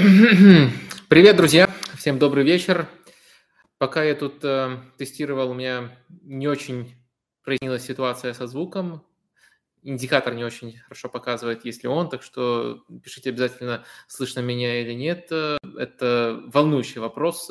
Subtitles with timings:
[1.08, 1.68] Привет, друзья!
[1.98, 2.88] Всем добрый вечер.
[3.76, 5.90] Пока я тут э, тестировал, у меня
[6.22, 6.94] не очень
[7.44, 9.04] прояснилась ситуация со звуком.
[9.82, 14.94] Индикатор не очень хорошо показывает, есть ли он, так что пишите обязательно, слышно меня или
[14.94, 15.30] нет.
[15.30, 17.50] Это волнующий вопрос,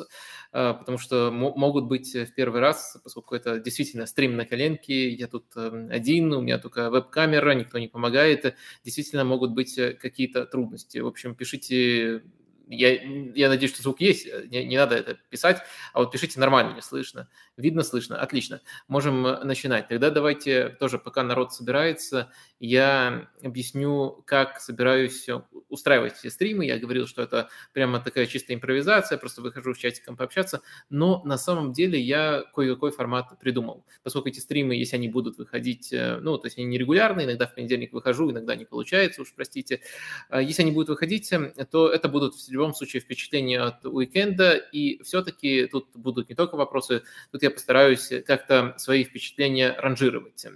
[0.52, 5.28] э, потому что могут быть в первый раз, поскольку это действительно стрим на коленке, я
[5.28, 10.46] тут э, один, у меня только веб-камера, никто не помогает, действительно могут быть э, какие-то
[10.46, 10.98] трудности.
[10.98, 12.24] В общем, пишите
[12.70, 12.92] я,
[13.34, 16.82] я надеюсь, что звук есть, не, не надо это писать, а вот пишите нормально, не
[16.82, 17.28] слышно.
[17.56, 18.60] Видно, слышно, отлично.
[18.88, 19.88] Можем начинать.
[19.88, 25.26] Тогда давайте тоже, пока народ собирается, я объясню, как собираюсь
[25.68, 26.66] устраивать все стримы.
[26.66, 31.38] Я говорил, что это прямо такая чистая импровизация, просто выхожу в чатиком пообщаться, но на
[31.38, 33.84] самом деле я кое-какой формат придумал.
[34.02, 37.54] Поскольку эти стримы, если они будут выходить, э, ну, то есть они нерегулярные, иногда в
[37.54, 39.80] понедельник выхожу, иногда не получается, уж простите.
[40.28, 41.32] А если они будут выходить,
[41.70, 46.56] то это будут в любом случае впечатления от уикенда, и все-таки тут будут не только
[46.56, 47.02] вопросы,
[47.32, 50.46] тут я постараюсь как-то свои впечатления ранжировать.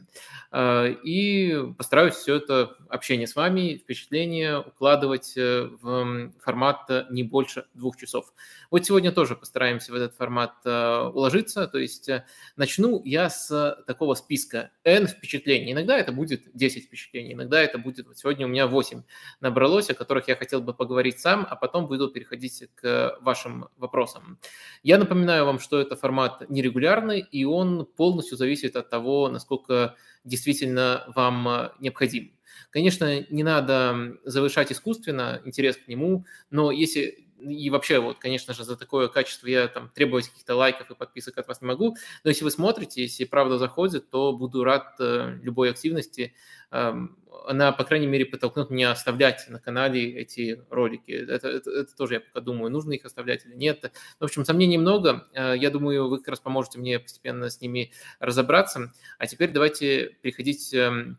[0.50, 7.06] А, и постараюсь стараюсь все это общение с вами, впечатление укладывать э, в формат э,
[7.10, 8.32] не больше двух часов.
[8.70, 12.10] Вот сегодня тоже постараемся в этот формат э, уложиться, то есть
[12.56, 15.72] начну я с такого списка N впечатлений.
[15.72, 19.02] Иногда это будет 10 впечатлений, иногда это будет, вот сегодня у меня 8
[19.40, 24.38] набралось, о которых я хотел бы поговорить сам, а потом буду переходить к вашим вопросам.
[24.82, 31.04] Я напоминаю вам, что это формат нерегулярный, и он полностью зависит от того, насколько действительно
[31.14, 32.32] вам необходим.
[32.70, 38.64] Конечно, не надо завышать искусственно интерес к нему, но если и вообще, вот, конечно же,
[38.64, 42.30] за такое качество я там требовать каких-то лайков и подписок от вас не могу, но
[42.30, 46.34] если вы смотрите, если правда заходит, то буду рад э, любой активности.
[46.70, 51.10] Эм, она, по крайней мере, подтолкнет меня оставлять на канале эти ролики.
[51.12, 53.92] Это, это, это тоже я пока думаю, нужно их оставлять или нет.
[54.18, 55.26] В общем, сомнений много.
[55.34, 58.92] Э, я думаю, вы как раз поможете мне постепенно с ними разобраться.
[59.18, 61.18] А теперь давайте переходить эм,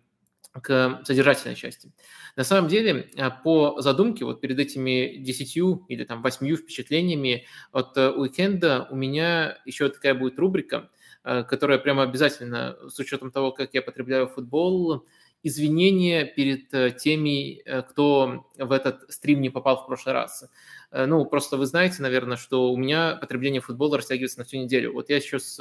[0.61, 1.91] к содержательной части.
[2.35, 7.97] На самом деле, э, по задумке, вот перед этими десятью или там восьмью впечатлениями от
[7.97, 10.89] э, уикенда у меня еще такая будет рубрика,
[11.23, 15.07] которая прямо обязательно, с учетом того, как я потребляю футбол,
[15.45, 20.49] извинения перед э, теми, э, кто в этот стрим не попал в прошлый раз.
[20.91, 24.93] Э, ну, просто вы знаете, наверное, что у меня потребление футбола растягивается на всю неделю.
[24.93, 25.57] Вот я сейчас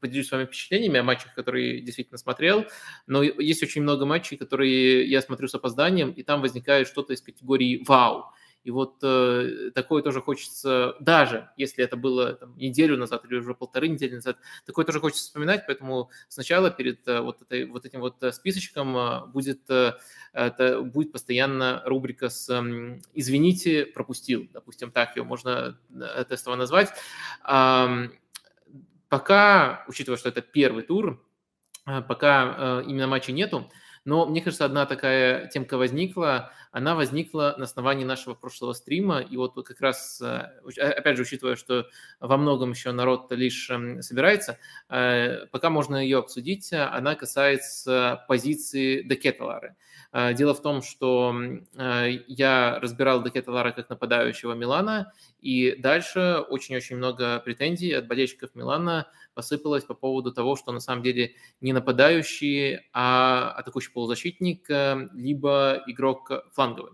[0.00, 2.66] поделюсь с вами впечатлениями о матчах, которые действительно смотрел,
[3.06, 7.22] но есть очень много матчей, которые я смотрю с опозданием, и там возникает что-то из
[7.22, 8.26] категории «Вау!»
[8.66, 13.54] И вот э, такое тоже хочется, даже если это было там, неделю назад или уже
[13.54, 18.00] полторы недели назад, такое тоже хочется вспоминать, поэтому сначала перед э, вот, этой, вот этим
[18.00, 19.92] вот э, списочком э, будет, э,
[20.32, 26.92] это, будет постоянно рубрика с э, «Извините, пропустил», допустим, так ее можно э, тестово назвать.
[27.48, 28.08] Э,
[29.08, 31.24] пока, учитывая, что это первый тур,
[31.86, 33.70] э, пока э, именно матча нету,
[34.06, 39.36] но мне кажется, одна такая темка возникла, она возникла на основании нашего прошлого стрима, и
[39.36, 41.86] вот как раз, э, опять же, учитывая, что
[42.20, 44.58] во многом еще народ лишь эм, собирается,
[44.88, 49.74] э, пока можно ее обсудить, она касается позиции Декеталары.
[50.12, 51.34] Э, дело в том, что
[51.74, 59.84] я разбирал Декеталара как нападающего Милана, и дальше очень-очень много претензий от болельщиков Милана посыпалось
[59.84, 66.32] по поводу того, что на самом деле не нападающий, а атакующий полузащитник, э, либо игрок
[66.52, 66.92] фланговый.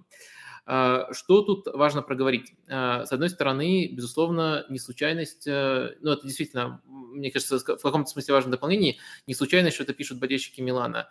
[0.65, 2.55] А, что тут важно проговорить?
[2.69, 8.09] А, с одной стороны, безусловно, не случайность, э, ну, это действительно, мне кажется, в каком-то
[8.09, 11.09] смысле важное дополнение, не случайность, что это пишут болельщики Милана.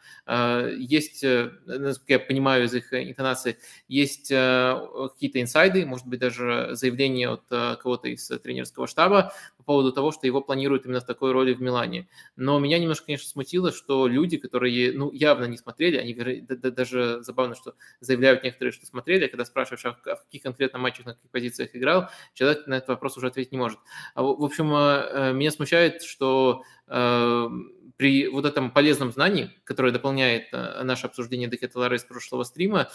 [0.77, 7.29] Есть, э, насколько я понимаю из их интонации, есть какие-то инсайды, может быть, даже заявление
[7.29, 7.47] от
[7.79, 11.61] кого-то из тренерского штаба по поводу того, что его планируют именно в такой роли в
[11.61, 12.09] Милане.
[12.35, 16.13] Но меня немножко, конечно, смутило, что люди, которые, ну, явно не смотрели, они
[16.45, 21.13] даже забавно, что заявляют некоторые, что смотрели, когда спрашиваешь, а в каких конкретно матчах, на
[21.13, 23.79] каких позициях играл, человек на этот вопрос уже ответить не может.
[24.15, 27.49] А, в общем, э, э, меня смущает, что э,
[27.97, 32.89] при вот этом полезном знании, которое дополняет наше обсуждение Декеталара из прошлого стрима,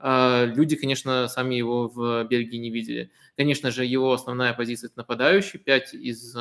[0.00, 3.10] люди, конечно, сами его в Бельгии не видели.
[3.36, 5.58] Конечно же, его основная позиция– это нападающий.
[5.58, 6.34] Пять из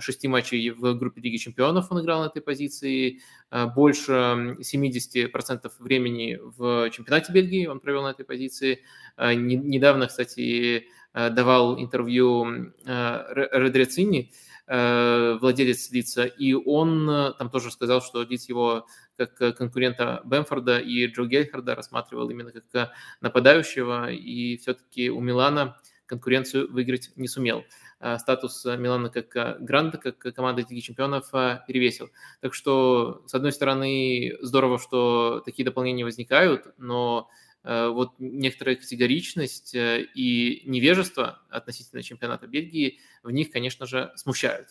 [0.00, 3.20] шести матчей в группе Лиги Чемпионов он играл на этой позиции.
[3.50, 8.82] Э, больше 70% времени в чемпионате Бельгии он провел на этой позиции.
[9.16, 14.32] Э, недавно, кстати, э, давал интервью Редрецини,
[14.68, 18.86] владелец лица, и он там тоже сказал, что Лидс его
[19.16, 22.90] как конкурента Бэмфорда и Джо Гельхарда рассматривал именно как
[23.20, 25.76] нападающего, и все-таки у Милана
[26.06, 27.64] конкуренцию выиграть не сумел.
[28.00, 32.10] Э, статус Милана как э, гранта, как команды Лиги Чемпионов э, перевесил.
[32.40, 37.28] Так что, с одной стороны, здорово, что такие дополнения возникают, но
[37.66, 44.68] вот некоторая категоричность и невежество относительно чемпионата Бельгии в них, конечно же, смущают.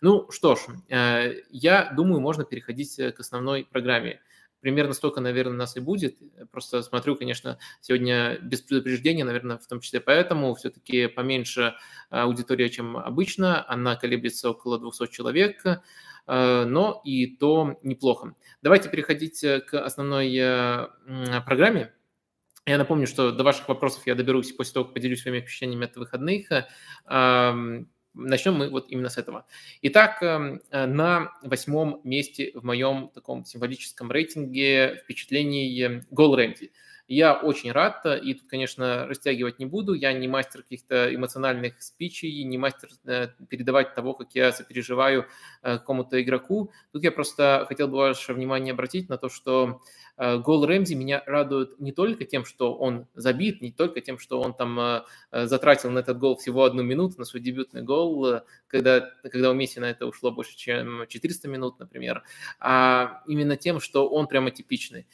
[0.00, 4.20] Ну что ж, я думаю, можно переходить к основной программе
[4.66, 6.16] примерно столько, наверное, нас и будет.
[6.50, 11.74] Просто смотрю, конечно, сегодня без предупреждения, наверное, в том числе поэтому все-таки поменьше
[12.10, 13.64] аудитория, чем обычно.
[13.68, 18.34] Она колеблется около 200 человек, э, но и то неплохо.
[18.60, 20.88] Давайте переходить к основной э,
[21.46, 21.92] программе.
[22.68, 25.96] Я напомню, что до ваших вопросов я доберусь после того, как поделюсь своими впечатлениями от
[25.96, 26.48] выходных.
[28.14, 29.46] Начнем мы вот именно с этого.
[29.82, 36.72] Итак, эм, э, на восьмом месте в моем таком символическом рейтинге впечатлений Гол Рэнди–
[37.08, 39.94] я очень рад, и тут, конечно, растягивать не буду.
[39.94, 45.26] Я не мастер каких-то эмоциональных спичей, не мастер э, передавать того, как я сопереживаю
[45.62, 46.72] э, какому-то игроку.
[46.92, 51.22] Тут я просто хотел бы ваше внимание обратить на то, что э, гол Рэмзи меня
[51.26, 55.98] радует не только тем, что он забит, не только тем, что он там затратил на
[55.98, 60.06] этот гол всего одну минуту, на свой дебютный гол, когда, когда у Месси на это
[60.06, 62.22] ушло больше, чем 400 минут, например,
[62.58, 65.06] а именно тем, что он прямо типичный.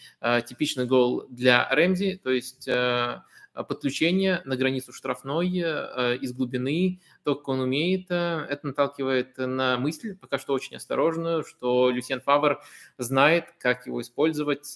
[0.46, 3.22] Типичный гол для Рэмзи, то есть э,
[3.54, 9.78] подключение на границу штрафной э, из глубины, то, как он умеет, э, это наталкивает на
[9.78, 12.62] мысль, пока что очень осторожную, что Люсьен Фавр
[12.98, 14.74] знает, как его использовать.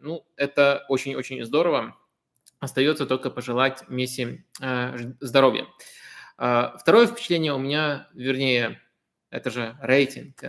[0.00, 1.96] Ну, это очень-очень здорово.
[2.60, 4.44] Остается только пожелать Месси
[5.20, 5.66] здоровья.
[6.36, 8.80] Второе впечатление у меня, вернее,
[9.30, 10.44] это же рейтинг.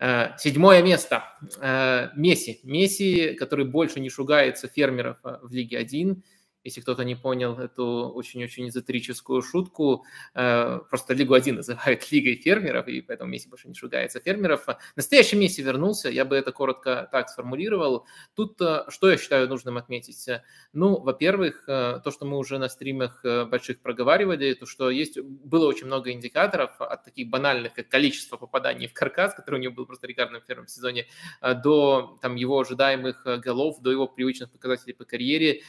[0.00, 1.24] Э, седьмое место.
[1.60, 2.60] Э, Месси.
[2.62, 6.22] Месси, который больше не шугается фермеров э, в Лиге 1
[6.64, 12.88] если кто-то не понял эту очень-очень эзотерическую шутку, э, просто Лигу 1 называют Лигой фермеров,
[12.88, 14.66] и поэтому Месси больше не шугается фермеров.
[14.96, 18.06] Настоящий Месси вернулся, я бы это коротко так сформулировал.
[18.34, 20.28] Тут э, что я считаю нужным отметить?
[20.72, 25.66] Ну, во-первых, э, то, что мы уже на стримах больших проговаривали, то, что есть, было
[25.66, 29.86] очень много индикаторов от таких банальных, как количество попаданий в каркас, который у него был
[29.86, 31.06] просто рекордным в первом сезоне,
[31.40, 35.62] до там, его ожидаемых голов, до его привычных показателей по карьере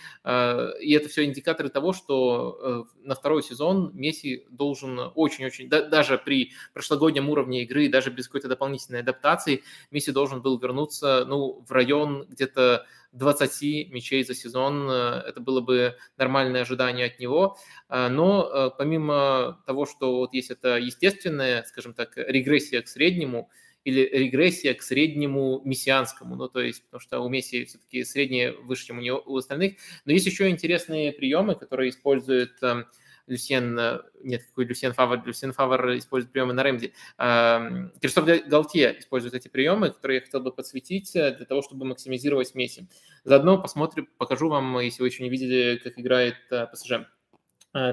[0.90, 6.18] и это все индикаторы того, что э, на второй сезон Месси должен очень-очень, да, даже
[6.18, 11.72] при прошлогоднем уровне игры, даже без какой-то дополнительной адаптации, Месси должен был вернуться ну, в
[11.72, 14.90] район где-то 20 мячей за сезон.
[14.90, 17.56] Это было бы нормальное ожидание от него.
[17.88, 23.52] Э, но э, помимо того, что вот есть это естественная, скажем так, регрессия к среднему,
[23.84, 28.88] или регрессия к среднему мессианскому, ну, то есть, потому что у Месси все-таки среднее выше,
[28.88, 29.76] чем у, него, у остальных.
[30.06, 32.84] Но есть еще интересные приемы, которые используют э,
[33.30, 36.94] Люсьен, э, нет, какой Люсьен Фавор, Люсьен Фавор использует приемы на Рэмди.
[37.18, 41.86] Э, Кристоф Галтье использует эти приемы, которые я хотел бы подсветить э, для того, чтобы
[41.86, 42.88] максимизировать Месси.
[43.24, 46.36] Заодно посмотрим, покажу вам, если вы еще не видели, как играет
[46.72, 47.08] ПСЖ.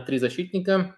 [0.06, 0.96] Три защитника,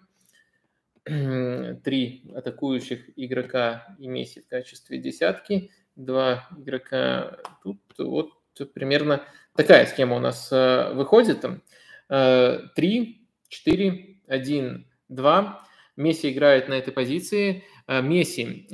[1.83, 7.79] три атакующих игрока и Месси в качестве десятки, два игрока тут.
[7.97, 8.31] Вот
[8.73, 9.23] примерно
[9.55, 11.45] такая схема у нас э, выходит.
[12.09, 15.65] Э, три, четыре, один, два.
[15.95, 17.63] Месси играет на этой позиции.
[17.87, 18.67] Э, Месси,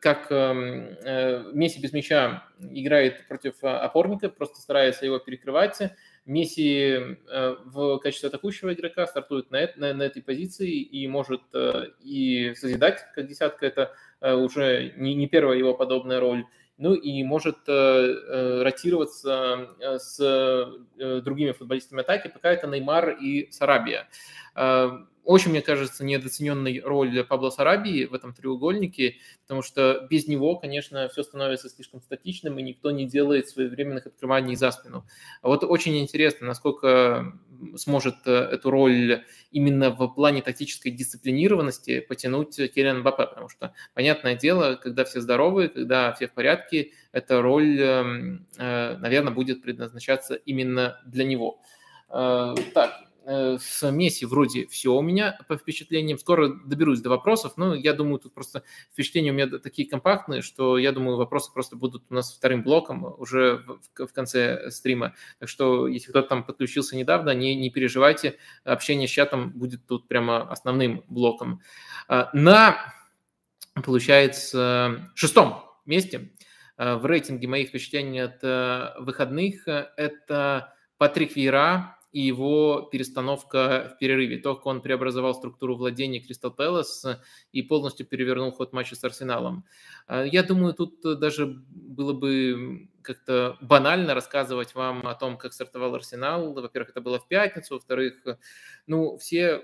[0.00, 5.80] как Месси без мяча играет против опорника, просто старается его перекрывать.
[6.28, 11.86] Месси э, в качестве атакующего игрока стартует на, на, на этой позиции и может э,
[12.02, 16.44] и созидать, как десятка, это э, уже не, не первая его подобная роль,
[16.76, 20.78] ну и может ротироваться с
[21.22, 24.06] другими футболистами атаки, пока это Неймар и Сарабия.
[25.28, 31.06] Очень, мне кажется, недооцененной роль Пабло Сарабии в этом треугольнике, потому что без него, конечно,
[31.10, 35.04] все становится слишком статичным, и никто не делает своевременных открываний за спину.
[35.42, 37.38] А вот очень интересно, насколько
[37.76, 44.34] сможет э, эту роль именно в плане тактической дисциплинированности потянуть Киллиан Мбаппе, потому что, понятное
[44.34, 50.36] дело, когда все здоровы, когда все в порядке, эта роль, эм, э, наверное, будет предназначаться
[50.36, 51.60] именно для него.
[52.08, 56.18] Э, так, с Месси вроде все у меня по впечатлениям.
[56.18, 60.78] Скоро доберусь до вопросов, но я думаю, тут просто впечатления у меня такие компактные, что
[60.78, 65.14] я думаю, вопросы просто будут у нас вторым блоком уже в, в конце стрима.
[65.38, 70.08] Так что, если кто-то там подключился недавно, не, не переживайте, общение с чатом будет тут
[70.08, 71.60] прямо основным блоком.
[72.08, 72.94] А, на
[73.74, 76.32] получается шестом месте
[76.78, 78.42] в рейтинге моих впечатлений от
[79.00, 79.68] выходных.
[79.68, 84.38] Это Патрик Вейра, и его перестановка в перерыве.
[84.38, 87.04] То, как он преобразовал структуру владения Кристал Пэлас
[87.52, 89.64] и полностью перевернул ход матча с Арсеналом.
[90.08, 96.52] Я думаю, тут даже было бы как-то банально рассказывать вам о том, как стартовал Арсенал.
[96.52, 98.14] Во-первых, это было в пятницу, во-вторых,
[98.86, 99.62] ну, все,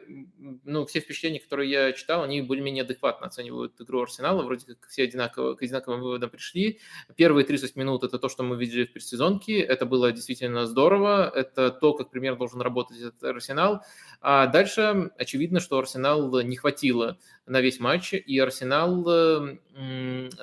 [0.64, 5.04] ну, все впечатления, которые я читал, они более-менее адекватно оценивают игру Арсенала, вроде как все
[5.04, 6.80] одинаково, к одинаковым выводам пришли.
[7.16, 11.70] Первые 30 минут– это то, что мы видели в предсезонке, это было действительно здорово, это
[11.70, 13.82] то, как пример должен работать этот Арсенал.
[14.20, 19.04] А дальше очевидно, что Арсенал не хватило на весь матч, и Арсенал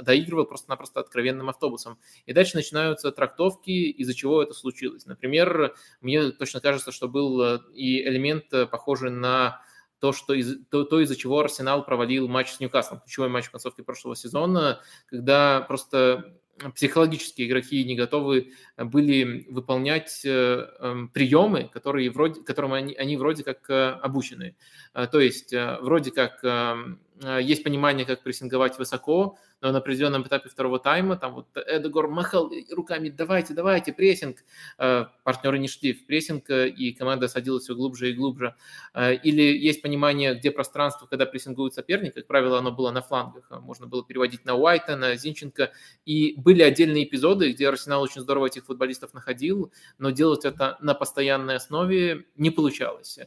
[0.02, 2.00] доигрывал просто-напросто откровенным автобусом.
[2.26, 5.06] И дальше начинаются трактовки, из-за чего это случилось.
[5.06, 9.62] Например, мне точно кажется, что был э, и элемент, э, похожий на
[10.00, 13.52] то, что из, то, то, из-за чего Арсенал провалил матч с Ньюкаслом, ключевой матч в
[13.52, 22.10] концовке прошлого сезона, когда просто психологически игроки не готовы были выполнять э, эм, приемы, которые
[22.12, 24.56] вроде, которым они, они вроде как э, обучены.
[24.94, 27.00] Э, то есть вроде как эм,
[27.42, 32.52] есть понимание, как прессинговать высоко, но на определенном этапе второго тайма там вот Эдегор махал
[32.72, 34.38] руками, давайте, давайте, прессинг.
[34.78, 38.56] Э, партнеры не шли в прессинг, э, и команда садилась все глубже и глубже.
[38.94, 43.50] Э, или есть понимание, где пространство, когда прессингует соперник, как правило, оно было на флангах.
[43.62, 45.72] Можно было переводить на Уайта, на Зинченко.
[46.06, 50.96] И были отдельные эпизоды, где Арсенал очень здорово этих футболистов находил, но делать это на
[50.96, 53.20] постоянной основе не получалось.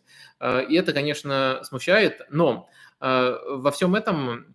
[0.42, 2.68] И это, конечно, смущает, но
[3.00, 4.54] во всем этом а,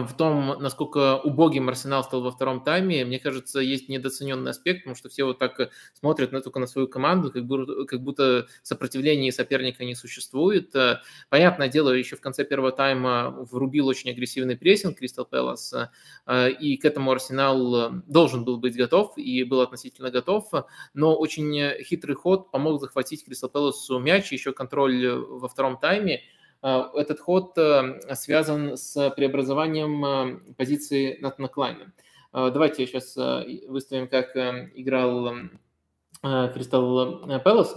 [0.00, 4.96] в том, насколько убогим Арсенал стал во втором тайме, мне кажется, есть недооцененный аспект, потому
[4.96, 9.32] что все вот так смотрят на, только на свою команду, как будто, как будто сопротивления
[9.32, 10.74] соперника не существует.
[10.74, 15.74] Э, понятное дело, еще в конце первого тайма врубил очень агрессивный прессинг Кристал Пэлас,
[16.26, 20.50] э, и к этому Арсенал должен был быть готов и был относительно готов,
[20.94, 26.41] но очень хитрый ход помог захватить Кристал Пэласу мяч, еще контроль во втором тайме, а,
[26.62, 31.92] этот ход э, связан с преобразованием э, позиции Натана Клайна.
[32.32, 35.34] А, давайте сейчас э, выставим, как играл
[36.22, 37.76] Кристал Пэлас.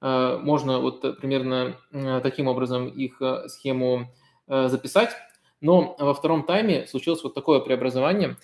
[0.00, 1.76] А, можно вот примерно
[2.22, 4.12] таким образом их схему
[4.48, 5.10] записать.
[5.60, 8.36] Но во втором тайме случилось вот такое преобразование.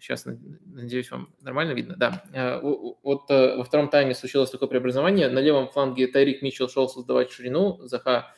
[0.00, 0.26] Сейчас,
[0.64, 1.94] надеюсь, вам нормально видно.
[1.96, 2.24] Да,
[2.60, 5.28] вот во втором тайме случилось такое преобразование.
[5.28, 8.35] На левом фланге Тайрик Митчелл шел создавать ширину, Заха Э,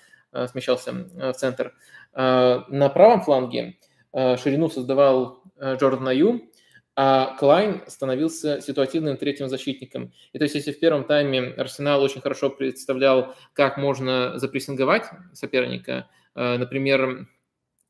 [0.49, 1.75] смещался э, в центр.
[2.14, 3.78] Э, на правом фланге
[4.12, 6.50] ширину создавал Джордан Аю,
[6.97, 10.12] а Клайн становился ситуативным третьим защитником.
[10.32, 15.04] И то есть, если в первом тайме Арсенал очень хорошо представлял, как можно запрессинговать
[15.35, 17.25] соперника, например, Э,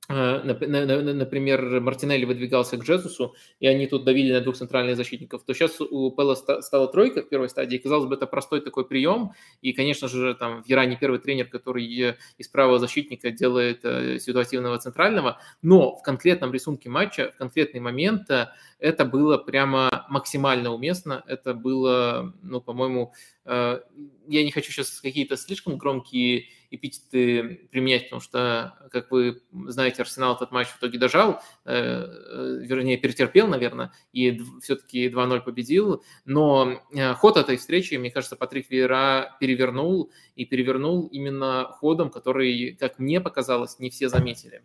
[0.08, 5.80] например, Мартинелли выдвигался к Джезусу, и они тут давили на двух центральных защитников, то сейчас
[5.80, 7.76] у Пелла стала тройка в первой стадии.
[7.76, 12.16] Казалось бы, это простой такой прием, и, конечно же, там в Иране первый тренер, который
[12.38, 18.30] из правого защитника делает э, ситуативного центрального, но в конкретном рисунке матча, в конкретный момент
[18.30, 18.48] э,
[18.78, 23.12] это было прямо максимально уместно, это было, ну, по-моему,
[23.44, 23.82] я
[24.28, 30.50] не хочу сейчас какие-то слишком громкие эпитеты применять, потому что, как вы знаете, Арсенал этот
[30.50, 36.04] матч в итоге дожал, э, э, вернее, перетерпел, наверное, и все-таки 2-0 победил.
[36.24, 42.76] Но э, ход этой встречи, мне кажется, Патрик Вейра перевернул, и перевернул именно ходом, который,
[42.78, 44.62] как мне показалось, не все заметили.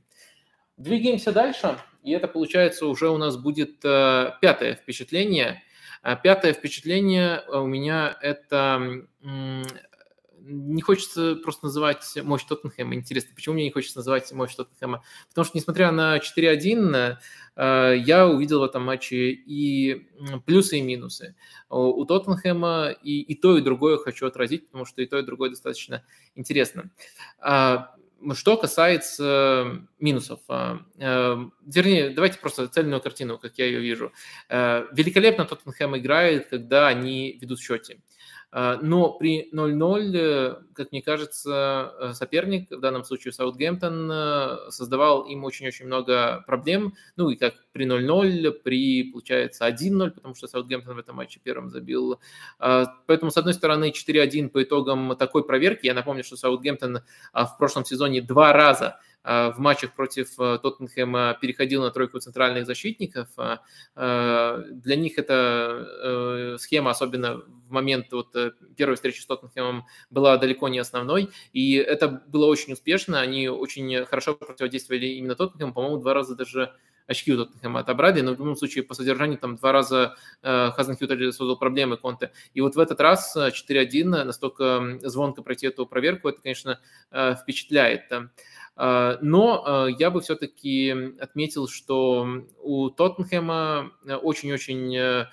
[0.77, 5.61] Двигаемся дальше, и это, получается, уже у нас будет пятое впечатление.
[6.23, 9.07] Пятое впечатление у меня– это
[10.45, 12.95] не хочется просто называть мощь Тоттенхэма.
[12.95, 15.03] Интересно, почему мне не хочется называть мощь Тоттенхэма?
[15.29, 17.17] Потому что, несмотря на 4-1,
[17.55, 20.07] э, я увидел в этом матче и
[20.45, 21.35] плюсы, и минусы.
[21.69, 25.49] У Тоттенхэма и, и то, и другое хочу отразить, потому что и то, и другое
[25.49, 26.03] достаточно
[26.35, 26.91] интересно.
[27.39, 27.95] А,
[28.33, 34.13] что касается минусов, а, э, вернее, давайте просто цельную картину, как я ее вижу.
[34.49, 37.99] Э, великолепно Тоттенхэм играет, когда они ведут в счете.
[38.55, 44.57] А, но при 0-0, э, как мне кажется, э, соперник, в данном случае Саутгемптон, э,
[44.69, 46.93] создавал им очень-очень много проблем.
[47.15, 51.71] Ну и как при 0-0, при, получается, 1-0, потому что Саутгемптон в этом матче первым
[51.71, 52.19] забил.
[52.59, 55.87] А, поэтому, с одной стороны, 4-1 по итогам такой проверки.
[55.87, 56.99] Я напомню, что Саутгемптон
[57.31, 62.65] а, в прошлом сезоне два раза в матчах против э, Тоттенхэма переходил на тройку центральных
[62.65, 63.29] защитников.
[63.95, 68.35] Э, для них эта схема, особенно в момент вот
[68.75, 74.05] первой встречи с Тоттенхэмом была далеко не основной, и это было очень успешно, они очень
[74.05, 76.73] хорошо противодействовали именно Тоттенхэму, по-моему, два раза даже
[77.07, 81.31] очки у Тоттенхэма отобрали, но в любом случае по содержанию там два раза э, Хазенхютер
[81.31, 82.31] создал проблемы Конте.
[82.53, 86.79] И вот в этот раз 4-1 настолько звонко пройти эту проверку, это, конечно,
[87.11, 88.03] э, впечатляет.
[88.75, 95.27] Э, но я бы все-таки отметил, что у Тоттенхэма очень-очень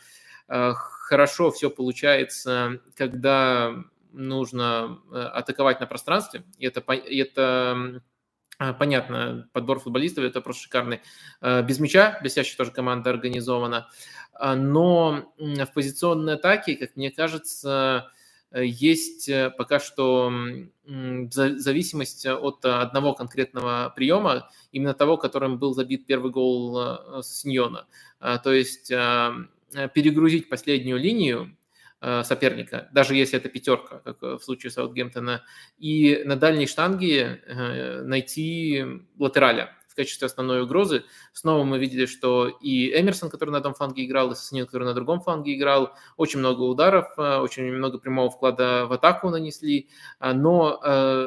[0.49, 3.75] хорошо все получается, когда
[4.13, 6.45] нужно атаковать на пространстве.
[6.59, 8.03] И это, это
[8.79, 11.01] понятно, подбор футболистов это просто шикарный.
[11.41, 13.89] Без мяча блестящая тоже команда организована.
[14.39, 18.11] Но в позиционной атаке, как мне кажется,
[18.53, 20.33] есть э, пока что
[20.85, 27.87] зависимость от одного конкретного приема, именно того, которым был забит первый гол Синьона.
[28.19, 31.57] То есть перегрузить последнюю линию,
[32.03, 35.45] Э, соперника, даже если это пятерка, как в случае Саутгемптона,
[35.79, 38.83] и на дальней штанге э, найти
[39.19, 41.05] латераля в качестве основной угрозы.
[41.33, 44.95] Снова мы видели, что и Эмерсон, который на одном фланге играл, и Сосинин, который на
[44.95, 49.89] другом фланге играл, очень много ударов, э, очень много прямого вклада в атаку нанесли,
[50.21, 50.81] но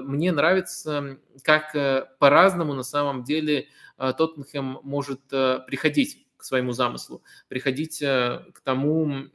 [0.03, 1.73] мне нравится, как
[2.19, 3.67] по-разному на самом деле
[3.97, 9.29] Тоттенхэм может приходить к своему замыслу, приходить э, к тому,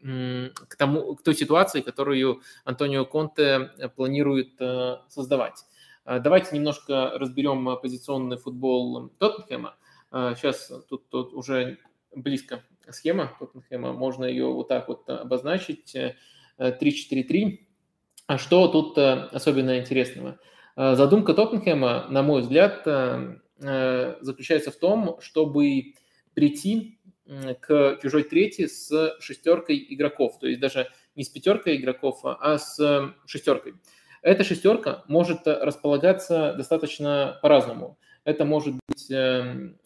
[0.68, 5.64] к тому, к той ситуации, которую Антонио Конте э, планирует э, создавать.
[6.08, 9.76] Давайте немножко разберем позиционный футбол Тоттенхэма.
[10.10, 11.76] Сейчас тут, тут уже
[12.16, 15.94] близко схема Тоттенхэма, можно ее вот так вот обозначить.
[16.58, 17.58] 3-4-3.
[18.26, 20.38] А что тут особенно интересного?
[20.76, 22.84] Задумка Тоттенхэма, на мой взгляд,
[23.58, 25.92] заключается в том, чтобы
[26.32, 26.98] прийти
[27.60, 33.12] к чужой трети с шестеркой игроков, то есть даже не с пятеркой игроков, а с
[33.26, 33.74] шестеркой.
[34.22, 37.98] Эта шестерка может располагаться достаточно по-разному.
[38.24, 39.78] Это может быть 6 эм,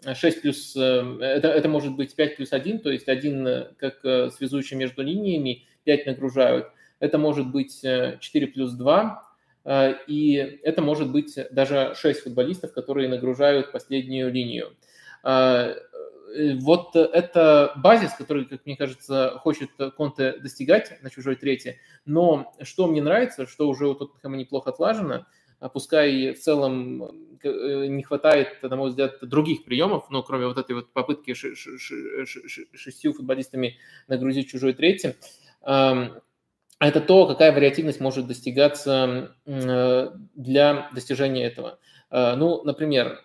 [0.43, 4.77] плюс, эм, это, это может быть 5 плюс 1, то есть один как э, связующий
[4.77, 6.67] между линиями, 5 нагружают.
[6.99, 9.23] Это может быть 4 э, плюс 2,
[9.65, 14.77] э, и это может быть даже 6 футболистов, которые нагружают последнюю линию.
[16.35, 21.79] Э, вот это базис, который, как мне кажется, хочет Конте достигать на чужой трети.
[22.05, 25.27] Но что мне нравится, что уже у Тоттенхэма неплохо отлажено,
[25.61, 27.03] а пускай в целом
[27.43, 33.13] э, не хватает, на мой взгляд, других приемов, но кроме вот этой вот попытки шестью
[33.13, 35.17] футболистами нагрузить чужой трети,
[35.61, 41.79] это то, какая вариативность может достигаться э, для достижения этого.
[42.11, 43.23] Ну, например,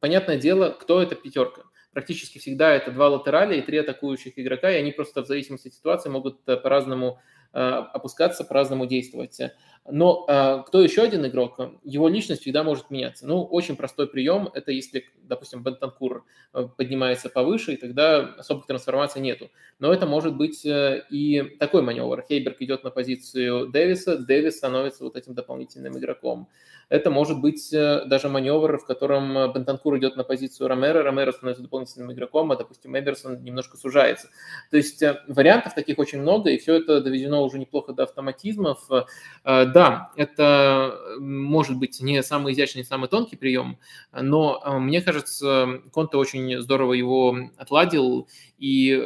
[0.00, 1.67] понятное дело, кто эта пятерка
[1.98, 5.74] практически всегда это два латераля и три атакующих игрока, и они просто в зависимости от
[5.74, 7.18] ситуации могут э, по-разному
[7.52, 9.40] э, опускаться, по-разному действовать.
[9.90, 13.26] Но э, кто еще один игрок, его личность всегда может меняться.
[13.26, 16.24] Ну, очень простой прием– это если, допустим, Бентанкур
[16.76, 19.50] поднимается повыше, и тогда особых трансформаций нету.
[19.78, 22.24] Но это может быть и такой маневр.
[22.28, 26.48] Хейберг идет на позицию Дэвиса, Дэвис становится вот этим дополнительным игроком.
[26.88, 31.32] Это может быть э, даже маневр, в котором э, Бентанкур идет на позицию Ромера, Ромеро
[31.32, 34.28] становится дополнительным игроком, а, допустим, Эберсон немножко сужается.
[34.70, 38.88] То есть э, вариантов таких очень много, и все это доведено уже неплохо до автоматизмов.
[39.78, 43.78] Да, это может быть не самый изящный, не самый тонкий прием,
[44.10, 48.26] но мне кажется, Конте очень здорово его отладил,
[48.58, 48.96] и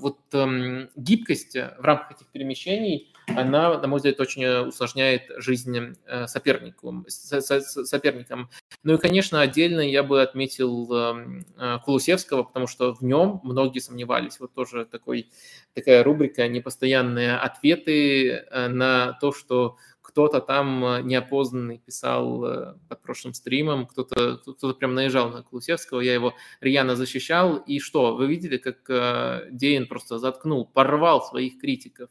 [0.00, 5.96] вот эм, гибкость в рамках этих перемещений– она, на мой взгляд, очень э, усложняет жизнь
[6.06, 8.50] э, сопернику, соперникам.
[8.82, 13.78] Ну и, конечно, отдельно я бы отметил эм, э, Кулусевского, потому что в нем многие
[13.78, 14.38] сомневались.
[14.40, 15.30] Вот тоже такой,
[15.74, 19.76] такая рубрика «Непостоянные ответы на то, что
[20.14, 26.00] кто-то там э, неопознанный писал э, под прошлым стримом, кто-то кто прям наезжал на Кулусевского,
[26.02, 31.58] я его рьяно защищал, и что, вы видели, как э, Дейн просто заткнул, порвал своих
[31.58, 32.10] критиков.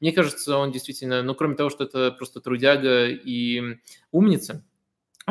[0.00, 3.78] Мне кажется, он действительно, ну, кроме того, что это просто трудяга и
[4.12, 4.62] умница,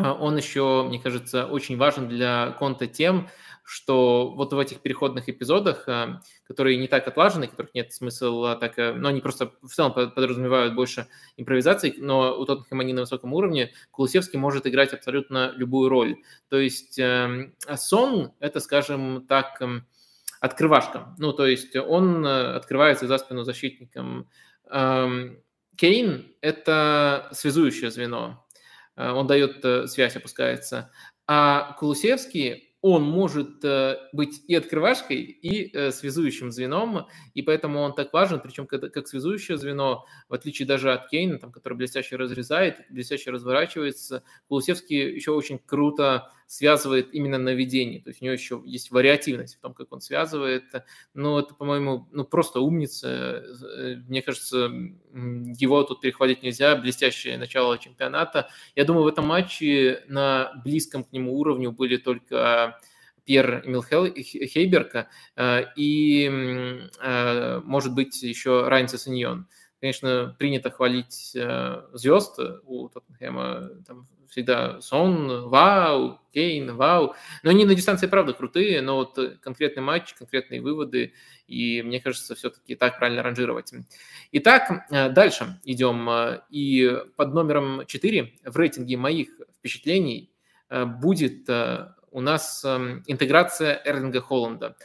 [0.02, 3.28] он еще, мне кажется, очень важен для конта тем,
[3.64, 8.78] что вот в этих переходных эпизодах, э, которые не так отлажены, которых нет смысла так,
[8.78, 11.06] но они просто в целом подразумевают больше
[11.38, 16.16] импровизации, но у Тоттенхэма они на высоком уровне, Кулусевский может играть абсолютно любую роль.
[16.50, 19.86] То есть эм, Сон– это, скажем так, эм,
[20.40, 21.14] открывашка.
[21.20, 24.28] Ну, то есть он э, открывается за спину защитникам.
[24.72, 25.44] Эм,
[25.76, 28.46] Кейн– это связующее звено.
[29.00, 30.92] Э, он дает связь, опускается.
[31.26, 37.94] А Кулусевский он может э, быть и открывашкой, и э, связующим звеном, и поэтому он
[37.94, 42.86] так важен, причем как связующее звено, в отличие даже от Кейна, там, который блестяще разрезает,
[42.90, 48.90] блестяще разворачивается, Кулусевский еще очень круто связывает именно наведение, то есть у него еще есть
[48.90, 50.64] вариативность в том, как он связывает,
[51.14, 54.72] но это, по-моему, ну, просто умница, э, мне кажется,
[55.14, 58.50] его тут перехватить нельзя, блестящее начало чемпионата.
[58.76, 62.80] Я думаю, в этом матче на близком к нему уровню были только
[63.26, 69.46] Пьер Эмил Хейберка э, и, э, может быть, еще Райнце Саньон.
[69.80, 77.16] Конечно, принято хвалить э, звезд у Тоттенхэма, там всегда Сон, вау, Кейн, вау.
[77.44, 81.14] Но они на дистанции, правда, крутые, но вот конкретный матч, конкретные выводы,
[81.48, 83.74] и мне кажется, все-таки так правильно ранжировать.
[84.34, 86.08] Итак, дальше идем.
[86.50, 90.32] И под номером 4 в рейтинге моих впечатлений
[90.70, 91.50] будет
[92.12, 94.76] у нас эм, интеграция Эрлинга Холланда.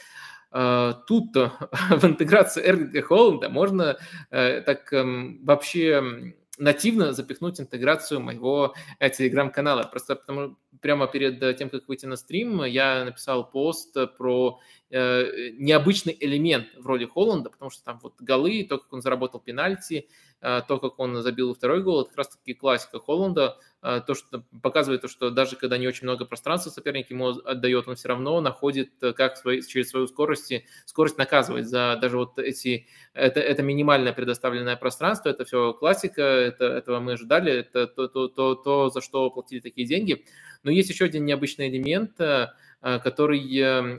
[0.54, 1.34] Э, тут
[1.90, 3.96] в интеграции Эрлинга Холланда можно
[4.30, 9.82] э, так эм, вообще нативно запихнуть интеграцию моего э, телеграм-канала.
[9.82, 14.60] Просто потому, прямо перед тем, как выйти на стрим, я написал пост про
[14.90, 19.40] э, необычный элемент в роли Холланда, потому что там вот голы, то, как он заработал
[19.40, 20.08] пенальти,
[20.40, 23.58] э, то, как он забил второй гол, это как раз-таки классика Холланда.
[24.06, 27.96] То, что показывает то, что даже когда не очень много пространства соперник ему отдает, он
[27.96, 30.54] все равно находит, э, как свои, через свою скорость,
[30.87, 36.64] скорость наказывать за даже вот эти, это, это минимальное предоставленное пространство, это все классика, это,
[36.64, 40.24] этого мы ожидали, это то, то, то, то, за что платили такие деньги.
[40.64, 42.48] Но есть еще один необычный элемент, э,
[42.83, 43.40] э, который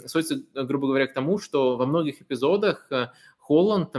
[0.08, 2.90] сводится, грубо говоря, к тому, что во многих эпизодах
[3.38, 3.96] Холланд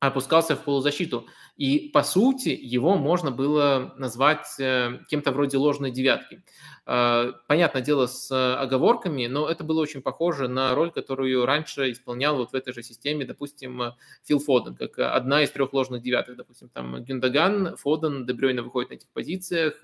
[0.00, 1.26] опускался в полузащиту.
[1.56, 6.42] И, по сути, его можно было назвать э, кем-то вроде ложной девятки.
[6.86, 12.36] Э, понятное дело, с оговорками, но это было очень похоже на роль, которую раньше исполнял
[12.36, 16.36] вот в этой же системе, допустим, Фил Фоден, как одна из трех ложных девятых.
[16.36, 19.74] Допустим, там Гюндаган, Фоден, Дебрёйна выходит на этих позициях,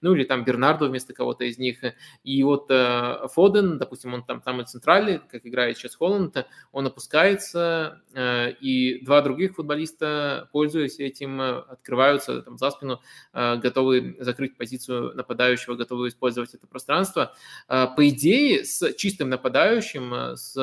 [0.00, 1.78] ну или там Бернардо вместо кого-то из них.
[2.22, 6.86] И вот э, Фоден, допустим, он там, там и центральный, как играет сейчас Холланд, он
[6.86, 13.00] опускается, и два других футболиста, пользуясь этим, этим э, открываются там, за спину,
[13.32, 17.34] э, готовы закрыть позицию нападающего, готовы использовать это пространство.
[17.68, 20.56] Э, по идее, с чистым нападающим, с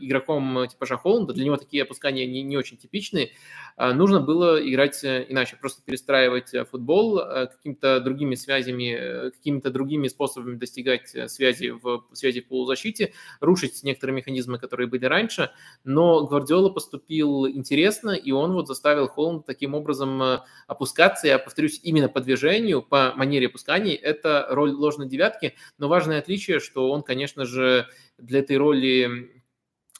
[0.00, 3.30] игроком типа Холланда, для него такие опускания не, не очень типичные,
[3.76, 11.70] нужно было играть иначе, просто перестраивать футбол какими-то другими связями, какими-то другими способами достигать связи
[11.70, 15.50] в, связи в полузащите, рушить некоторые механизмы, которые были раньше,
[15.84, 21.26] но Гвардиола поступил интересно, и он вот заставил Холланд таким образом образом э, опускаться.
[21.26, 26.60] Я повторюсь, именно по движению, по манере опусканий, это роль ложной девятки, но важное отличие,
[26.60, 27.86] что он, конечно же,
[28.18, 29.30] для этой роли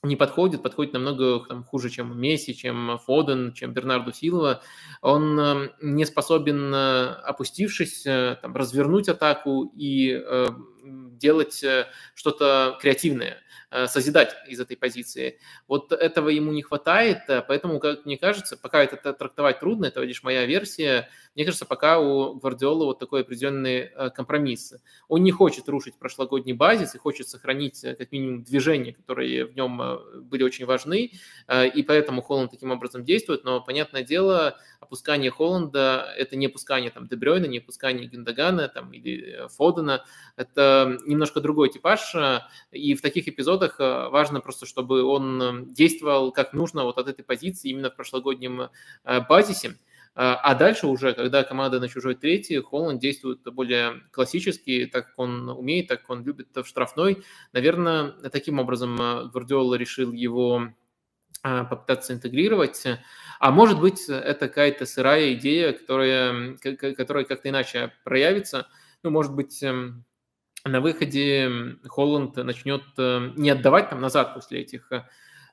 [0.04, 4.62] не подходит, подходит намного там, хуже, чем Месси, чем Фоден, чем Бернарду Силова.
[5.02, 10.12] Он э, не способен, э, опустившись, там, развернуть атаку и
[11.18, 11.64] делать
[12.14, 13.42] что-то креативное.
[13.70, 15.38] Э, созидать из этой позиции.
[15.66, 20.00] Вот этого ему не хватает, э, поэтому, как мне кажется, пока это трактовать трудно, это
[20.00, 24.72] лишь моя версия, мне кажется, пока у Гвардиолы вот такой определенный э, компромисс.
[25.08, 30.00] Он не хочет рушить прошлогодний базис и хочет сохранить как минимум движения, которые в нем
[30.22, 31.12] были очень важны,
[31.52, 37.06] и поэтому Холланд таким образом действует, но, понятное дело, опускание Холланда– это не опускание там
[37.06, 40.04] Дебрёйна, не опускание Гюндагана там, или Фодена,
[40.36, 42.14] это немножко другой типаж,
[42.70, 47.08] и в таких эпизодах э, важно просто, чтобы он э, действовал как нужно вот от
[47.08, 48.70] этой позиции именно в прошлогоднем
[49.04, 49.76] э, базисе.
[50.20, 55.48] А дальше уже, когда команда на чужой третий, Холланд действует более классически, так как он
[55.48, 57.22] умеет, так как он любит в штрафной.
[57.52, 60.72] Наверное, таким образом Гвардиола решил его
[61.40, 62.84] попытаться интегрировать.
[63.38, 68.66] А может быть, это какая-то сырая идея, которая, которая как-то иначе проявится.
[69.04, 70.04] Ну, может быть, эм,
[70.68, 75.04] на выходе Холланд начнет э, не отдавать там назад после этих э,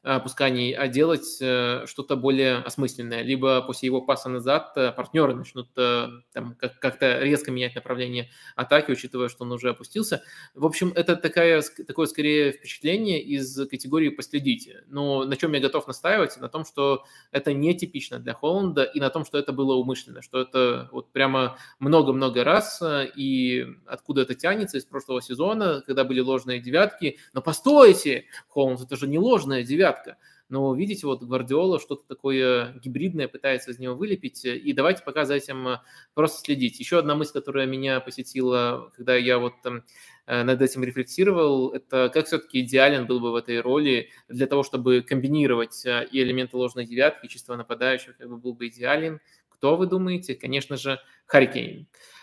[0.06, 3.24] опусканий, а делать э, что-то более осмысленное.
[3.24, 8.91] Либо после его паса назад э, партнеры начнут э, там, как-то резко менять направление атаки,
[8.91, 10.22] учитывая, что он уже опустился.
[10.54, 14.84] В общем, это такая, такое скорее впечатление из категории «последите».
[14.88, 16.38] Но на чем я готов настаивать?
[16.38, 20.39] На том, что это нетипично для Холланда и на том, что это было умышленно, что
[20.39, 26.60] это вот прямо много-много раз и откуда это тянется из прошлого сезона, когда были ложные
[26.60, 27.18] девятки.
[27.34, 30.17] Но постойте, Холланд, это же не ложная девятка девятка.
[30.49, 35.36] но видите, вот Гвардиола что-то такое гибридное пытается из него вылепить, и давайте пока за
[35.36, 35.79] этим
[36.13, 36.79] просто следить.
[36.79, 39.53] Еще одна мысль, которая меня посетила, когда я вот
[40.27, 45.01] над этим рефлексировал, это как все-таки идеален был бы в этой роли для того, чтобы
[45.01, 49.19] комбинировать и элементы ложной девятки, и чистого нападающего, как бы был бы идеален.
[49.49, 50.36] Кто вы думаете?
[50.36, 51.81] Конечно же, Харикейн.
[51.81, 52.14] Э,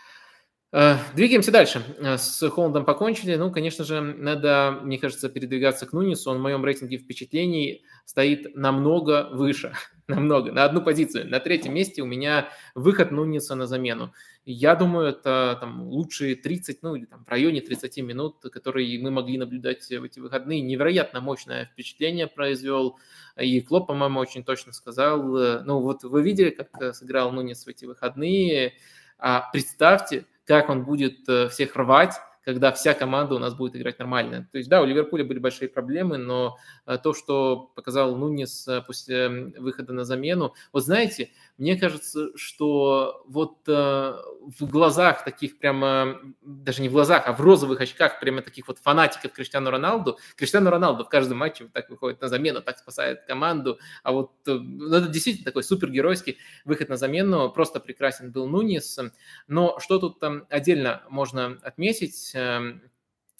[1.14, 1.84] двигаемся дальше.
[1.98, 3.34] Э, с Холландом покончили.
[3.34, 6.30] Ну, конечно же, надо, мне кажется, передвигаться к Нунису.
[6.30, 9.74] Он в моем рейтинге впечатлений стоит намного выше.
[10.08, 10.50] намного.
[10.50, 11.28] На одну позицию.
[11.28, 14.14] На третьем месте у меня выход Нуниса на замену.
[14.46, 19.10] Я думаю, это там, лучшие 30, ну или там в районе 30 минут, которые мы
[19.10, 20.62] могли наблюдать в эти выходные.
[20.62, 22.98] Невероятно мощное впечатление произвел.
[23.38, 25.22] И Клоп, по-моему, очень точно сказал.
[25.22, 28.72] Ну вот вы видели, как сыграл Нунис в эти выходные.
[29.18, 33.98] А представьте, как он будет э, всех рвать, когда вся команда у нас будет играть
[33.98, 34.48] нормально.
[34.52, 38.82] То есть, да, у Ливерпуля были большие проблемы, но э, то, что показал Нунис э,
[38.82, 46.18] после выхода на замену, вот знаете, мне кажется, что вот э, в глазах таких прямо,
[46.42, 50.70] даже не в глазах, а в розовых очках прямо таких вот фанатиков Криштиану Роналду, Криштиану
[50.70, 54.92] Роналду в каждом матче вот так выходит на замену, так спасает команду, а вот ну,
[54.94, 58.98] это действительно такой супергеройский выход на замену, просто прекрасен был Нунис,
[59.46, 62.78] но что тут там отдельно можно отметить, э,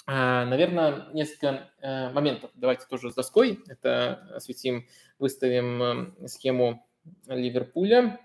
[0.06, 2.50] э Наверное, несколько э, моментов.
[2.54, 4.86] Давайте тоже с доской это осветим,
[5.18, 6.86] выставим схему
[7.26, 8.18] Ливерпуля.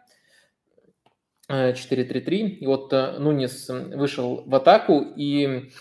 [1.49, 2.27] 4-3-3.
[2.29, 5.71] Э, и вот Нунис вышел в атаку, и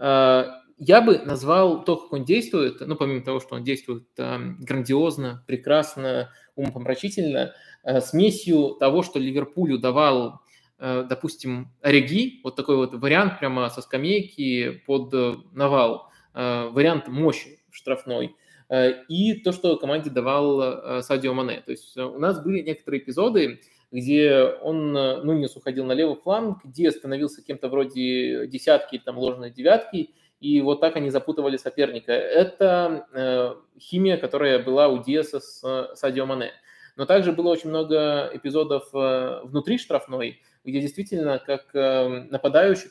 [0.00, 6.30] я бы назвал то, как он действует, ну, помимо того, что он действует грандиозно, прекрасно,
[6.54, 7.52] умопомрачительно,
[8.00, 10.40] смесью того, что Ливерпулю давал,
[10.78, 15.12] допустим, Реги, вот такой вот вариант прямо со скамейки под
[15.52, 18.36] навал, вариант мощи штрафной–
[18.68, 21.62] Э, и то, что команде давал э, Садио Мане.
[21.64, 23.60] То есть э, у нас были некоторые эпизоды,
[23.90, 30.10] где он, Нунес уходил на левый фланг, где становился кем-то вроде десятки, там, ложной девятки,
[30.40, 32.12] и вот так они запутывали соперника.
[32.12, 36.52] Это э, химия, которая была у Диаса с Садио Мане.
[36.96, 42.90] Но также было очень много эпизодов э, внутри штрафной, где действительно, как э, нападающий,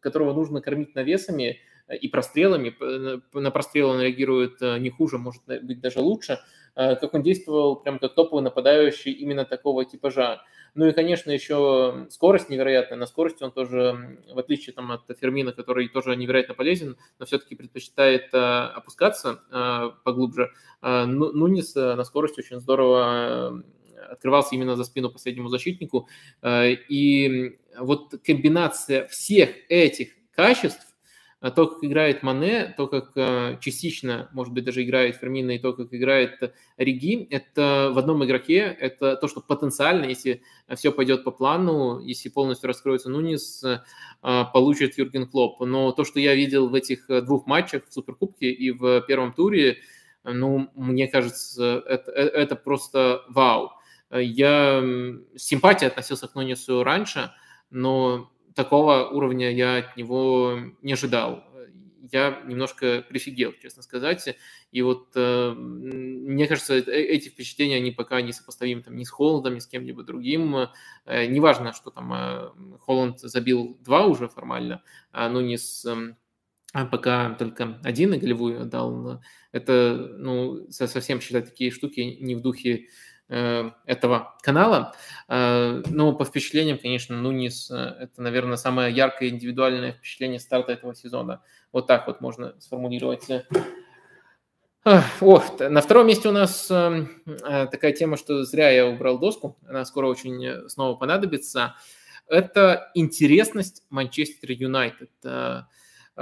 [0.00, 1.60] которого нужно кормить навесами,
[1.94, 2.74] и прострелами.
[3.32, 6.38] На прострелы он реагирует э, не хуже, может быть даже лучше.
[6.76, 10.42] Э, как он действовал прям как топовый нападающий именно такого типажа.
[10.74, 12.96] Ну и, конечно, еще скорость невероятная.
[12.96, 17.56] На скорости он тоже, в отличие там, от Фермина, который тоже невероятно полезен, но все-таки
[17.56, 19.40] предпочитает э, опускаться
[20.04, 20.52] поглубже.
[20.80, 23.64] Нунис на скорости очень здорово
[24.10, 26.08] открывался именно за спину последнему защитнику.
[26.44, 30.90] И вот комбинация всех этих качеств
[31.40, 35.58] а то, как играет Мане, то, как э, частично, может быть, даже играет Фермина, и
[35.58, 40.42] то, как играет Риги, это в одном игроке, это то, что потенциально, если
[40.76, 43.80] все пойдет по плану, если полностью раскроется Нунис, э,
[44.52, 45.60] получит Юрген Клоп.
[45.60, 49.78] Но то, что я видел в этих двух матчах, в Суперкубке и в первом туре,
[50.24, 53.70] ну, мне кажется, это, э, это просто вау.
[54.10, 54.82] Я
[55.36, 57.32] с симпатией относился к Нунису раньше,
[57.70, 61.44] но такого уровня я от него не ожидал.
[62.12, 64.36] Я немножко прифигел, честно сказать.
[64.72, 69.10] И вот э, мне кажется, э, эти впечатления, они пока не сопоставимы там, ни с
[69.10, 70.56] Холландом, ни с кем-либо другим.
[71.04, 75.84] Э, неважно, что там Холланд забил два уже формально, а, но не с...
[75.84, 79.22] Э, пока только один и голевую отдал.
[79.52, 82.88] Это, ну, совсем считать такие штуки не в духе
[83.30, 84.92] этого канала.
[85.28, 90.94] Э, но по впечатлениям, конечно, Нунис э,– это, наверное, самое яркое индивидуальное впечатление старта этого
[90.94, 91.40] сезона.
[91.72, 93.28] Вот так вот можно сформулировать.
[94.84, 100.06] О, на втором месте у нас такая тема, что зря я убрал доску, она скоро
[100.06, 101.76] очень снова понадобится.
[102.26, 105.10] Это интересность Манчестер Юнайтед.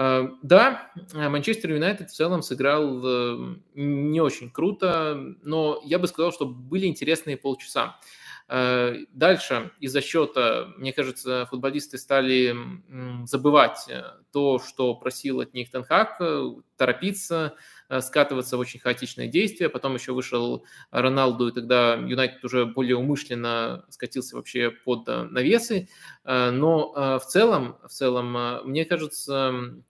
[0.01, 6.33] Э, да, Манчестер Юнайтед в целом сыграл э, не очень круто, но я бы сказал,
[6.33, 7.99] что были интересные полчаса.
[8.49, 12.55] Э, дальше из-за счета, мне кажется, футболисты стали
[13.25, 13.91] забывать
[14.31, 16.23] то, что просил от них Тенхак,
[16.77, 17.57] торопиться,
[17.99, 19.69] скатываться в очень хаотичные действия.
[19.69, 25.89] Потом еще вышел Роналду, и тогда Юнайтед уже более умышленно скатился вообще под навесы.
[26.25, 29.83] Но в целом, в целом, мне кажется,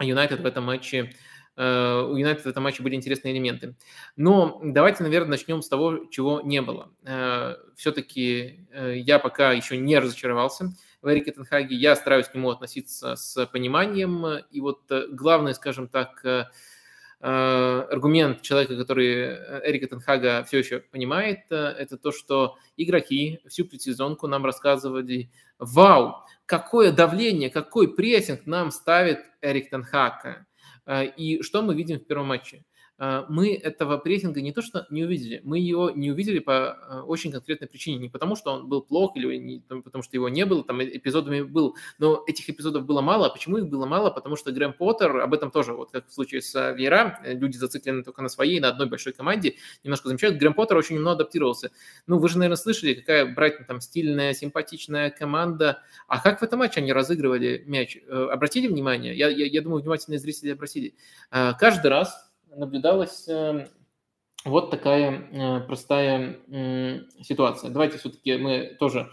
[0.00, 1.12] Юнайтед в этом матче
[1.56, 3.76] э, у Юнайтед в этом матче были интересные элементы.
[4.16, 6.90] Но давайте, наверное, начнем с того, чего не было.
[7.04, 11.76] Э, Все-таки э, я пока еще не разочаровался в Эрике Тенхаге.
[11.76, 14.44] Я стараюсь к нему относиться с пониманием.
[14.50, 16.24] И вот главное, скажем так,
[17.20, 24.44] аргумент человека, который Эрика Тенхага все еще понимает, это то, что игроки всю предсезонку нам
[24.44, 30.46] рассказывали, вау, какое давление, какой прессинг нам ставит Эрик Тенхага.
[31.16, 32.64] И что мы видим в первом матче?
[32.98, 37.02] А, мы этого прессинга не то что не увидели, мы его не увидели по а,
[37.02, 37.98] очень конкретной причине.
[37.98, 41.42] Не потому, что он был плох или не потому, что его не было, там эпизодами
[41.42, 43.26] был, но этих эпизодов было мало.
[43.26, 44.10] А почему их было мало?
[44.10, 47.56] Потому что Грэм Поттер, об этом тоже, вот как в случае с Вера, э, люди
[47.56, 51.70] зациклены только на своей, на одной большой команде, немножко замечают, Грэм Поттер очень немного адаптировался.
[52.06, 55.82] Ну, вы же, наверное, слышали, какая Брайтон там стильная, симпатичная команда.
[56.08, 57.98] А как в этом матче они разыгрывали мяч?
[58.08, 59.14] Э, обратили внимание?
[59.14, 60.94] Я, я, я думаю, внимательные зрители обратили.
[61.30, 62.26] Каждый раз
[62.56, 63.66] наблюдалась эм,
[64.44, 66.36] вот такая э, простая
[67.22, 67.70] ситуация.
[67.70, 69.10] Давайте все-таки мы тоже,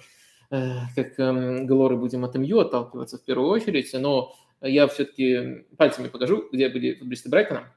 [0.49, 6.07] э, как эм, Галоры, будем от МЮ отталкиваться в первую очередь, но я все-таки пальцами
[6.07, 7.73] покажу, где были футболисты Брайтона.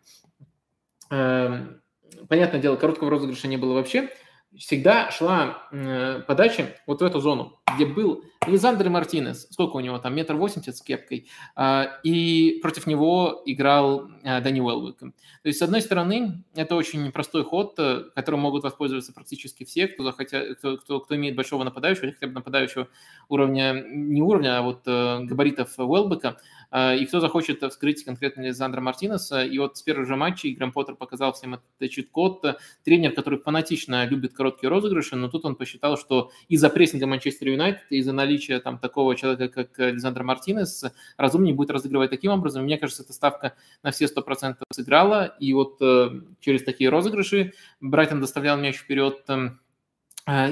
[1.11, 1.83] Эм,
[2.29, 4.11] понятное дело, короткого розыгрыша не было вообще.
[4.59, 9.99] Всегда шла э, подача вот в эту зону, где был Лизандр Мартинес, сколько у него
[9.99, 14.99] там, метр восемьдесят с кепкой, а, и против него играл а, Дани Уэлвик.
[14.99, 15.13] То
[15.45, 20.05] есть, с одной стороны, это очень простой ход, э, которым могут воспользоваться практически все, кто,
[20.05, 22.89] захотя, кто, кто, кто имеет большого нападающего, хотя бы нападающего
[23.29, 28.81] уровня, не уровня, а вот э, габаритов Уэлбека, а, и кто захочет вскрыть конкретно Лизандра
[28.81, 29.45] Мартинеса.
[29.45, 32.59] И вот с первого же матча Грэм Поттер показал всем этот чит-код.
[32.85, 37.85] Тренер, который фанатично любит короткие розыгрыши, но тут он посчитал, что из-за прессинга Манчестер Юнайтед,
[37.91, 40.85] из-за наличия там такого человека, как Лизандр Мартинес,
[41.17, 42.65] разумнее будет разыгрывать таким образом.
[42.65, 45.37] Мне кажется, эта ставка на все 100% сыграла.
[45.41, 49.66] И вот э, через такие розыгрыши Брайтон доставлял мяч вперед эм, а,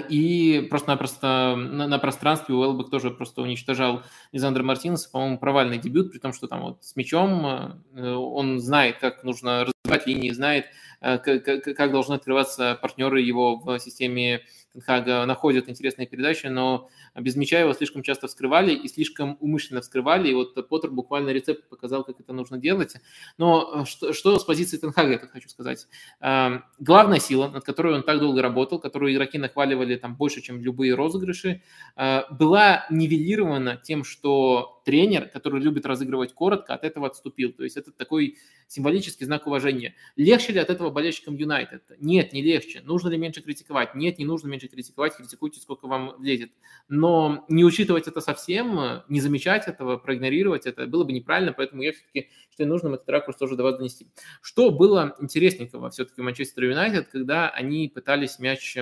[0.08, 6.18] и просто-напросто на, на пространстве Уэлбек тоже просто уничтожал Лизандра Мартинеса, по-моему, провальный дебют, при
[6.18, 10.66] том, что там вот с мячом э, он знает, как нужно развивать линии, знает,
[11.00, 14.42] э, как, как должны открываться партнеры его в системе
[14.74, 20.28] Тенхага находят интересные передачи, но без мяча его слишком часто вскрывали и слишком умышленно вскрывали,
[20.28, 22.96] и вот Поттер буквально рецепт показал, как это нужно делать.
[23.38, 25.86] Но э, что, что с позиции Тенхага, я тут хочу сказать.
[26.20, 30.60] Эм, главная сила, над которой он так долго работал, которую игроки нахваливали там больше, чем
[30.60, 31.62] любые розыгрыши,
[31.96, 37.52] э, была нивелирована тем, что тренер, который любит разыгрывать коротко, от этого отступил.
[37.52, 39.94] То есть это такой символический знак уважения.
[40.16, 41.82] Легче ли от этого болельщикам Юнайтед?
[42.00, 42.82] Нет, не легче.
[42.82, 43.94] Нужно ли меньше критиковать?
[43.94, 46.52] Нет, не нужно меньше критиковать, критикуйте, сколько вам влезет.
[46.88, 51.92] Но не учитывать это совсем, не замечать этого, проигнорировать это было бы неправильно, поэтому я
[51.92, 54.08] все-таки считаю нужным этот ракурс тоже до вас донести.
[54.40, 58.76] Что было интересненького все-таки Манчестер Юнайтед, когда они пытались мяч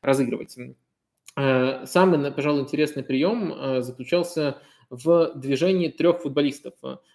[0.00, 0.56] разыгрывать?
[1.36, 6.74] Э, самый, пожалуй, интересный прием э, заключался в движении трех футболистов.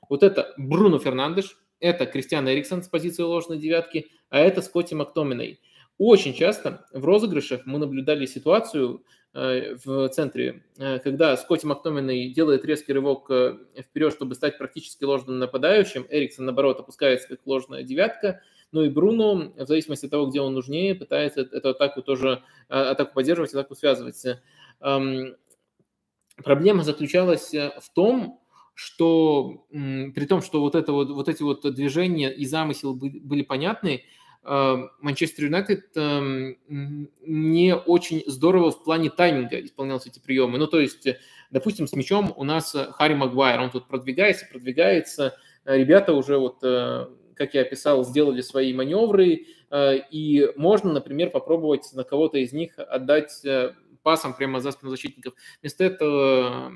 [0.09, 5.59] Вот это Бруно Фернандеш, это Кристиан Эриксон с позиции ложной девятки, а это Скотти Мактоминой.
[5.97, 12.65] Очень часто в розыгрышах мы наблюдали ситуацию э, в центре, э, когда Скотти Мактоминой делает
[12.65, 18.41] резкий рывок э, вперед, чтобы стать практически ложным нападающим, Эриксон, наоборот, опускается как ложная девятка,
[18.71, 23.13] ну и Бруно, в зависимости от того, где он нужнее, пытается эту атаку тоже, атаку
[23.13, 24.25] поддерживать, атаку связывать.
[24.81, 25.35] Эм,
[26.37, 28.41] проблема заключалась в том,
[28.73, 34.03] что при том, что вот, это вот, вот эти вот движения и замысел были понятны,
[34.43, 36.57] Манчестер Юнайтед эм,
[37.21, 40.57] не очень здорово в плане тайминга исполнялся эти приемы.
[40.57, 41.07] Ну, то есть,
[41.49, 47.07] допустим, с мячом у нас Харри Магуайр, он тут продвигается, продвигается, ребята уже вот, э,
[47.35, 52.77] как я описал, сделали свои маневры, э, и можно, например, попробовать на кого-то из них
[52.77, 53.45] отдать
[54.03, 55.33] пасом прямо за спину защитников.
[55.61, 56.73] Вместо этого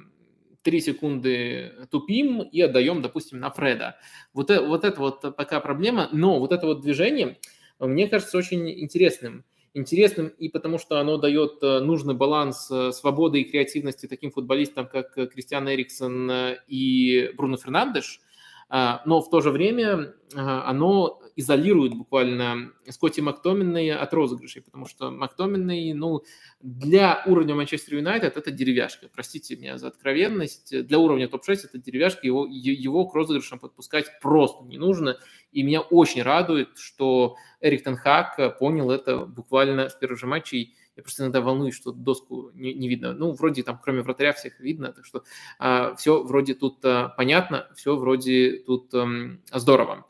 [0.63, 3.97] 3 секунды тупим и отдаем, допустим, на Фреда.
[4.33, 7.37] Вот, э, вот это вот пока проблема, но вот это вот движение,
[7.79, 9.45] мне кажется, очень интересным.
[9.73, 14.87] Интересным и потому, что оно дает э, нужный баланс э, свободы и креативности таким футболистам,
[14.87, 16.31] как Кристиан Эриксон
[16.67, 18.21] и Бруно Фернандеш,
[18.69, 25.11] а, но в то же время оно изолирует буквально Скотти Мактоминной от розыгрышей, потому что
[25.11, 26.23] Мактоминный, ну,
[26.61, 32.25] для уровня Манчестер Юнайтед это деревяшка, простите меня за откровенность, для уровня топ-6 это деревяшка,
[32.25, 35.17] его, его к розыгрышам подпускать просто не нужно,
[35.51, 41.03] и меня очень радует, что Эрик Тенхак понял это буквально в первом же матче, я
[41.03, 43.13] просто иногда волнуюсь, что доску не, не видно.
[43.13, 45.23] Ну, вроде там, кроме вратаря, всех видно, так что
[45.59, 50.07] а, все вроде тут а, понятно, все вроде тут а, здорово.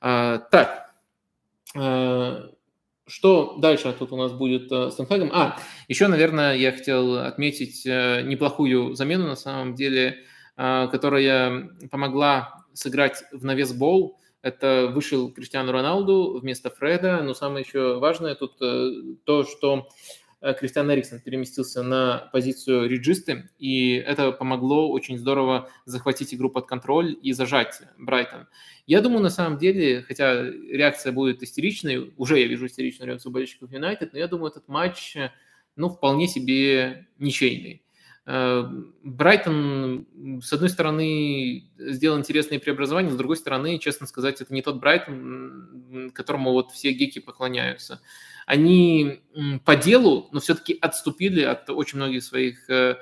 [0.00, 0.94] А, так,
[1.76, 2.50] а,
[3.06, 5.30] что дальше тут у нас будет э, с Тенхагом?
[5.32, 5.58] А,
[5.88, 10.24] еще, наверное, я хотел отметить э, неплохую замену, на самом деле,
[10.56, 17.98] которая помогла сыграть в навес бол это вышел Криштиану Роналду вместо Фреда, но самое еще
[17.98, 18.58] важное тут
[19.24, 19.88] то, что
[20.40, 26.66] Э, Кристиан Эриксон переместился на позицию реджисты, и это помогло очень здорово захватить игру под
[26.66, 28.46] контроль и зажать Брайтон.
[28.86, 33.70] Я думаю, на самом деле, хотя реакция будет истеричной, уже я вижу истеричную реакцию болельщиков
[33.70, 35.16] Юнайтед, но я думаю, этот матч,
[35.76, 37.82] ну, вполне себе ничейный.
[38.32, 38.62] Э,
[39.02, 40.06] Брайтон,
[40.40, 46.12] с одной стороны, сделал интересные преобразования, с другой стороны, честно сказать, это не тот Брайтон,
[46.14, 48.00] которому вот все геки поклоняются
[48.50, 49.20] они
[49.64, 52.96] по делу, но все-таки отступили от очень многих своих э,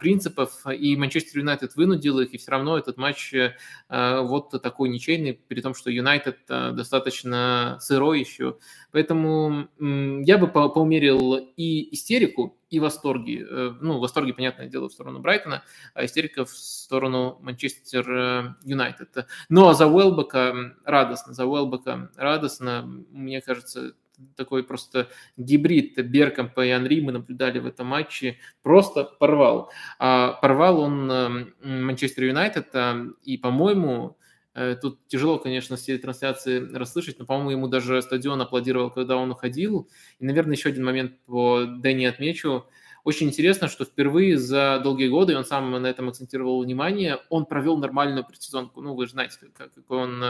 [0.00, 3.52] принципов, и Манчестер Юнайтед вынудил их, и все равно этот матч э,
[3.90, 8.56] вот такой ничейный, при том, что Юнайтед э, достаточно сырой еще.
[8.92, 13.44] Поэтому я бы поумерил и истерику, и восторги.
[13.82, 19.26] Ну, восторги, понятное дело, в сторону Брайтона, а истерика в сторону Манчестер Юнайтед.
[19.50, 22.82] Но за Уэлбека радостно, за Уэлбека радостно.
[23.10, 23.94] Мне кажется,
[24.36, 29.70] такой просто гибрид Беркомпа и Анри мы наблюдали в этом матче, просто порвал.
[29.98, 34.16] А порвал он эм, Манчестер Юнайтед, э, и, по-моему,
[34.54, 39.30] э, Тут тяжело, конечно, с телетрансляции расслышать, но, по-моему, ему даже стадион аплодировал, когда он
[39.30, 39.88] уходил.
[40.18, 42.66] И, наверное, еще один момент по Дэнни отмечу.
[43.04, 47.44] Очень интересно, что впервые за долгие годы, и он сам на этом акцентировал внимание, он
[47.44, 48.80] провел нормальную предсезонку.
[48.80, 50.22] Ну, вы же знаете, какой он,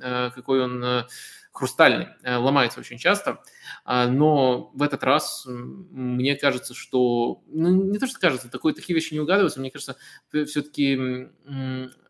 [0.00, 1.06] э, какой он
[1.52, 3.42] хрустальный, э, ломается очень часто,
[3.84, 8.94] а, но в этот раз мне кажется, что, ну не то, что кажется, такое, такие
[8.94, 9.96] вещи не угадываются, мне кажется,
[10.30, 11.28] все-таки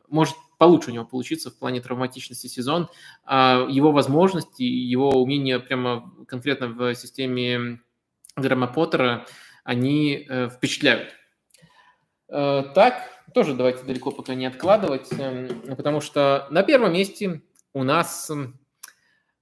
[0.08, 2.88] может получше у него получиться в плане травматичности сезон,
[3.24, 7.80] а его возможности, его умения прямо конкретно в системе
[8.36, 9.26] Грэма Поттера,
[9.68, 11.14] они э, впечатляют.
[12.30, 17.42] Э, так, тоже давайте далеко пока не откладывать, эм, потому что на первом месте
[17.74, 18.30] у нас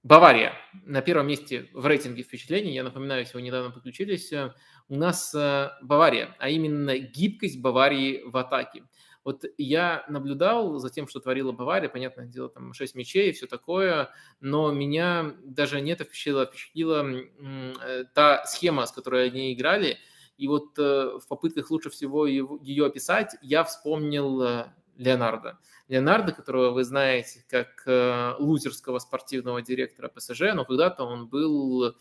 [0.03, 0.51] Бавария
[0.83, 2.73] на первом месте в рейтинге впечатлений.
[2.73, 4.53] Я напоминаю, если вы недавно подключились, э,
[4.89, 8.83] у нас э, Бавария, а именно гибкость Баварии в атаке.
[9.23, 13.47] Вот я наблюдал за тем, что творила Бавария, понятное дело, там 6 мячей и все
[13.47, 14.09] такое,
[14.41, 19.97] но меня даже не это впечатлило, впечатлила э, та схема, с которой они играли.
[20.37, 24.67] И вот в попытках лучше всего ее описать, я вспомнил
[24.97, 25.57] Леонардо.
[25.87, 31.95] Леонардо, которого вы знаете как э, лузерского спортивного директора ПСЖ, но когда-то он был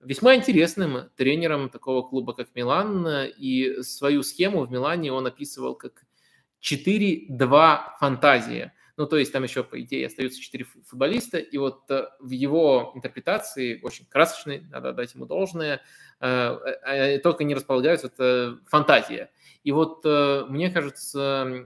[0.00, 3.06] весьма интересным тренером такого клуба, как Милан,
[3.38, 6.04] и свою схему в Милане он описывал как
[6.62, 8.74] 4-2 фантазия.
[9.00, 12.92] Ну, то есть там еще, по идее, остаются четыре футболиста, и вот э, в его
[12.94, 15.80] интерпретации, очень красочной, надо дать ему должное,
[16.20, 19.30] э, только не располагаются, это фантазия.
[19.64, 21.64] И вот мне кажется,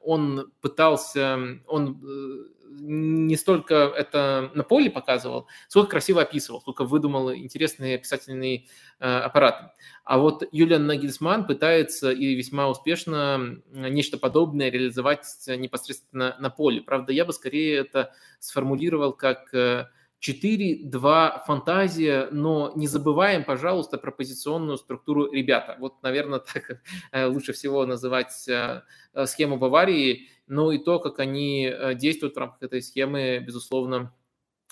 [0.00, 7.32] он пытался, он э, не столько это на поле показывал, сколько красиво описывал, сколько выдумал
[7.32, 8.66] интересные описательные
[9.00, 9.70] э, аппараты.
[10.04, 16.80] А вот Юлиан Нагельсман пытается и весьма успешно нечто подобное реализовать непосредственно на поле.
[16.80, 19.86] Правда, я бы скорее это сформулировал как э,
[20.22, 25.76] 4-2 фантазия, но не забываем, пожалуйста, про позиционную структуру ребята.
[25.80, 28.82] Вот, наверное, так э, лучше всего называть э,
[29.14, 30.28] э, схему Баварии.
[30.46, 34.12] Ну и то, как они действуют в рамках этой схемы, безусловно,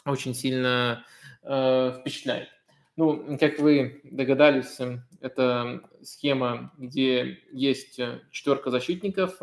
[0.05, 1.07] очень сильно
[1.43, 2.49] впечатляет.
[2.97, 4.79] Ну, как вы догадались,
[5.21, 7.99] это схема, где есть
[8.31, 9.39] четверка защитников.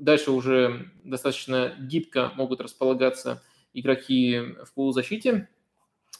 [0.00, 3.40] Дальше уже достаточно гибко могут располагаться
[3.80, 5.48] игроки в полузащите,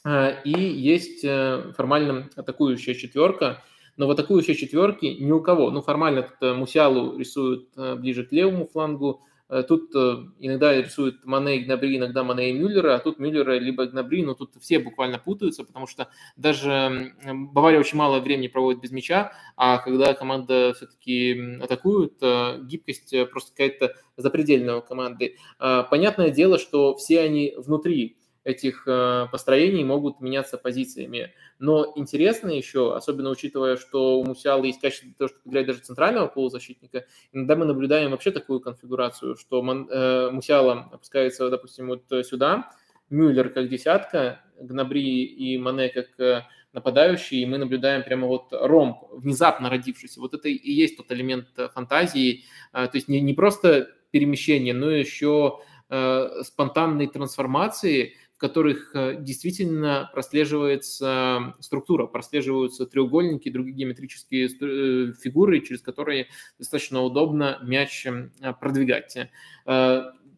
[0.05, 3.63] э, и есть э, формально атакующая четверка,
[3.97, 5.71] но в атакующей четверке ни у кого.
[5.71, 9.23] Ну, формально э, Мусиалу рисуют ближе к левому флангу,
[9.67, 14.23] Тут иногда рисуют Мане и Гнабри, иногда Мане и Мюллера, а тут Мюллера либо Гнабри,
[14.23, 19.33] но тут все буквально путаются, потому что даже Бавария очень мало времени проводит без мяча,
[19.57, 22.21] а когда команда все-таки атакует,
[22.67, 25.37] гибкость просто какая-то запредельная у команды.
[25.59, 28.18] Понятное дело, что все они внутри
[28.49, 31.35] этих э, построений могут меняться позициями.
[31.59, 35.81] Но интересно еще, особенно учитывая, что у Мусиала есть качество для того, чтобы играть даже
[35.81, 42.71] центрального полузащитника, иногда мы наблюдаем вообще такую конфигурацию, что э, Мусиала опускается, допустим, вот сюда,
[43.11, 48.97] Мюллер как десятка, Гнабри и Мане как э, нападающие, и мы наблюдаем прямо вот ромб,
[49.13, 50.21] внезапно родившийся.
[50.21, 55.61] Вот это и есть тот элемент фантазии, то есть не, не просто перемещение, но еще
[55.89, 66.29] спонтанной трансформации, которых э, действительно прослеживается структура, прослеживаются треугольники, другие геометрические э, фигуры, через которые
[66.59, 69.17] достаточно удобно мяч э, продвигать.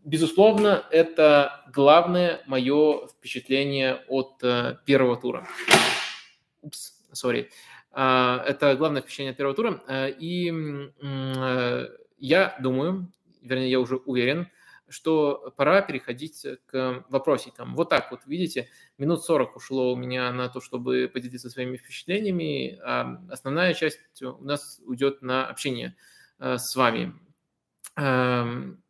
[0.05, 5.46] безусловно, это главное мое впечатление от э, первого тура.
[6.62, 7.51] Упс, сори.
[7.92, 9.82] А, это главное впечатление от первого тура.
[9.86, 10.53] Э, и
[12.18, 14.48] я думаю, вернее, я уже уверен,
[14.91, 17.74] что пора переходить к вопросикам.
[17.74, 18.68] Вот так вот, видите,
[18.99, 24.45] минут 40 ушло у меня на то, чтобы поделиться своими впечатлениями, а основная часть у
[24.45, 25.97] нас уйдет на общение
[26.38, 27.14] с вами.
[27.97, 28.82] Эм,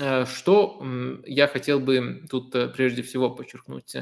[0.00, 0.82] Э, что
[1.24, 3.96] я хотел бы тут э, прежде всего подчеркнуть?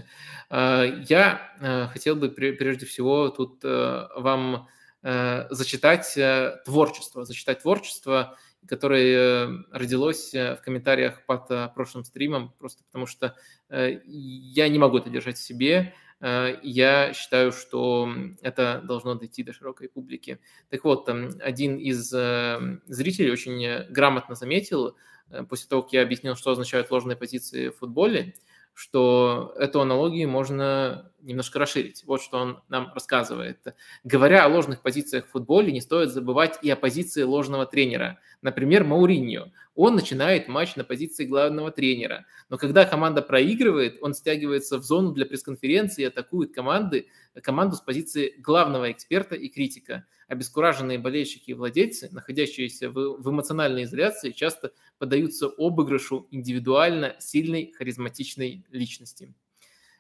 [0.51, 4.69] Э, я хотел бы прежде всего тут вам
[5.03, 6.17] зачитать
[6.65, 8.39] творчество, зачитать творчество,
[8.69, 13.37] которое родилось в комментариях под прошлым стримом, просто потому что
[13.71, 18.09] я не могу это держать в себе, я считаю, что
[18.41, 20.39] это должно дойти до широкой публики.
[20.71, 24.97] Так вот, один из зрителей очень грамотно заметил,
[25.31, 28.35] Э, после того, как я объяснил, что означают ложные позиции в футболе,
[28.75, 32.03] что эту аналогию можно немножко расширить.
[32.07, 33.75] Вот что он нам рассказывает.
[34.03, 38.19] Говоря о ложных позициях в футболе, не стоит забывать и о позиции ложного тренера.
[38.43, 39.47] Например, Мауриньо.
[39.75, 42.27] Он начинает матч на позиции главного тренера.
[42.49, 47.09] Но когда команда проигрывает, он стягивается в зону для пресс-конференции и атакует команды,
[47.43, 50.07] команду с позиции главного эксперта и критика.
[50.29, 58.65] Обескураженные болельщики и владельцы, находящиеся в, в эмоциональной изоляции, часто поддаются обыгрышу индивидуально сильной харизматичной
[58.71, 59.35] личности.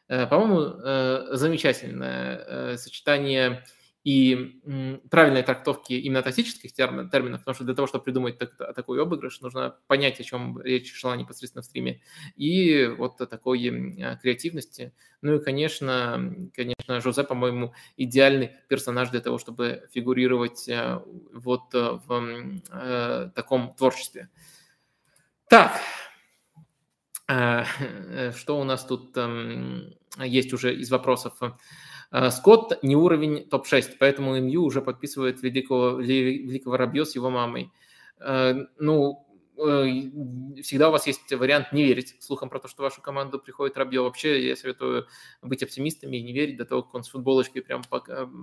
[0.08, 3.64] Э, по-моему, э, замечательное э, сочетание
[4.04, 4.60] и
[5.10, 9.76] правильной трактовки именно тактических терминов, потому что для того, чтобы придумать так, такой обыгрыш, нужно
[9.86, 12.02] понять, о чем речь шла непосредственно в стриме,
[12.36, 13.58] и вот такой
[14.22, 14.92] креативности.
[15.22, 20.68] Ну и, конечно, конечно, Жозе, по-моему, идеальный персонаж для того, чтобы фигурировать
[21.32, 22.60] вот в
[23.34, 24.28] таком творчестве.
[25.48, 25.80] Так,
[28.36, 29.16] что у нас тут
[30.18, 31.40] есть уже из вопросов?
[32.14, 37.72] Э, Скотт не уровень топ-6, поэтому МЮ уже подписывает великого, великого Рабье с его мамой.
[38.20, 42.84] Э, ну, э, всегда у вас есть вариант не верить слухам про то, что в
[42.84, 44.00] вашу команду приходит Рабье.
[44.00, 45.08] Вообще, я советую
[45.42, 47.82] быть оптимистами и не верить до того, как он с футболочкой прям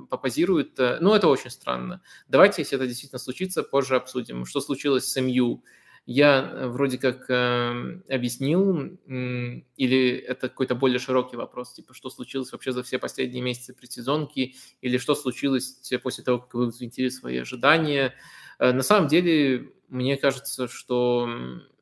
[0.09, 0.77] попозирует.
[0.77, 2.01] Ну, это очень странно.
[2.27, 4.45] Давайте, если это действительно случится, позже обсудим.
[4.45, 5.63] Что случилось с МЮ?
[6.11, 12.09] Я э, вроде как э, объяснил, э, или это какой-то более широкий вопрос, типа, что
[12.09, 17.09] случилось вообще за все последние месяцы предсезонки, или что случилось после того, как вы взвинтили
[17.09, 18.13] свои ожидания.
[18.59, 21.29] Э, на самом деле, мне кажется, что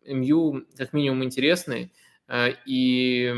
[0.05, 1.91] МЮ как минимум интересный,
[2.27, 3.33] э, и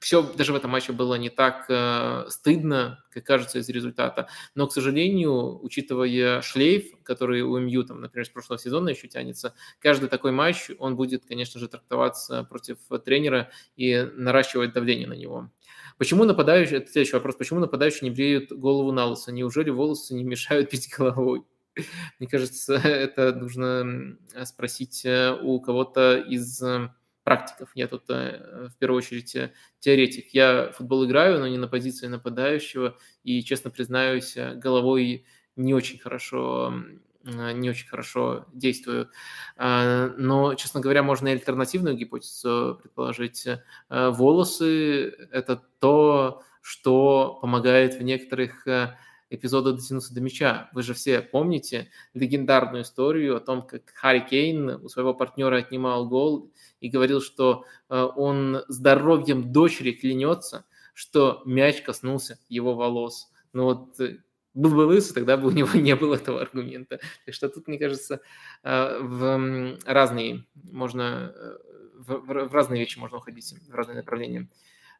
[0.00, 4.28] все даже в этом матче было не так э, стыдно, как кажется из результата.
[4.54, 9.54] Но, к сожалению, учитывая шлейф, который у МЮ, там, например, с прошлого сезона еще тянется,
[9.78, 15.50] каждый такой матч, он будет, конечно же, трактоваться против тренера и наращивать давление на него.
[15.96, 19.32] Почему нападающий, это следующий вопрос, почему нападающие не бреют голову на лысо?
[19.32, 21.44] Неужели волосы не мешают бить головой?
[22.18, 26.90] Мне кажется, это нужно спросить э, у кого-то из э,
[27.24, 27.70] практиков.
[27.74, 30.32] Я тут э, в первую очередь э, теоретик.
[30.32, 32.96] Я футбол играю, но не на позиции нападающего.
[33.24, 36.72] И, честно признаюсь, э, головой не очень хорошо
[37.26, 39.08] не очень хорошо действую.
[39.56, 43.46] А, но, честно говоря, можно и альтернативную гипотезу предположить.
[43.88, 48.66] Волосы– это то, что помогает в некоторых
[49.34, 50.70] эпизода «Дотянуться до мяча».
[50.72, 56.08] Вы же все помните легендарную историю о том, как Харри Кейн у своего партнера отнимал
[56.08, 63.30] гол и говорил, что э, он здоровьем дочери клянется, что мяч коснулся его волос.
[63.52, 64.18] Ну вот э,
[64.54, 67.00] был бы лысый, тогда бы у него не было этого аргумента.
[67.26, 68.20] Так что тут, мне кажется,
[68.62, 71.34] э, в разные можно
[71.96, 74.48] в разные вещи можно уходить, в разные направления.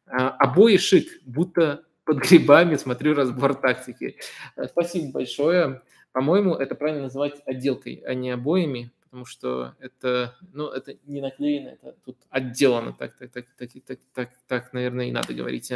[0.07, 4.17] Обои шик, будто под грибами смотрю разбор тактики.
[4.55, 5.81] Э, спасибо большое.
[6.13, 11.69] По-моему, это правильно называть отделкой, а не обоями, потому что это, ну, это не наклеено,
[11.69, 12.93] это тут отделано.
[12.93, 15.73] Так, так, так, так, так, так, так наверное, и надо говорить.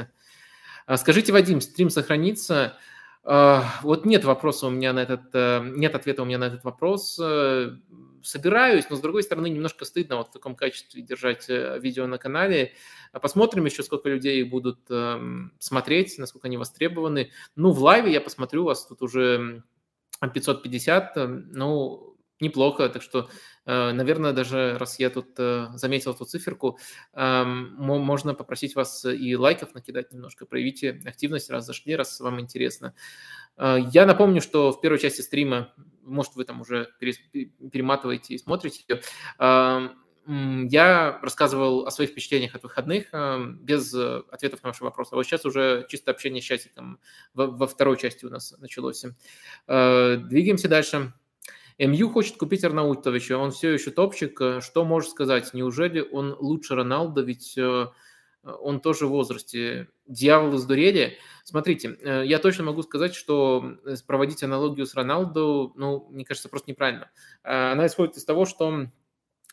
[0.85, 2.77] А скажите, Вадим, стрим сохранится?
[3.23, 6.63] А, вот нет вопроса у меня на этот, э, нет ответа у меня на этот
[6.63, 7.19] вопрос.
[7.21, 7.71] Э,
[8.23, 12.17] собираюсь, но с другой стороны немножко стыдно вот в таком качестве держать э, видео на
[12.17, 12.73] канале.
[13.11, 17.31] Посмотрим еще, сколько людей будут эм, смотреть, насколько они востребованы.
[17.55, 19.63] Ну, в лайве я посмотрю, вас тут уже
[20.21, 21.13] 550,
[21.51, 22.08] ну,
[22.41, 23.29] неплохо, так что,
[23.65, 26.79] наверное, даже раз я тут заметил эту циферку,
[27.13, 32.93] эм, можно попросить вас и лайков накидать немножко, проявите активность, раз зашли, раз вам интересно.
[33.57, 35.73] Я напомню, что в первой части стрима
[36.09, 39.01] может, вы там уже перематываете и смотрите ее.
[40.69, 43.07] я рассказывал о своих впечатлениях от выходных
[43.61, 45.13] без ответов на ваши вопросы.
[45.13, 46.99] А вот сейчас уже чисто общение с чатиком
[47.33, 49.05] во второй части у нас началось.
[49.67, 51.13] Двигаемся дальше.
[51.79, 54.39] МЮ хочет купить Арнаутовича, он все еще топчик.
[54.61, 55.53] Что можешь сказать?
[55.53, 57.21] Неужели он лучше Роналда?
[57.21, 57.57] Ведь
[58.43, 59.89] он тоже в возрасте.
[60.07, 61.17] Дьявол из дурели.
[61.43, 63.77] Смотрите, э, я точно могу сказать, что
[64.07, 67.09] проводить аналогию с Роналду, ну, мне кажется, просто неправильно.
[67.43, 68.87] Э, она исходит из того, что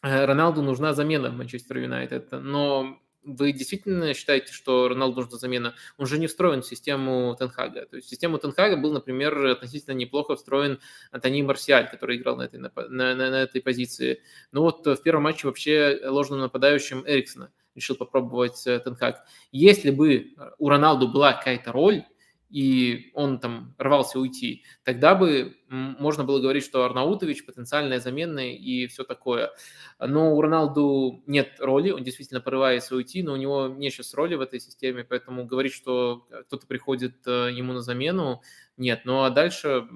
[0.03, 5.74] э, Роналду нужна замена в Манчестер Юнайтед, но вы действительно считаете, что Роналду нужна замена?
[5.99, 7.87] Он же не встроен в систему Тенхага.
[7.87, 12.43] То есть в систему Тенхага был, например, относительно неплохо встроен Антони Марсиаль, который играл на
[12.43, 14.22] этой, на, на, на этой позиции.
[14.53, 19.24] Но вот в первом матче вообще ложным нападающим Эриксона– решил попробовать э, Тенхак.
[19.53, 22.05] Если бы у Роналду была какая-то роль,
[22.49, 28.87] и он там рвался уйти, тогда бы можно было говорить, что Арнаутович потенциальная заменная и
[28.87, 29.51] все такое.
[29.99, 34.35] Но у Роналду нет роли, он действительно порывается уйти, но у него не сейчас роли
[34.35, 38.43] в этой системе, поэтому говорить, что кто-то приходит э, ему на замену,
[38.77, 39.03] нет.
[39.05, 39.87] Ну а дальше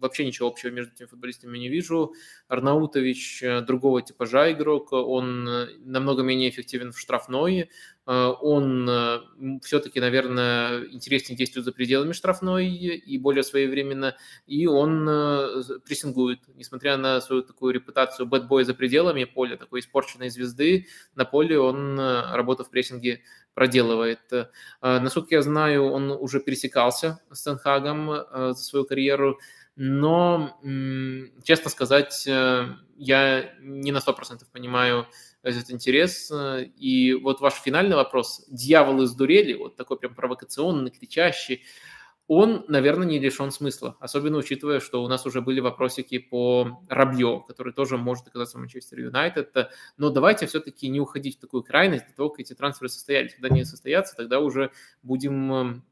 [0.00, 2.14] вообще ничего общего между этими футболистами не вижу.
[2.48, 7.70] Арнаутович э, другого типажа игрок, он э, намного менее эффективен в штрафной,
[8.06, 8.90] э, он
[9.62, 14.16] все-таки, наверное, интереснее действует за пределами штрафной и более своевременно,
[14.46, 15.08] и он
[15.84, 16.40] прессингует.
[16.54, 21.98] Несмотря на свою такую репутацию бэтбоя за пределами поля, такой испорченной звезды, на поле он
[21.98, 23.22] работу в прессинге
[23.54, 24.20] проделывает.
[24.32, 24.46] Э,
[24.80, 29.38] насколько я знаю, он уже пересекался с Тенхагом э, за свою карьеру,
[29.74, 30.60] но,
[31.44, 35.06] честно сказать, э, я не на 100% понимаю
[35.42, 36.30] этот интерес.
[36.76, 41.62] И вот ваш финальный вопрос, дьявол из дурели, вот такой прям провокационный, кричащий,
[42.34, 47.44] он, наверное, не лишен смысла, особенно учитывая, что у нас уже были вопросики по Рабье,
[47.46, 49.54] который тоже может оказаться в Манчестер Юнайтед.
[49.98, 53.34] Но давайте все-таки не уходить в такую крайность до того, как эти трансферы состоялись.
[53.34, 54.70] Когда они состоятся, тогда уже
[55.02, 55.82] будем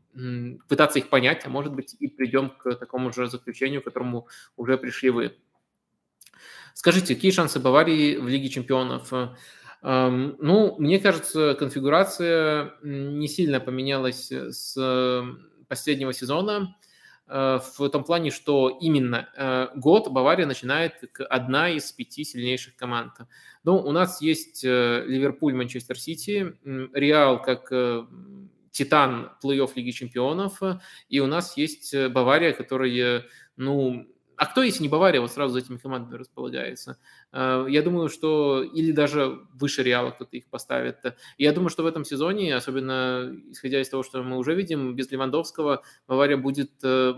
[0.66, 4.26] пытаться их понять, а может быть и придем к такому же заключению, к которому
[4.56, 5.36] уже пришли вы.
[6.74, 9.12] Скажите, какие шансы Баварии в Лиге чемпионов?
[9.82, 14.76] Ну, мне кажется, конфигурация не сильно поменялась с
[15.70, 16.76] последнего сезона
[17.28, 22.76] э, в том плане, что именно э, год Бавария начинает как одна из пяти сильнейших
[22.76, 23.12] команд.
[23.64, 26.54] Ну, у нас есть э, Ливерпуль, Манчестер Сити,
[26.92, 27.72] Реал как
[28.72, 30.60] титан плей-офф Лиги Чемпионов,
[31.08, 34.06] и у нас есть Бавария, которая, ну,
[34.40, 36.96] а кто, если не Бавария, вот сразу за этими командами располагается?
[37.30, 40.96] Э, я думаю, что или даже выше Реала кто-то их поставит.
[41.36, 45.10] Я думаю, что в этом сезоне, особенно исходя из того, что мы уже видим, без
[45.10, 47.12] Левандовского Бавария будет э,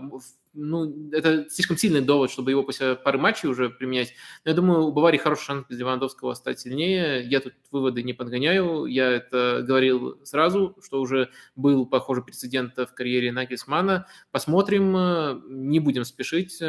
[0.53, 4.13] ну, это слишком сильный довод, чтобы его после пары матчей уже применять.
[4.45, 7.23] Но я думаю, у Баварии хороший шанс без Левандовского стать сильнее.
[7.23, 8.85] Я тут выводы не подгоняю.
[8.85, 14.07] Я это говорил сразу, что уже был похожий прецедент в карьере Нагельсмана.
[14.31, 16.61] Посмотрим, не будем спешить.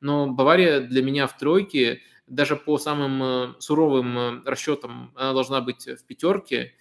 [0.00, 6.04] Но Бавария для меня в тройке, даже по самым суровым расчетам, она должна быть в
[6.06, 6.74] пятерке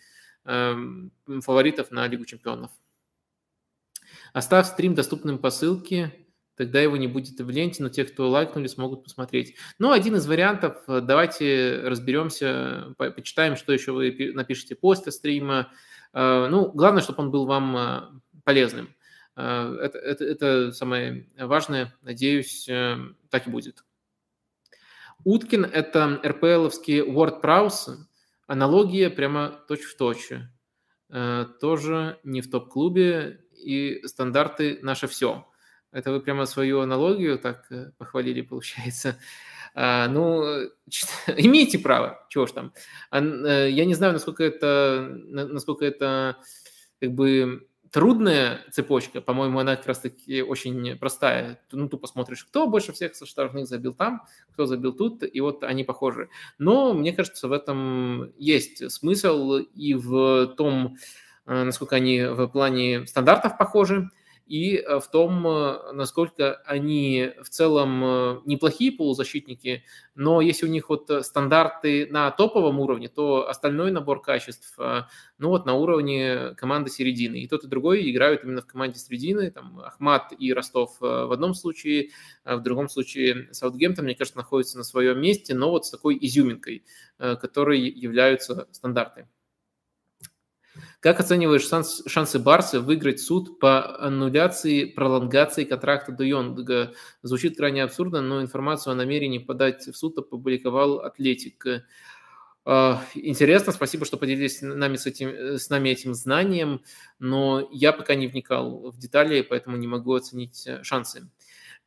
[0.45, 2.69] эм, фаворитов на Лигу чемпионов.
[4.33, 6.13] Оставь стрим доступным по ссылке
[6.61, 9.55] тогда его не будет в ленте, но те, кто лайкнули, смогут посмотреть.
[9.79, 15.71] Ну, один из вариантов, э, давайте разберемся, по почитаем, что еще вы напишите после стрима.
[16.13, 18.01] Э, ну, главное, чтобы он был вам э,
[18.43, 18.93] полезным.
[19.35, 23.85] Это, это, это самое важное, надеюсь, так и будет.
[25.23, 27.95] Уткин– это РПЛовский Word Prowse,
[28.45, 30.33] аналогия прямо точь-в-точь.
[31.61, 35.47] Тоже не в топ-клубе, и стандарты– наше все–
[35.91, 39.17] это вы прямо свою аналогию так э, похвалили, получается.
[39.73, 40.43] А, ну,
[41.37, 42.73] имеете право, чего ж там.
[43.09, 46.37] А, э, я не знаю, насколько это, насколько это
[46.99, 51.61] как бы трудная цепочка, по-моему, она как раз-таки очень простая.
[51.71, 55.63] Ну, тупо смотришь, кто больше всех со штрафных забил там, кто забил тут, и вот
[55.63, 56.29] они похожи.
[56.57, 60.97] Но мне кажется, в этом есть смысл и в том,
[61.45, 64.09] э, насколько они в плане стандартов похожи,
[64.51, 70.69] и э, в том, э, насколько они в целом э, неплохие полузащитники, но если у
[70.69, 74.77] них вот стандарты на топовом уровне, то остальной набор качеств,
[75.37, 77.37] ну вот на уровне команды середины.
[77.37, 81.53] И тот и другой играют именно в команде середины, там Ахмат и Ростов в одном
[81.53, 82.09] случае,
[82.43, 86.17] а в другом случае Саутгемптон, мне кажется, находится на своем месте, но вот с такой
[86.19, 86.83] изюминкой,
[87.17, 89.27] которой являются стандарты.
[90.99, 96.93] Как оцениваешь шанс, шансы Барса выиграть суд по аннуляции пролонгации контракта до?
[97.23, 101.65] Звучит крайне абсурдно, но информацию о намерении подать в суд опубликовал Атлетик.
[102.63, 106.83] А, интересно, спасибо, что поделились нами, с, этим, с нами этим знанием,
[107.17, 111.27] но я пока не вникал в детали, поэтому не могу оценить э, шансы.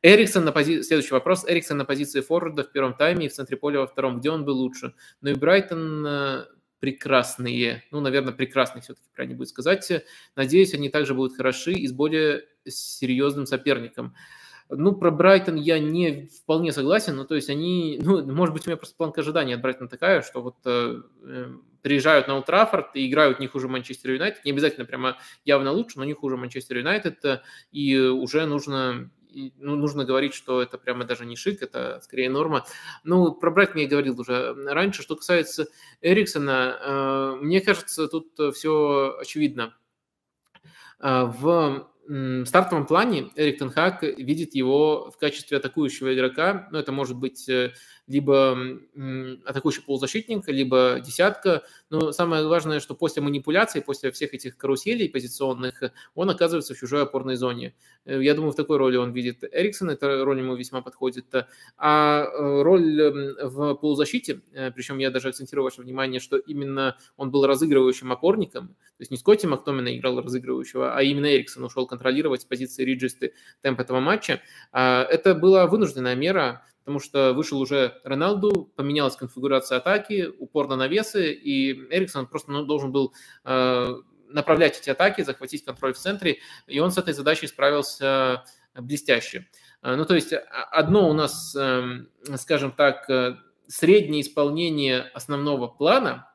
[0.01, 0.81] Эриксон на позиции...
[0.81, 1.45] Следующий вопрос.
[1.47, 4.19] Эриксон на позиции форварда в первом тайме и в центре поля во втором.
[4.19, 4.93] Где он был лучше?
[5.21, 6.45] Ну и Брайтон э,
[6.79, 7.83] прекрасные.
[7.91, 9.89] Ну, наверное, прекрасные все-таки правильно будет сказать.
[10.35, 14.15] Надеюсь, они также будут хороши и с более серьезным соперником.
[14.69, 18.69] Ну, про Брайтон я не вполне согласен, ну, то есть они, ну, может быть, у
[18.69, 21.53] меня просто планка ожидания от Брайтона такая, что вот э, э
[21.83, 26.03] приезжают на Ултрафорд и играют не хуже Манчестер Юнайтед, не обязательно прямо явно лучше, но
[26.03, 27.23] не хуже Манчестер Юнайтед,
[27.71, 29.11] и уже нужно
[29.57, 32.65] ну, нужно говорить, что это прямо даже не шик, это скорее норма.
[33.03, 35.01] Ну, про Брайтон я говорил уже раньше.
[35.01, 35.67] Что касается
[36.01, 39.73] Эриксона, э, мне кажется, тут все очевидно.
[40.99, 46.67] В в стартовом плане Эрик Тенхак видит его в качестве атакующего игрока.
[46.71, 47.73] Ну, это может быть э,
[48.07, 48.57] либо
[49.45, 51.63] атакующий полузащитник, либо десятка.
[51.89, 55.81] Но самое важное, что после манипуляций, после всех этих каруселей позиционных,
[56.13, 57.73] он оказывается в чужой опорной зоне.
[58.05, 61.25] Э, я думаю, в такой роли он видит Эриксон, эта роль ему весьма подходит.
[61.77, 64.41] А э, роль в полузащите,
[64.75, 69.17] причем я даже акцентирую ваше внимание, что именно он был разыгрывающим опорником, то есть не
[69.17, 74.41] Скотти Мактомина играл разыгрывающего, а именно Эриксон ушел контролировать позиции Риджисты темп этого матча.
[74.71, 80.75] А, это была вынужденная мера, потому что вышел уже Роналду, поменялась конфигурация атаки, упор на
[80.75, 83.11] навесы, и Эриксон просто ну, должен был
[83.43, 83.95] а,
[84.29, 88.43] направлять эти атаки, захватить контроль в центре, и он с этой задачей справился
[88.75, 89.47] блестяще.
[89.81, 96.29] А, ну, то есть одно у нас, эм, скажем так, э, среднее исполнение основного плана–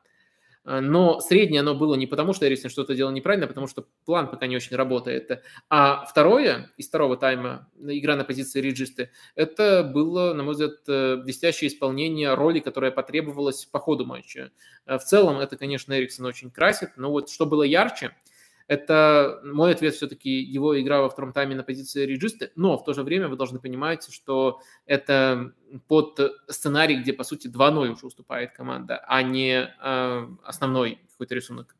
[0.63, 4.29] но среднее оно было не потому, что Эриксон что-то делал неправильно, а потому что план
[4.29, 5.43] пока не очень работает.
[5.69, 11.15] А второе, из второго тайма, игра на позиции реджисты, это было, на мой взгляд, э,
[11.17, 14.51] блестящее исполнение роли, которая потребовалась по ходу матча.
[14.85, 18.15] Э, в целом, это, конечно, Эриксон очень красит, но вот что было ярче–
[18.67, 22.93] это мой ответ все-таки его игра во втором тайме на позиции реджисты, но в то
[22.93, 25.53] же время вы должны понимать, что это
[25.87, 31.75] под сценарий, где, по сути, 2-0 уже уступает команда, а не э, основной какой-то рисунок.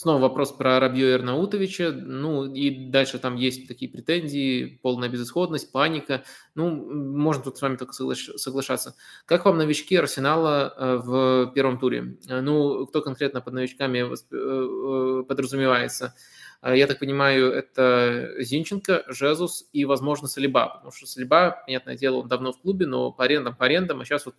[0.00, 1.92] Снова вопрос про Рабью Эрнаутовича.
[1.92, 6.24] Ну, и дальше там есть такие претензии, полная безысходность, паника.
[6.54, 8.94] Ну, можно тут с вами только соглашаться.
[9.26, 12.16] Как вам новички Арсенала э, в первом туре?
[12.30, 16.14] Э, ну, кто конкретно под новичками э, подразумевается?
[16.62, 20.76] Я так понимаю, это Зинченко, Жезус и, возможно, Салиба.
[20.76, 24.06] Потому что Салиба, понятное дело, он давно в клубе, но по арендам, по арендам, а
[24.06, 24.34] сейчас вот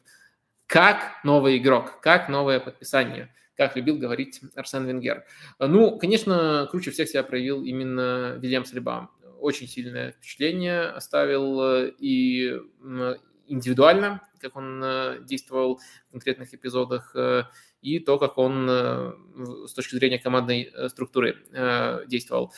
[0.65, 3.31] как новый игрок, как новое подписание–
[3.67, 5.23] как любил говорить Арсен Венгер.
[5.59, 9.11] Ну, конечно, круче всех себя проявил именно Вильям Салиба.
[9.39, 12.57] Очень сильное впечатление оставил э, и
[13.47, 17.43] индивидуально, как он э, действовал в конкретных эпизодах, э,
[17.83, 18.67] и то, как он
[19.67, 21.37] с точки зрения командной структуры
[22.07, 22.53] действовал.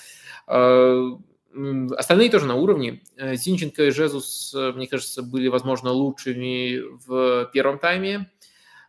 [0.45, 3.04] Остальные тоже на уровне.
[3.18, 8.30] Зинченко и Жезус, мне кажется, были, возможно, лучшими в первом тайме.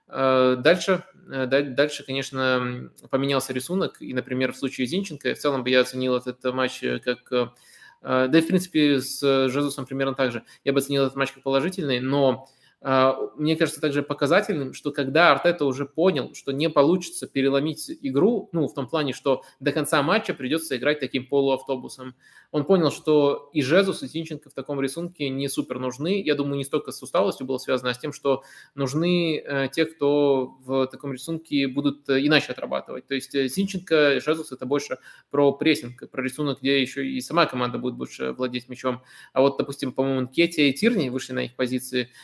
[0.09, 5.71] Э, дальше, э, дальше, конечно, поменялся рисунок, и, например, в случае Зинченко, в целом бы
[5.71, 7.55] я оценил этот матч как...
[8.03, 10.45] Да и, в принципе, с Жезусом примерно так же.
[10.63, 12.51] Я бы оценил этот матч как положительный, но
[12.85, 18.69] мне кажется также показательным, что когда Артета уже понял, что не получится переломить игру, ну,
[18.69, 22.15] в том плане, что до конца матча придется играть таким полуавтобусом,
[22.51, 26.23] он понял, что и Жезус, и Зинченко в таком рисунке не супер нужны.
[26.23, 29.87] Я думаю, не столько с усталостью было связано, а с тем, что нужны э, те,
[29.87, 33.07] кто в таком рисунке будут э, иначе отрабатывать.
[33.07, 34.99] То есть э, Зинченко, Жезус– это больше
[35.31, 39.03] про прессинг, про рисунок, где еще и сама команда будет больше владеть мячом.
[39.33, 42.11] А вот, допустим, по-моему, Кетти и Тирни вышли на их позиции–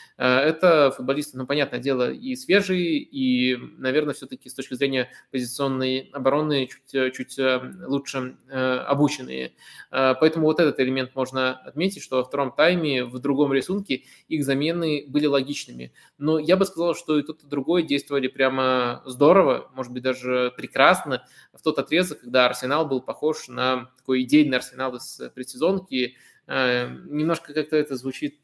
[0.51, 6.67] это футболисты, ну, понятное дело, и свежие, и, наверное, все-таки с точки зрения позиционной обороны
[6.67, 9.53] чуть, чуть э, лучше э, обученные.
[9.91, 14.45] Э, поэтому вот этот элемент можно отметить, что во втором тайме в другом рисунке их
[14.45, 15.93] замены были логичными.
[16.17, 20.53] Но я бы сказал, что и тот, и другой действовали прямо здорово, может быть, даже
[20.55, 26.15] прекрасно в тот отрезок, когда Арсенал был похож на такой идейный Арсенал из предсезонки,
[26.47, 28.41] Э, немножко как-то это звучит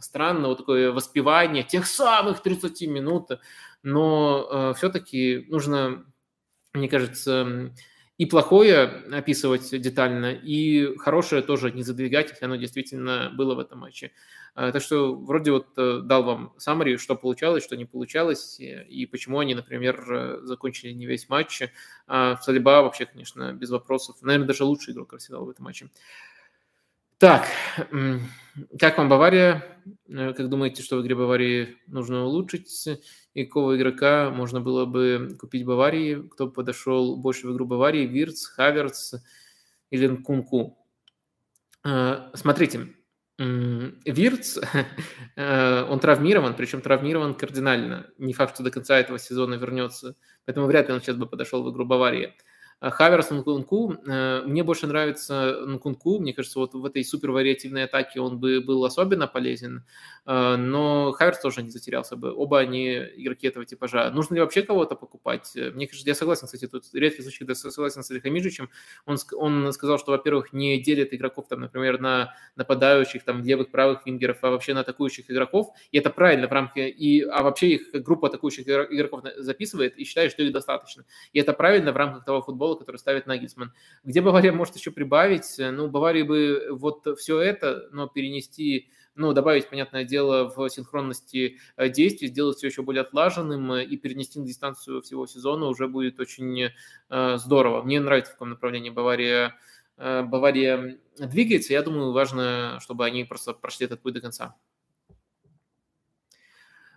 [0.00, 3.30] странно, вот такое воспевание тех самых 30 минут,
[3.82, 6.04] но э, все-таки нужно,
[6.72, 7.72] мне кажется,
[8.16, 8.82] и плохое
[9.12, 14.12] описывать детально, и хорошее тоже не задвигать, если оно действительно было в этом матче.
[14.56, 19.38] Э, так что вроде вот дал вам summary, что получалось, что не получалось, и почему
[19.38, 21.62] они, например, закончили не весь матч.
[22.06, 24.16] А Салиба вообще, конечно, без вопросов.
[24.22, 25.88] Наверное, даже лучший игрок Арсенала в этом матче.
[27.18, 27.48] Так,
[28.78, 29.64] как вам Бавария?
[30.08, 32.88] Э, как думаете, что в игре Баварии нужно улучшить?
[33.34, 36.28] И какого игрока можно было бы купить Баварии?
[36.28, 38.06] Кто подошел больше в игру Баварии?
[38.06, 39.14] Вирц, Хаверц
[39.90, 40.78] или Нкунку?
[41.84, 42.86] Э, смотрите,
[43.36, 44.58] Вирц,
[45.36, 48.06] э, он травмирован, причем травмирован кардинально.
[48.18, 50.14] Не факт, что до конца этого сезона вернется.
[50.44, 52.34] Поэтому вряд ли он сейчас бы подошел в игру Баварии.
[52.80, 53.96] А Хаверс Нкунку.
[54.06, 56.20] Э, мне больше нравится Нкунку.
[56.20, 59.84] Мне кажется, вот в этой супер вариативной атаке он бы был особенно полезен.
[60.26, 62.32] Э, но Хаверс тоже не затерялся бы.
[62.32, 64.10] Оба они игроки этого типажа.
[64.12, 65.50] Нужно ли вообще кого-то покупать?
[65.56, 68.70] Э, мне кажется, я согласен, кстати, тут редкий случай, когда согласен с Алихамиджичем.
[69.06, 74.06] Он, он сказал, что, во-первых, не делит игроков, там, например, на нападающих, там, левых, правых
[74.06, 75.70] вингеров, а вообще на атакующих игроков.
[75.90, 76.76] И это правильно в рамках...
[76.76, 81.04] И, а вообще их группа атакующих игроков записывает и считает, что их достаточно.
[81.32, 83.72] И это правильно в рамках того футбола, футбола, который ставит Нагельсман.
[84.04, 85.56] Где Бавария может еще прибавить?
[85.58, 91.88] Ну, Баварии бы вот все это, но перенести ну, добавить, понятное дело, в синхронности э,
[91.88, 96.20] действий, сделать все еще более отлаженным э, и перенести на дистанцию всего сезона уже будет
[96.20, 96.70] очень
[97.10, 97.82] э, здорово.
[97.82, 99.56] Мне нравится, в каком направлении Бавария,
[99.96, 101.72] Бавария двигается.
[101.72, 104.54] Я думаю, важно, чтобы они просто прошли этот путь до конца.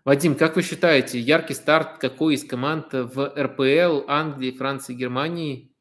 [0.03, 5.75] Вадим, как вы считаете, яркий старт какой из команд в РПЛ Англии, Франции, Германии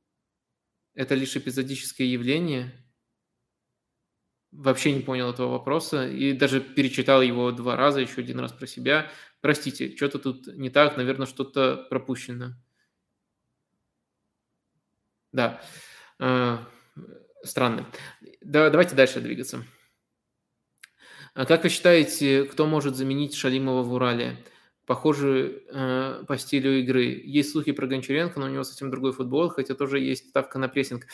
[0.94, 2.72] –это лишь эпизодическое явление?
[4.52, 8.66] Вообще не понял этого вопроса и даже перечитал его два раза, еще один раз про
[8.66, 9.10] себя.
[9.42, 12.54] Простите, что-то тут не так, наверное, что-то пропущено.
[15.32, 15.60] Да,
[16.20, 16.58] э,
[17.42, 17.86] странно.
[18.40, 19.64] Да, давайте дальше двигаться.
[21.34, 24.36] А как вы считаете, кто может заменить Шалимова в Урале?
[24.86, 27.22] Похоже э, по стилю игры.
[27.24, 30.68] Есть слухи про Гончаренко, но у него совсем другой футбол, хотя тоже есть ставка на
[30.68, 31.06] прессинг.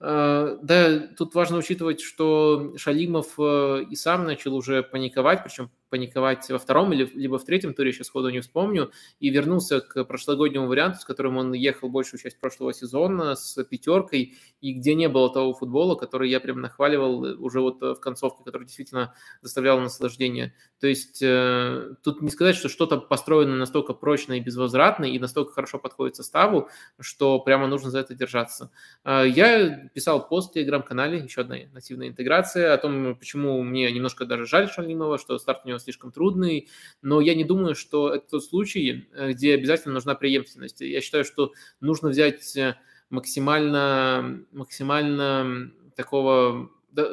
[0.00, 6.48] Э, да, тут важно учитывать, что Шалимов э, и сам начал уже паниковать, причем паниковать
[6.48, 10.66] во втором или либо в третьем туре, сейчас сходу не вспомню, и вернулся к прошлогоднему
[10.66, 15.32] варианту, с которым он ехал большую часть прошлого сезона, с пятеркой, и где не было
[15.32, 20.54] того футбола, который я прям нахваливал уже вот в концовке, который действительно доставлял наслаждение.
[20.80, 25.52] То есть э, тут не сказать, что что-то построено настолько прочно и безвозвратно, и настолько
[25.52, 26.68] хорошо подходит составу,
[26.98, 28.70] что прямо нужно за это держаться.
[29.04, 34.24] Э, я писал пост в Телеграм-канале, еще одна нативная интеграция, о том, почему мне немножко
[34.24, 36.68] даже жаль Шалимова, что старт у него слишком трудный,
[37.02, 40.80] но я не думаю, что это тот случай, э, где обязательно нужна преемственность.
[40.80, 42.76] Я считаю, что нужно взять э,
[43.10, 46.70] максимально, максимально такого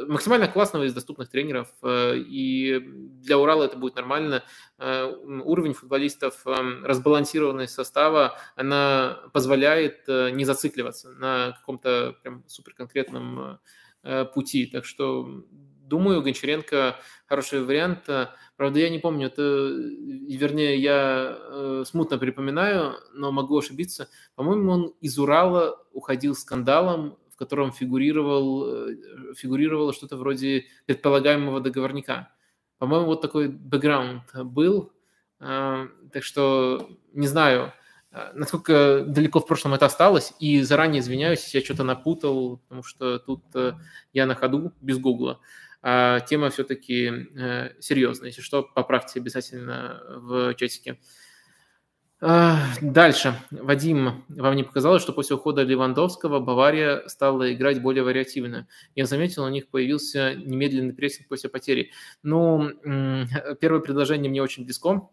[0.07, 2.79] максимально классного из доступных тренеров, э, и
[3.21, 4.43] для Урала это будет нормально.
[4.79, 13.59] Уровень футболистов, разбалансированность состава, она позволяет не зацикливаться на каком-то прям суперконкретном
[14.33, 14.65] пути.
[14.65, 15.43] Так что
[15.87, 16.95] думаю, Гончаренко
[17.27, 18.09] хороший вариант.
[18.57, 24.09] Правда, я не помню, это, вернее, я э, смутно припоминаю, но могу ошибиться.
[24.35, 28.95] По-моему, он из Урала уходил скандалом, в котором фигурировал, э,
[29.35, 32.29] фигурировало что-то вроде предполагаемого договорника.
[32.79, 34.91] По-моему, вот такой бэкграунд был.
[35.39, 37.73] Э, так что не знаю,
[38.11, 40.33] э, насколько далеко в прошлом это осталось.
[40.39, 43.73] И заранее извиняюсь, я что-то напутал, потому что тут э,
[44.13, 45.39] я на ходу без гугла
[45.81, 48.29] тема все-таки э, серьезная.
[48.29, 50.99] Если что, поправьте обязательно в чатике.
[52.19, 53.35] А, дальше.
[53.51, 58.67] Вадим, вам не показалось, что после ухода Левандовского Бавария стала играть более вариативно?
[58.95, 61.91] Я заметил, у них появился немедленный прессинг после потери.
[62.23, 62.71] Ну,
[63.59, 65.09] первое предложение мне очень близко.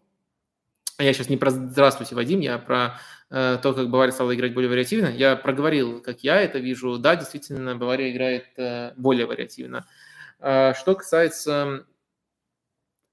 [0.97, 2.99] Я сейчас не про «Здравствуйте, Вадим», я про
[3.29, 5.07] э, то, как Бавария стала играть более вариативно.
[5.07, 6.97] Я проговорил, как я это вижу.
[6.97, 9.79] Да, действительно, Бавария играет э, более вариативно.
[9.79, 10.04] А,
[10.39, 11.85] что касается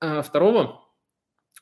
[0.02, 0.80] а, второго,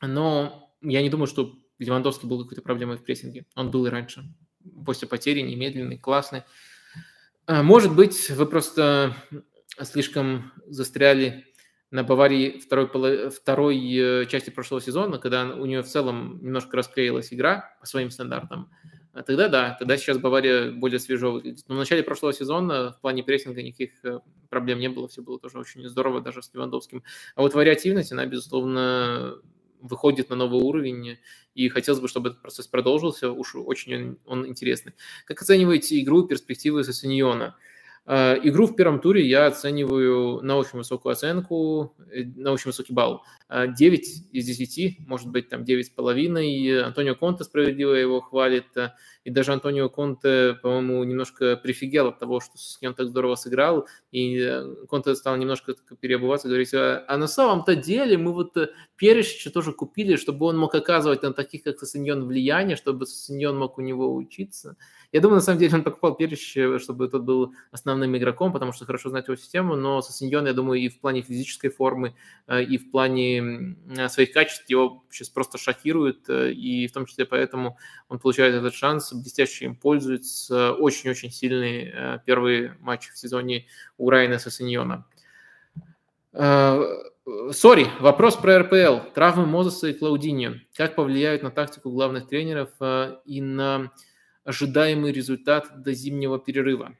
[0.00, 3.44] но я не думаю, что Левандовский был какой-то проблемой в прессинге.
[3.54, 4.24] Он был и раньше.
[4.86, 6.44] После потери немедленный, классный.
[7.46, 9.14] А, может быть, вы просто
[9.82, 11.44] слишком застряли
[11.90, 17.34] на Баварии второй, второй э, части прошлого сезона, когда у нее в целом немножко расклеилась
[17.34, 18.70] игра по своим стандартам.
[19.12, 21.64] А тогда да, тогда сейчас Бавария более свежо выглядит.
[21.68, 25.38] Но в начале прошлого сезона в плане прессинга никаких э, проблем не было, все было
[25.38, 27.02] тоже очень здорово, даже с Левандовским.
[27.34, 29.36] А вот вариативность, она, безусловно,
[29.80, 31.18] выходит на новый уровень,
[31.54, 34.92] и хотелось бы, чтобы этот процесс продолжился, уж очень он, интересный.
[35.24, 37.56] Как оцениваете игру и перспективы Сосиньона?
[37.56, 37.69] Э,
[38.06, 43.22] игру в первом туре я оцениваю на очень высокую оценку, э, на очень высокий балл.
[43.50, 46.82] 9 из 10, может быть, там 9,5.
[46.82, 48.66] Антонио Конте справедливо его хвалит.
[49.24, 53.88] И даже Антонио Конте, по-моему, немножко прифигел от того, что с ним так здорово сыграл.
[54.12, 58.56] И Конте стал немножко переобуваться, говорить, а, а на самом-то деле мы вот
[58.96, 63.78] Перещича тоже купили, чтобы он мог оказывать на таких, как Сосиньон, влияние, чтобы Сосиньон мог
[63.78, 64.76] у него учиться.
[65.12, 68.86] Я думаю, на самом деле он покупал Перещ, чтобы тот был основным игроком, потому что
[68.86, 72.14] хорошо знает его систему, но Сосиньон, я думаю, и в плане физической формы,
[72.46, 73.76] э, и в плане
[74.08, 77.78] своих качеств его сейчас просто шокирует, э, и в том числе поэтому
[78.08, 80.72] он получает этот шанс, блестяще им пользуется.
[80.72, 83.66] Очень-очень сильный э, первый матч в сезоне
[83.98, 85.06] у Райана Сосиньона.
[86.32, 89.10] Сори, вопрос про РПЛ.
[89.14, 90.54] Травмы Мозеса и Клаудиньо.
[90.76, 92.70] Как повлияют на тактику главных тренеров
[93.24, 93.90] и на
[94.44, 96.94] ожидаемый результат до зимнего перерыва.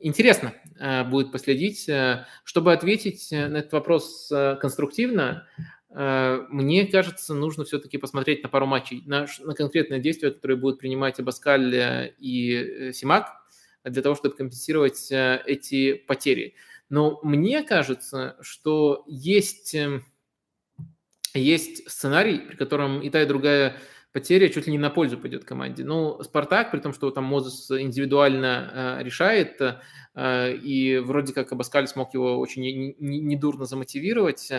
[0.00, 1.88] Интересно э, будет последить.
[1.88, 5.46] Э, чтобы ответить на этот вопрос э, конструктивно,
[5.94, 11.20] мне кажется, нужно все-таки посмотреть на пару матчей, на, на конкретные действия, которые будут принимать
[11.20, 13.28] Абаскаль и Симак,
[13.84, 16.54] для того, чтобы компенсировать эти потери.
[16.88, 20.02] Но мне кажется, что есть эм,
[21.34, 23.76] есть сценарий, при котором и та, и другая
[24.12, 25.84] потеря чуть ли не на пользу пойдет команде.
[25.84, 29.60] Ну, Спартак, при том, что там Мозес индивидуально э, решает,
[30.14, 32.62] э, и вроде как Абаскаль смог его очень
[32.98, 34.50] недурно не, не замотивировать,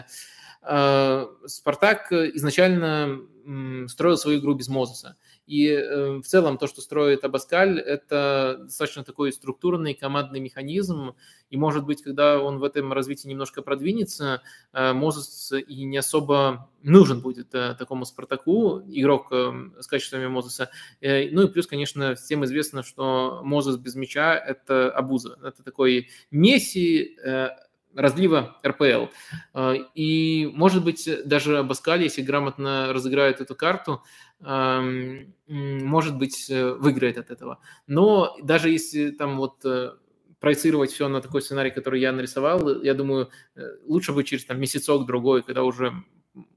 [0.64, 5.18] э, Спартак изначально э, строил свою игру без Мозеса.
[5.45, 11.15] И э, в целом то, что строит Абаскаль, это достаточно такой структурный командный механизм.
[11.49, 14.41] И, может быть, когда он в этом развитии немножко продвинется,
[14.71, 20.69] э, Мозес и не особо нужен будет э, такому Спартаку, игрок с качествами Мозеса.
[21.01, 25.37] Ну и плюс, конечно, всем известно, что Мозес без мяча– это абуза.
[25.43, 27.17] Это такой Месси,
[27.95, 29.05] разлива РПЛ.
[29.95, 34.03] И, может быть, даже Абаскаль, если грамотно разыграет эту карту,
[35.47, 37.59] может быть, э, выиграет от этого.
[37.87, 39.91] Но даже если там вот э,
[40.39, 44.59] проецировать все на такой сценарий, который я нарисовал, я думаю, э, лучше бы через там
[44.59, 45.93] месяцок-другой, когда уже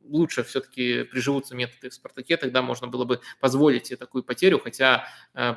[0.05, 5.05] лучше все-таки приживутся методы в «Спартаке», тогда можно было бы позволить себе такую потерю, хотя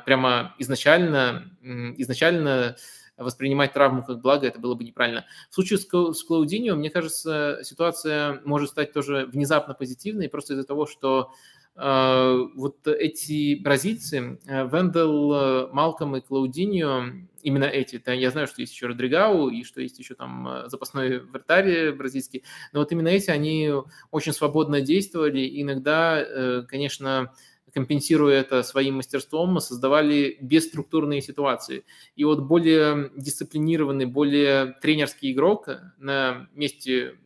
[0.04, 1.56] прямо изначально,
[1.96, 2.76] изначально
[3.20, 5.24] воспринимать травму как благо, это было бы неправильно.
[5.50, 10.86] В случае с Клаудиньо, мне кажется, ситуация может стать тоже внезапно позитивной, просто из-за того,
[10.86, 11.32] что
[11.76, 17.04] а, вот эти бразильцы, э, Вендел, э, Малком и Клаудиньо,
[17.42, 20.68] именно эти, да, я знаю, что есть еще Родригау и что есть еще там э,
[20.68, 23.70] запасной вратарь бразильский, но вот именно эти, они
[24.10, 27.32] очень свободно действовали, иногда, конечно,
[27.72, 31.84] компенсируя это своим мастерством, создавали бесструктурные ситуации.
[32.16, 35.68] И вот более дисциплинированный, более тренерский игрок
[35.98, 37.16] на месте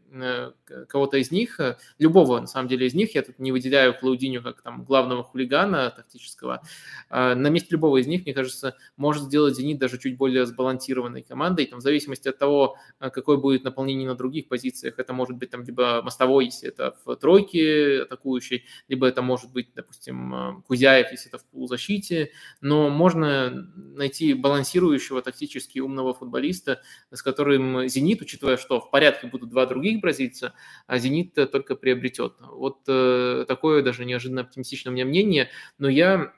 [0.89, 4.43] кого-то из них, э, любого, на самом деле, из них, я тут не выделяю Клаудиню
[4.43, 6.63] как там главного хулигана тактического,
[7.11, 11.23] а на месте любого из них, мне кажется, может сделать «Зенит» даже чуть более сбалансированной
[11.23, 15.37] командой, там, в зависимости от того, э, какое будет наполнение на других позициях, это может
[15.37, 21.11] быть там либо мостовой, если это в тройке атакующей, либо это может быть, допустим, Кузяев,
[21.11, 28.57] если это в полузащите, но можно найти балансирующего тактически умного футболиста, с которым «Зенит», учитывая,
[28.57, 30.53] что в порядке будут два других бразильца,
[30.87, 32.35] а «Зенит» только приобретет.
[32.41, 35.49] Вот э, такое даже неожиданно оптимистичное у меня мнение,
[35.79, 36.35] но я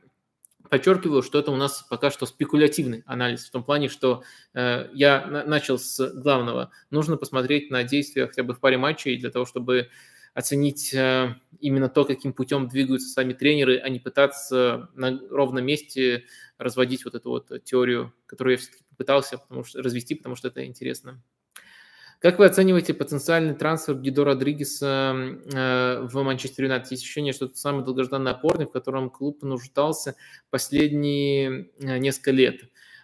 [0.71, 4.23] подчеркиваю, что это у нас пока что спекулятивный анализ, в том плане, что
[4.55, 6.71] э, я на- начал с главного.
[6.91, 9.89] Нужно посмотреть на действия хотя бы в паре матчей для того, чтобы
[10.35, 16.25] оценить э, именно то, каким путем двигаются сами тренеры, а не пытаться на ровном месте
[16.59, 20.65] разводить вот эту вот теорию, которую я все-таки попытался потому что, развести, потому что это
[20.65, 21.23] интересно.
[22.19, 25.15] Как вы оцениваете потенциальный трансфер Гидо Родригеса
[25.53, 26.93] э, в Манчестер Юнайтед?
[26.93, 30.17] Есть ощущение, что это самый долгожданный опорник, в котором клуб нуждался
[30.49, 32.63] последние э, несколько лет.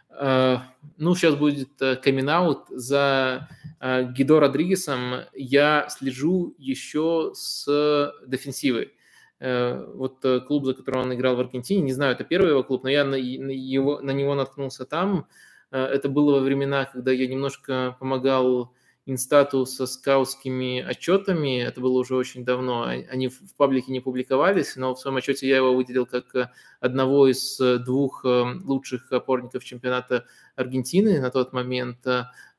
[0.08, 0.58] Э,
[0.96, 1.68] ну, сейчас будет
[2.02, 3.48] камин за
[3.80, 5.26] Гидо Родригесом.
[5.34, 8.92] Я слежу еще с дефенсивой.
[9.40, 12.90] Вот клуб, за которым он играл в Аргентине, не знаю, это первый его клуб, но
[12.90, 15.26] я на, его, на него наткнулся там.
[15.72, 18.72] Это было во времена, когда я немножко помогал
[19.07, 24.94] инстату со скаутскими отчетами, это было уже очень давно, они в паблике не публиковались, но
[24.94, 26.50] в своем отчете я его выделил как э,
[26.80, 28.28] одного из э, двух э,
[28.62, 30.24] лучших опорников чемпионата
[30.55, 32.07] Аргентины на тот момент,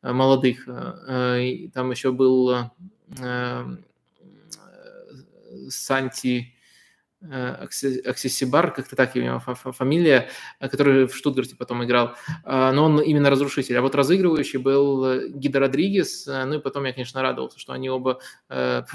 [0.01, 0.65] молодых.
[0.65, 2.71] Там еще был
[5.69, 6.52] Санти
[7.31, 12.15] Аксессибар, как-то так его фамилия, который в Штутгарте потом играл,
[12.45, 13.77] но он именно разрушитель.
[13.77, 18.19] А вот разыгрывающий был Гида Родригес, ну и потом я, конечно, радовался, что они оба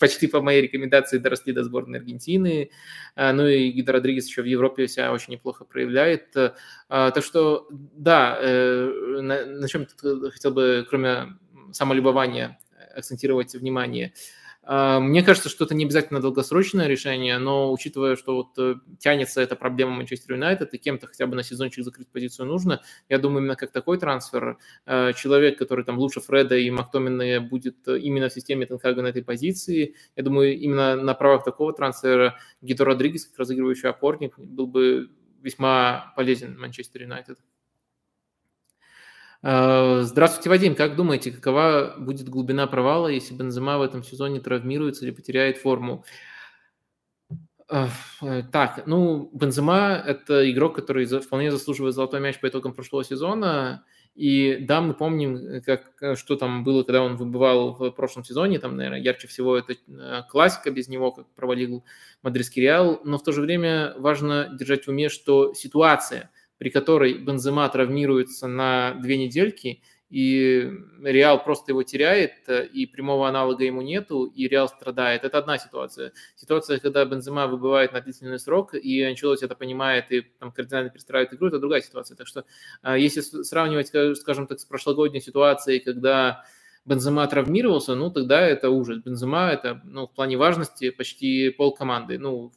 [0.00, 2.70] почти по моей рекомендации доросли до сборной Аргентины,
[3.16, 6.32] ну и Гида Родригес еще в Европе себя очень неплохо проявляет.
[6.32, 9.86] Так что, да, на, чем
[10.32, 11.38] хотел бы, кроме
[11.70, 12.58] самолюбования,
[12.94, 18.58] акцентировать внимание– а, мне кажется, что это не обязательно долгосрочное решение, но учитывая, что вот
[18.58, 22.80] э, тянется эта проблема Манчестер Юнайтед, и кем-то хотя бы на сезончик закрыть позицию нужно,
[23.08, 27.88] я думаю, именно как такой трансфер, э, человек, который там лучше Фреда и Мактомина будет
[27.88, 32.36] э, именно в системе Тенхага на этой позиции, я думаю, именно на правах такого трансфера
[32.60, 35.10] Гидо Родригес, как разыгрывающий опорник, был бы
[35.42, 37.38] весьма полезен Манчестер Юнайтед.
[39.42, 40.74] Э, здравствуйте, Вадим.
[40.74, 46.04] Как думаете, какова будет глубина провала, если Бензема в этом сезоне травмируется или потеряет форму?
[47.68, 47.88] Э,
[48.52, 53.84] так, ну, Бензема– это игрок, который вполне заслуживает золотой мяч по итогам прошлого сезона.
[54.14, 58.58] И да, мы помним, как, что там было, когда он выбывал в прошлом сезоне.
[58.58, 61.84] Там, наверное, ярче всего это э, классика без него, как провалил
[62.22, 63.00] мадридский Реал.
[63.04, 68.46] Но в то же время важно держать в уме, что ситуация– при которой Бензема травмируется
[68.46, 69.82] на две недельки,
[70.12, 70.70] и
[71.02, 75.24] Реал просто его теряет, и прямого аналога ему нету, и Реал страдает.
[75.24, 76.12] Это одна ситуация.
[76.36, 81.32] Ситуация, когда Бензема выбывает на длительный срок, и Анчелоти это понимает и там, кардинально перестраивает
[81.32, 82.14] игру, это другая ситуация.
[82.14, 82.44] Так что
[82.82, 83.88] а, если сравнивать,
[84.18, 86.44] скажем так, с прошлогодней ситуацией, когда
[86.84, 88.98] Бензема травмировался, ну, тогда это ужас.
[88.98, 92.18] Бензема– это, ну, в плане важности почти пол команды.
[92.18, 92.52] Ну,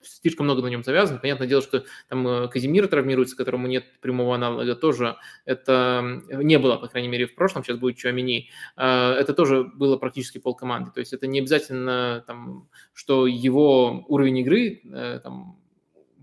[0.00, 1.18] слишком много на нем завязано.
[1.18, 6.76] Понятное дело, что там э, Казимир травмируется, которому нет прямого аналога, тоже это не было,
[6.76, 8.48] по крайней мере, в прошлом, сейчас будет Чуамини.
[8.76, 10.90] А, это тоже было практически пол команды.
[10.92, 15.58] То есть это не обязательно, там, что его уровень игры э, там,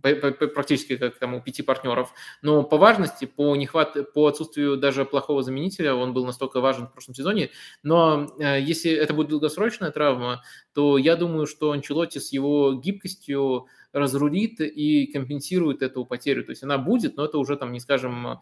[0.03, 2.13] практически как там у пяти партнеров.
[2.41, 6.91] Но по важности, по нехват, по отсутствию даже плохого заменителя, он был настолько важен в
[6.91, 7.49] прошлом сезоне.
[7.81, 10.43] Но э, если это будет долгосрочная травма,
[10.73, 16.43] то я думаю, что Анчелотти с его гибкостью разрулит и компенсирует эту потерю.
[16.43, 18.41] То есть она будет, но это уже там не скажем,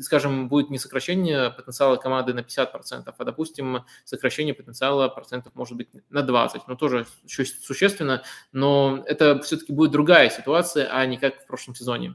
[0.00, 5.88] скажем, будет не сокращение потенциала команды на 50%, а, допустим, сокращение потенциала процентов может быть
[6.10, 6.62] на 20%.
[6.68, 8.22] Ну, тоже существенно,
[8.52, 12.14] но это все-таки будет другая ситуация, а не как в прошлом сезоне.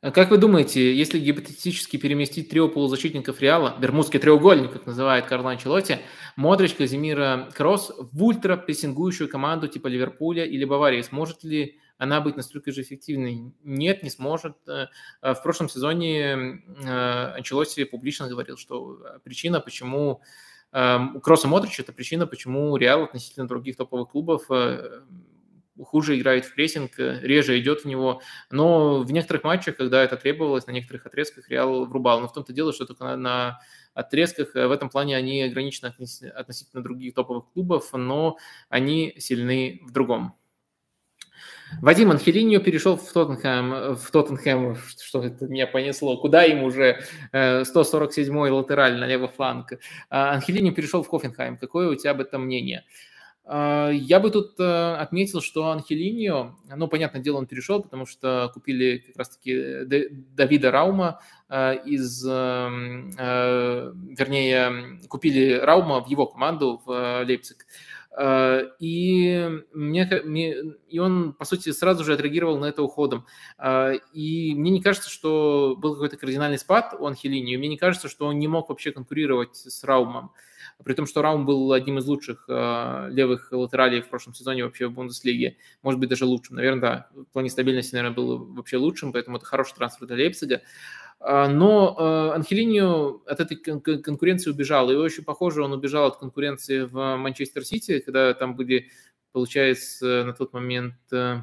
[0.00, 5.98] Как вы думаете, если гипотетически переместить трио полузащитников Реала, Бермудский треугольник, как называет Карло Анчелотти,
[6.36, 12.70] Модрич, Казимира, Кросс в ультрапрессингующую команду типа Ливерпуля или Баварии, сможет ли она быть настолько
[12.70, 13.52] же эффективной?
[13.64, 14.56] Нет, не сможет.
[14.68, 14.86] Э,
[15.20, 20.22] э, в прошлом сезоне э, Анчелотти публично говорил, что причина, почему
[20.70, 24.42] Кросс и Модрич– это причина, почему Реал относительно других топовых клубов
[25.84, 28.22] хуже играет в прессинг, э, реже идет в него.
[28.50, 32.20] Но в некоторых матчах, когда это требовалось, на некоторых отрезках Реал врубал.
[32.20, 33.60] Но в том-то дело, что только на, на
[33.94, 35.92] отрезках э, в этом плане они ограничены
[36.34, 40.34] относительно других топовых клубов, но они сильны в другом.
[41.82, 47.00] Вадим Анхелиньо перешел в Тоттенхэм, в Тоттенхэм, что это меня понесло, куда им уже
[47.32, 49.72] 147-й э, латераль на левый фланг.
[50.10, 51.58] А Анхелиньо перешел в Хофенхайм.
[51.58, 52.84] Какое у тебя об этом мнение?
[53.50, 58.98] Я бы тут э, отметил, что Анхелиньо, ну, понятное дело, он перешел, потому что купили
[59.06, 59.84] как раз-таки
[60.36, 67.66] Давида Раума э, из, эм, э, вернее, купили Раума в его команду в Лейпциг.
[68.80, 70.56] И, мне,
[70.88, 73.26] и он, по сути, сразу же отреагировал на это уходом.
[74.12, 77.56] И мне не кажется, что был какой-то кардинальный спад у Анхелини.
[77.56, 80.32] Мне не кажется, что он не мог вообще конкурировать с Раумом
[80.84, 84.86] при том, что Раум был одним из лучших э, левых латералей в прошлом сезоне вообще
[84.86, 86.56] в Бундеслиге, может быть, даже лучшим.
[86.56, 90.62] Наверное, да, в плане стабильности, наверное, был вообще лучшим, поэтому это хороший трансфер для Лейпцига.
[91.20, 96.82] А, но э, Анхелиньо от этой конкуренции убежал, и очень похоже, он убежал от конкуренции
[96.82, 98.88] в Манчестер Сити, когда там были,
[99.32, 101.42] получается, на тот момент э,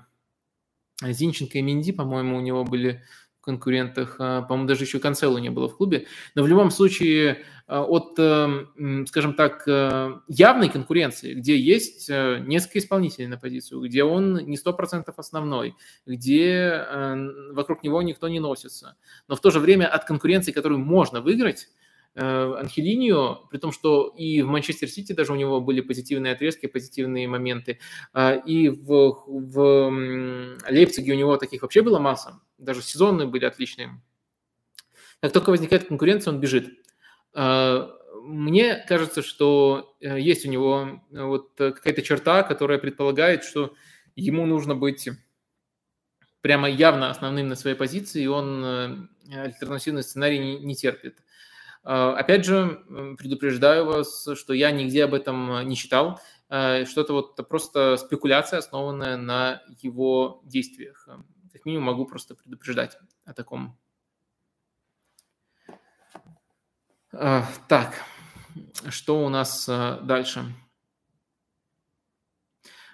[1.02, 3.04] Зинченко и Минди, по-моему, у него были
[3.46, 4.18] конкурентах.
[4.20, 6.08] А, по-моему, даже еще Канцелу не было в клубе.
[6.36, 12.40] Но в любом случае а, от, эм, скажем так, э, явной конкуренции, где есть э,
[12.46, 15.76] несколько исполнителей на позицию, где он не 100% основной,
[16.06, 18.98] где э, вокруг него никто не носится,
[19.28, 21.70] но в то же время от конкуренции, которую можно выиграть,
[22.16, 27.28] Анхелинию, при том, что и в Манчестер Сити даже у него были позитивные отрезки, позитивные
[27.28, 27.80] моменты,
[28.14, 29.90] а, и в, в
[30.70, 34.02] Лейпциге у него таких вообще была масса, даже сезонные были отличные.
[35.22, 36.74] Как только возникает конкуренция, он бежит.
[37.34, 37.92] А,
[38.24, 43.74] мне кажется, что есть у него вот какая-то черта, которая предполагает, что
[44.16, 45.10] ему нужно быть
[46.40, 51.18] прямо явно основным на своей позиции, и он альтернативный сценарий не, не терпит.
[51.86, 52.84] Опять же,
[53.18, 56.20] предупреждаю вас, что я нигде об этом не читал.
[56.48, 61.08] Что это вот просто спекуляция, основанная на его действиях.
[61.54, 63.80] Как минимум могу просто предупреждать о таком.
[67.12, 68.04] Так,
[68.90, 70.44] что у нас дальше?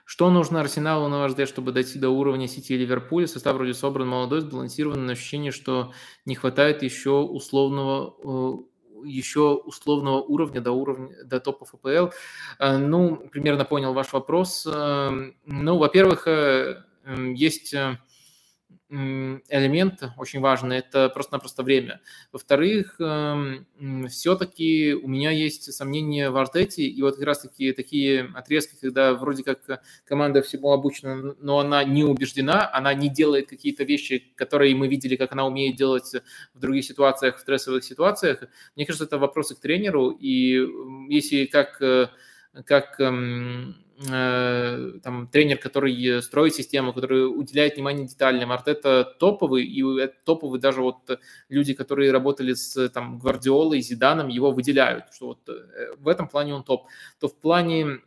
[0.04, 3.28] Что нужно Арсеналу, на ваш взгляд, чтобы дойти до уровня сети Ливерпуля?
[3.28, 5.94] Состав вроде собран молодой, сбалансированный, но ощущение, что
[6.26, 8.66] не хватает еще условного
[9.04, 12.14] еще условного уровня до уровня до топов АПЛ.
[12.60, 14.68] Э, ну, примерно понял ваш вопрос.
[14.72, 16.84] Эм, ну, во-первых, э,
[17.36, 17.98] есть э,
[18.92, 22.02] элемент очень важный– это просто-напросто время.
[22.34, 23.66] Во-вторых, эм,
[24.10, 29.44] все-таки у меня есть сомнения в Артете, и вот как раз-таки такие отрезки, когда вроде
[29.44, 34.90] как команда всему обучена, но она не убеждена, она не делает какие-то вещи, которые мы
[34.90, 36.14] видели, как она умеет делать
[36.54, 38.44] в других ситуациях, в стрессовых ситуациях.
[38.76, 40.68] Мне кажется, это вопросы к тренеру, и
[41.08, 42.10] если как, э,
[42.66, 48.52] как эм, там, тренер, который строит систему, который уделяет внимание деталям.
[48.52, 51.20] Артета топовый, и топовый даже вот
[51.50, 56.56] люди, которые работали с там, Гвардиолой, Зиданом, его выделяют, что вот э, в этом плане
[56.56, 56.88] он топ.
[57.20, 58.00] То в плане,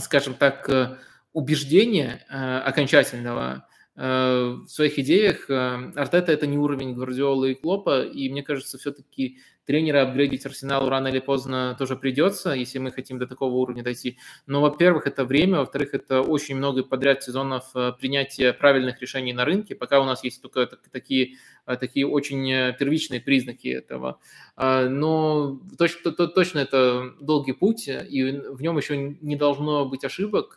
[0.00, 0.96] скажем так, э,
[1.32, 8.78] убеждения окончательного в своих идеях Артета это не уровень Гвардиолы и Клопа, и мне кажется,
[8.78, 13.82] все-таки тренера апгрейдить Арсеналу рано или поздно тоже придется, если мы хотим до такого уровня
[13.82, 14.18] дойти.
[14.46, 19.44] Но, во-первых, это время, во-вторых, это очень много подряд сезонов э, принятия правильных решений на
[19.44, 21.36] рынке, пока у нас есть только такие,
[21.66, 24.18] э, такие очень э, первичные признаки этого.
[24.56, 30.56] А, но точно, точно это долгий путь, и в нем еще не должно быть ошибок,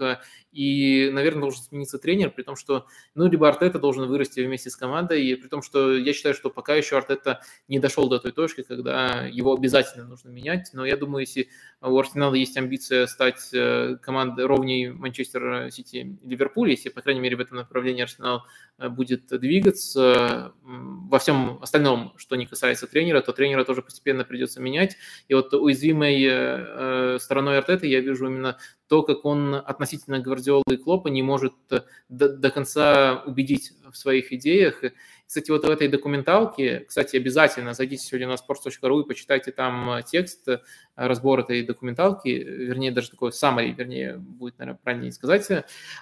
[0.52, 4.76] и, наверное, должен смениться тренер, при том, что, ну, либо Артета должен вырасти вместе с
[4.76, 8.32] командой, и при том, что я считаю, что пока еще Артета не дошел до той
[8.32, 8.95] точки, когда
[9.32, 10.70] его обязательно нужно менять.
[10.74, 11.50] Но я думаю, если
[11.82, 17.22] у Арсенала есть амбиция стать э, командой ровней Манчестер Сити и Ливерпуль, если, по крайней
[17.22, 18.44] мере, в этом направлении Арсенал
[18.78, 24.62] э, будет двигаться, во всем остальном, что не касается тренера, то тренера тоже постепенно придется
[24.62, 24.98] менять.
[25.28, 28.58] И вот уязвимой э, стороной Артета я вижу именно
[28.88, 31.54] то, как он относительно Гвардиолы и Клопа не может
[32.10, 34.82] до, до конца убедить в своих идеях.
[35.28, 40.04] Кстати, вот в этой документалке, кстати, обязательно зайдите сегодня на sports.ru и почитайте там э,
[40.04, 40.60] текст, э,
[40.96, 45.50] разбор этой документалки, вернее, даже такой summary, вернее, будет, наверное, правильнее сказать.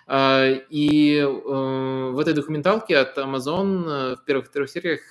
[0.08, 5.02] Э, и в этой документалке от Amazon в первых трех сериях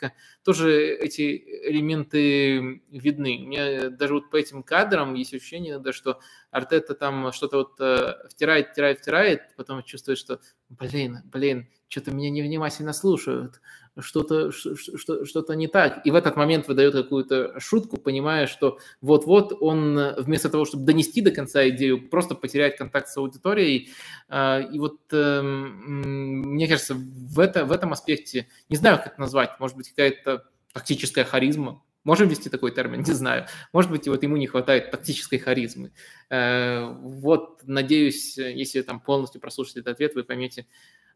[0.44, 3.38] тоже эти элементы видны.
[3.44, 6.20] У меня даже вот по этим кадрам есть ощущение иногда, что
[6.52, 10.38] Артета там что-то вот втирает, втирает, втирает, потом чувствует, что,
[10.68, 13.60] блин, блин, что-то меня невнимательно слушают
[14.00, 16.06] что-то что, что не так.
[16.06, 21.20] И в этот момент выдает какую-то шутку, понимая, что вот-вот он вместо того, чтобы донести
[21.20, 23.90] до конца идею, просто потеряет контакт с аудиторией.
[24.28, 29.20] А, и вот эм, мне кажется, в, это, в этом аспекте, не знаю, как это
[29.20, 33.46] назвать, может быть, какая-то тактическая харизма, Можем ввести такой термин, не знаю.
[33.72, 35.92] Может быть, вот ему не хватает тактической харизмы.
[36.30, 40.66] Э, вот, надеюсь, если там полностью прослушать этот ответ, вы поймете,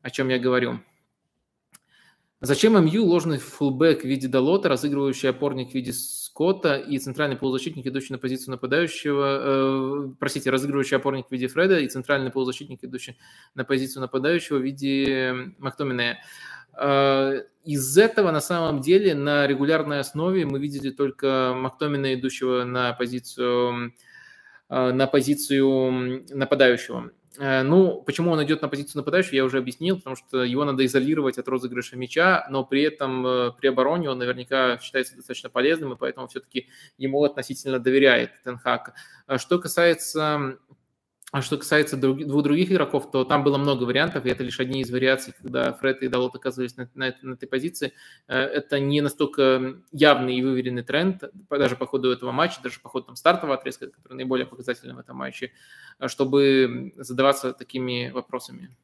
[0.03, 0.81] о чем я говорю.
[2.41, 7.87] Зачем МЮ ложный фулбэк в виде Далота, разыгрывающий опорник в виде Скотта и центральный полузащитник,
[7.87, 13.17] идущий на позицию нападающего, э, простите, разыгрывающий опорник в виде Фреда и центральный полузащитник, идущий
[13.55, 16.11] на позицию нападающего в виде Мактомине.
[16.11, 16.17] Э,
[17.66, 23.93] из этого на самом деле на регулярной основе мы видели только Мактомина, идущего на позицию
[24.69, 27.11] э, на позицию нападающего.
[27.39, 30.86] Э, ну, почему он идет на позицию нападающего, я уже объяснил, потому что его надо
[30.86, 35.93] изолировать от розыгрыша мяча, но при этом э, при обороне он наверняка считается достаточно полезным,
[35.93, 38.94] и поэтому все-таки ему относительно доверяет Тенхак.
[39.27, 40.59] Э, что касается
[41.37, 44.59] а что касается друг, двух других игроков, то там было много вариантов, и это лишь
[44.59, 47.93] одни из вариаций, когда Фред и Далот оказывались на, на, на этой позиции.
[48.27, 52.89] Э, это не настолько явный и выверенный тренд, даже по ходу этого матча, даже по
[52.89, 55.53] ходу там, стартового отрезка, который наиболее показательный в этом матче,
[55.99, 58.75] э, чтобы задаваться такими вопросами.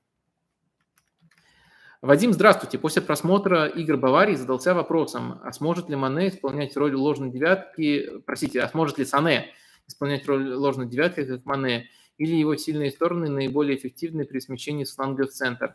[2.02, 2.78] Вадим, здравствуйте.
[2.78, 8.60] После просмотра игр Баварии задался вопросом, а сможет ли Мане исполнять роль ложной девятки, простите,
[8.60, 9.46] а сможет ли Сане
[9.86, 11.88] исполнять роль ложной девятки, как Мане?
[12.18, 15.74] Или его сильные стороны наиболее эффективны при смещении с фланга в центр.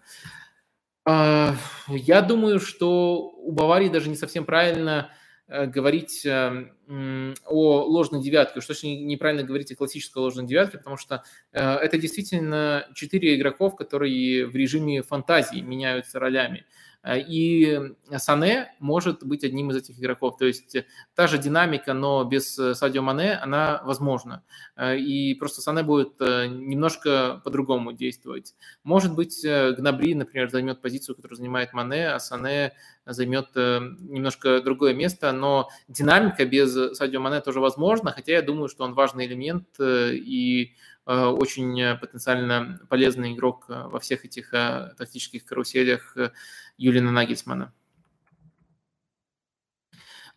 [1.05, 1.55] А,
[1.87, 5.11] я думаю, что у Баварии даже не совсем правильно
[5.47, 8.59] говорить о ложной девятке.
[8.59, 11.23] Что точнее неправильно говорить о классической ложной девятке, потому что
[11.53, 16.65] это действительно четыре игроков, которые в режиме фантазии меняются ролями.
[17.07, 17.79] Э, и
[18.17, 20.37] Сане может быть одним из этих игроков.
[20.37, 20.75] То есть
[21.15, 24.43] та же динамика, но без э, Садио Мане, она возможна.
[24.75, 28.55] Э, и просто Сане будет немножко по-другому действовать.
[28.83, 32.73] Может быть, Гнабри, например, займет позицию, которую занимает Мане, а Сане
[33.05, 38.83] займет немножко другое место, но динамика без Садио Мане тоже возможна, хотя я думаю, что
[38.83, 40.73] он важный элемент и
[41.07, 46.15] очень потенциально полезный игрок во всех этих тактических каруселях
[46.77, 47.73] Юлина Нагельсмана.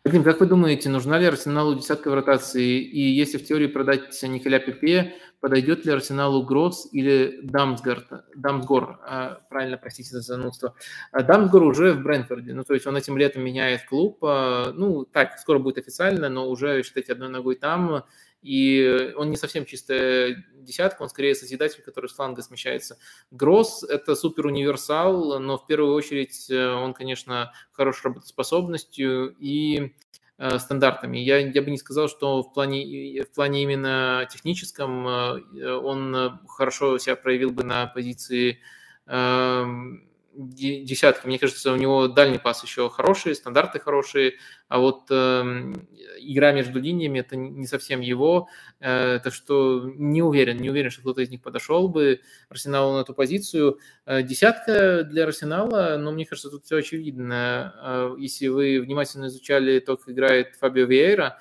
[0.03, 2.81] Вадим, как вы думаете, нужна ли Арсеналу десятка в ротации?
[2.81, 8.07] И если в теории продать Николя Пепе, подойдет ли Арсеналу Гросс или Дамсгард?
[8.35, 10.73] Дамсгор, а, правильно, простите за занудство.
[11.11, 15.05] А Дамсгор уже в Брэнфорде, ну, то есть он этим летом меняет клуб, а, ну,
[15.05, 18.03] так, скоро будет официально, но уже, считайте, одной ногой там,
[18.41, 22.97] и он не совсем чистая десятка, он скорее созидатель, который с фланга смещается.
[23.29, 29.93] Гросс– это супер универсал, но в первую очередь э, он, конечно, хорошей работоспособностью и
[30.37, 31.19] э, стандартами.
[31.19, 36.97] Я, я бы не сказал, что в плане, в плане именно техническом э, он хорошо
[36.97, 38.59] себя проявил бы на позиции
[39.05, 41.27] эм, десятки.
[41.27, 44.35] Мне кажется, у него дальний пас еще хороший, стандарты хорошие,
[44.67, 45.73] а вот э,
[46.19, 48.47] игра между линиями это не совсем его.
[48.79, 53.01] Э, так что не уверен, не уверен, что кто-то из них подошел бы Арсеналу на
[53.01, 53.79] эту позицию.
[54.05, 57.73] Э, десятка для Арсенала, но мне кажется, тут все очевидно.
[57.81, 61.39] Э, если вы внимательно изучали то, как играет Фабио Виейра,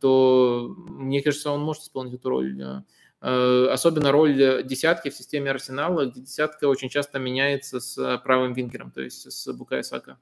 [0.00, 2.84] то мне кажется, он может исполнить эту роль.
[3.24, 8.90] Э, особенно роль десятки в системе Арсенала, где десятка очень часто меняется с правым вингером,
[8.90, 10.18] то есть с Букая Сака.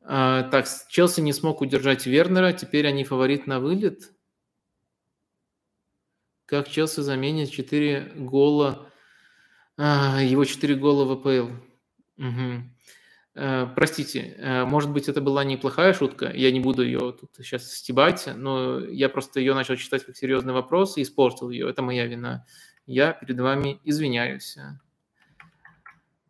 [0.00, 4.10] Э, так, Челси не смог удержать Вернера, теперь они фаворит на вылет.
[6.46, 8.90] Как Челси заменит 4 гола,
[9.76, 11.52] его 4 гола в АПЛ.
[12.16, 12.77] Угу.
[13.40, 17.72] Э, простите, э, может быть, это была неплохая шутка, я не буду ее тут сейчас
[17.72, 21.70] стебать, но я просто ее начал читать как серьезный вопрос и испортил ее.
[21.70, 22.44] Это моя вина.
[22.86, 24.58] Я перед вами извиняюсь.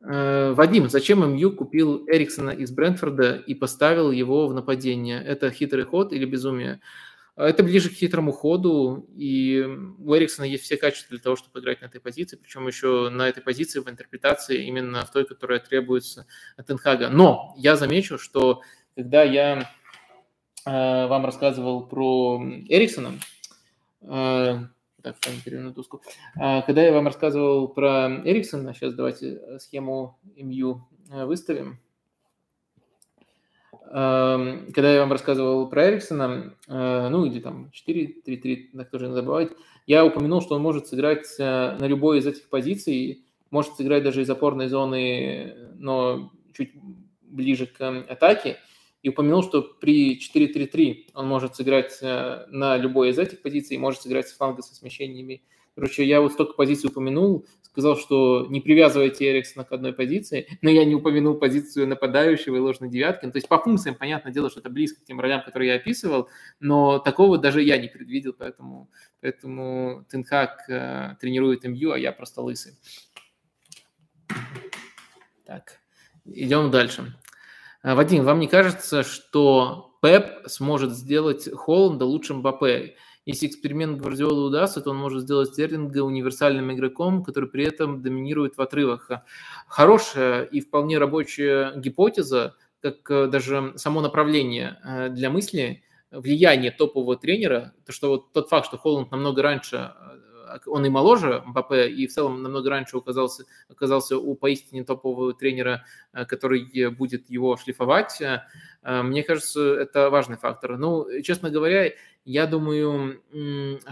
[0.03, 5.23] Э, Вадим, зачем МЮ купил Эриксона из Брентфорда и поставил его в нападение?
[5.25, 6.81] Это хитрый ход или безумие?
[7.39, 11.81] Это ближе к хитрому ходу, и у Эриксона есть все качества для того, чтобы играть
[11.81, 16.27] на этой позиции, причем еще на этой позиции в интерпретации именно в той, которая требуется
[16.57, 17.11] от Энхага.
[17.11, 18.63] Но я замечу, что
[18.97, 19.71] когда я
[20.67, 23.13] э, вам рассказывал про Эриксона,
[24.03, 24.59] э,
[25.03, 25.17] так,
[25.47, 26.03] на доску.
[26.35, 31.79] Э, когда я вам рассказывал про Эриксона, сейчас давайте схему МЮ э, выставим.
[33.91, 39.15] Эм, когда я вам рассказывал про Эриксона, э, ну или там 4-3-3, так тоже не
[39.15, 39.51] забывать,
[39.87, 44.21] я упомянул, что он может сыграть э, на любой из этих позиций, может сыграть даже
[44.21, 46.73] из опорной зоны, но чуть
[47.23, 48.59] ближе к атаке,
[49.03, 54.03] и упомянул, что при 4-3-3 он может сыграть э, на любой из этих позиций, может
[54.03, 55.43] сыграть с фланга со смещениями.
[55.75, 60.71] Короче, я вот столько позиций упомянул, сказал, что не привязывайте Эриксона к одной позиции, но
[60.71, 63.27] я не упомянул позицию нападающего и ложной девятки.
[63.27, 65.77] Ну, то есть по функциям, понятное дело, что это близко к тем ролям, которые я
[65.77, 66.29] описывал,
[66.61, 68.91] но такого даже я не предвидел, поэтому,
[69.21, 72.75] поэтому Тенхак э, тренирует МЮ, а я просто лысый.
[75.45, 75.79] Так,
[76.25, 77.15] идем дальше.
[77.83, 82.97] Э, Вадим, вам не кажется, что Пеп сможет сделать Холланда лучшим Бапе?
[83.29, 88.57] Если эксперимент Гвардиолы удастся, то он может сделать Стерлинга универсальным игроком, который при этом доминирует
[88.57, 89.11] в отрывах.
[89.67, 97.19] Хорошая и вполне рабочая гипотеза, как э, даже само направление э, для мысли, влияние топового
[97.19, 100.18] тренера, то что вот тот факт, что Холланд намного раньше э,
[100.67, 105.85] он и моложе Мбаппе, и в целом намного раньше оказался, оказался у поистине топового тренера,
[106.13, 108.23] который будет его шлифовать.
[108.83, 110.77] Мне кажется, это важный фактор.
[110.79, 111.93] Ну, честно говоря,
[112.29, 113.23] я думаю,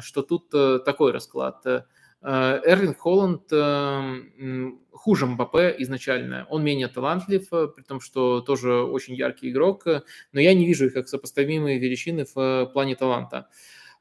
[0.01, 1.65] что тут э, такой расклад.
[1.67, 1.81] Э,
[2.21, 6.47] Эрлинг Холланд э, хуже Мбаппе изначально.
[6.51, 9.87] Он менее талантлив, при том, что тоже очень яркий игрок,
[10.33, 13.49] но я не вижу их как сопоставимые величины в плане таланта.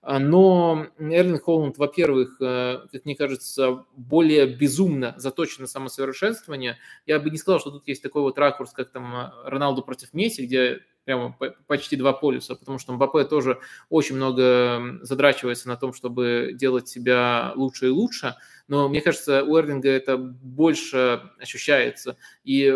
[0.08, 6.78] Но Эрлинг Холланд, во-первых, как мне кажется, более безумно заточен на самосовершенствование.
[7.06, 10.46] Я бы не сказал, что тут есть такой вот ракурс, как там Роналду против Месси,
[10.46, 11.38] где прямо
[11.68, 13.60] почти два полюса, потому что Мбаппе тоже
[13.90, 18.36] очень много задрачивается на том, чтобы делать себя лучше и лучше,
[18.68, 22.18] но мне кажется, у Эрлинга это больше ощущается.
[22.44, 22.74] И э,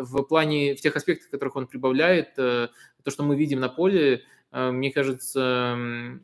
[0.00, 2.68] в плане, в тех аспектах, которых он прибавляет, э,
[3.02, 4.20] то, что мы видим на поле, э,
[4.54, 5.76] мне кажется,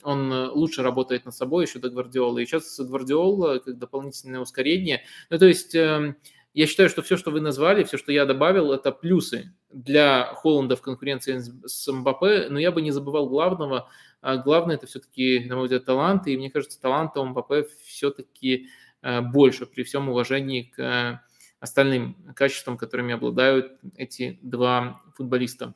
[0.04, 2.42] он лучше работает над собой еще до Гвардиолы.
[2.42, 5.02] И сейчас Гвардиола как дополнительное ускорение.
[5.30, 6.16] Ну, то есть эм,
[6.52, 10.74] я считаю, что все, что вы назвали, все, что я добавил, это плюсы для Холланда
[10.74, 13.88] в конкуренции с Мбаппе, но я бы не забывал главного.
[14.20, 18.68] А главное это все-таки, на мой взгляд, талант, и мне кажется, таланта у Мбаппе все-таки
[19.02, 21.22] э, больше при всем уважении к
[21.60, 25.74] остальным качествам, которыми обладают эти два футболиста.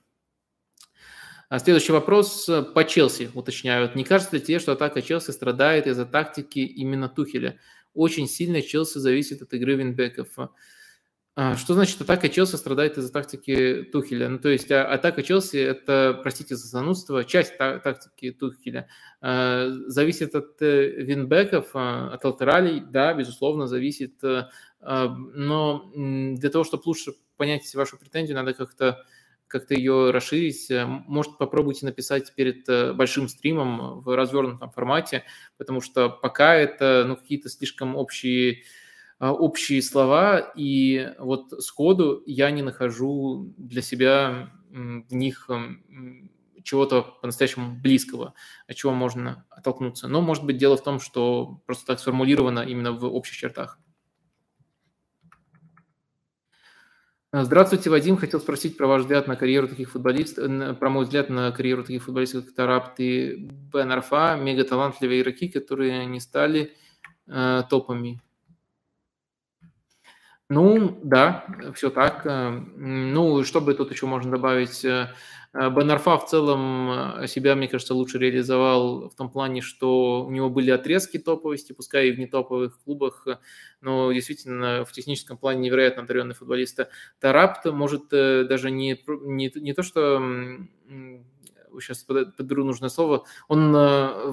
[1.48, 3.94] А следующий вопрос по Челси уточняют.
[3.94, 7.58] Не кажется ли тебе, что атака Челси страдает из-за тактики именно Тухеля?
[7.94, 10.28] очень сильно Челси зависит от игры винбеков.
[11.36, 14.28] А, что значит атака Челси страдает из-за тактики Тухеля?
[14.28, 18.88] Ну, то есть а, атака Челси– это, простите за занудство, часть та- тактики Тухеля.
[19.20, 24.22] Зависит от э, винбеков, от латералей, да, безусловно, зависит.
[24.22, 24.48] Э,
[24.80, 29.04] но для того, чтобы лучше понять вашу претензию, надо как-то
[29.48, 30.70] как-то ее расширить.
[30.70, 35.24] Э, может, попробуйте написать перед э, большим стримом в развернутом формате,
[35.56, 38.62] потому что пока это ну, какие-то слишком общие
[39.20, 45.48] а, общие слова, и вот сходу я не нахожу для себя в них
[46.64, 48.34] чего-то по-настоящему близкого,
[48.66, 50.08] от чего можно оттолкнуться.
[50.08, 53.78] Но, может быть, дело в том, что просто так сформулировано именно в общих чертах.
[57.36, 58.16] Здравствуйте, Вадим.
[58.16, 62.04] Хотел спросить про ваш взгляд на карьеру таких футболистов, про мой взгляд на карьеру таких
[62.04, 63.34] футболистов, как Тарапт и
[63.72, 66.76] Бен Арфа, мега игроки, которые не стали
[67.26, 68.22] э, топами.
[70.48, 71.44] Ну, да,
[71.74, 72.24] все так.
[72.24, 74.86] Э, ну, что бы тут еще можно добавить?
[75.54, 80.24] Э, Э, Бенарфа в целом э, себя, мне кажется, лучше реализовал в том плане, что
[80.24, 83.26] у него были отрезки топовости, пускай и в нетоповых клубах,
[83.80, 86.80] но действительно в техническом плане невероятно одаренный футболист.
[87.20, 90.20] Тарапт может э, даже не, не, не то, что
[91.78, 94.32] сейчас подберу нужное слово, он Э,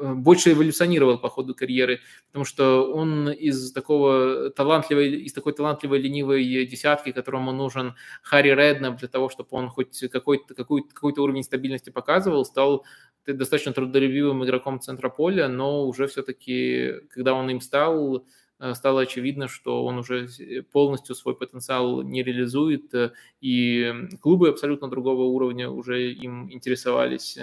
[0.00, 6.66] больше эволюционировал по ходу карьеры, потому что он из такого талантливой, из такой талантливой ленивой
[6.66, 11.90] десятки, которому нужен Харри Реднап для того, чтобы он хоть какой-то какой какой уровень стабильности
[11.90, 12.84] показывал, стал
[13.26, 18.26] достаточно трудолюбивым игроком центра поля, но уже все-таки, когда он им стал,
[18.58, 20.28] э, стало очевидно, что он уже
[20.72, 27.38] полностью свой потенциал не реализует, э, и клубы абсолютно другого уровня уже им интересовались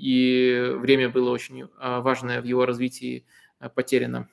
[0.00, 3.26] и время было очень а, важное в его развитии
[3.58, 4.28] а, потеряно.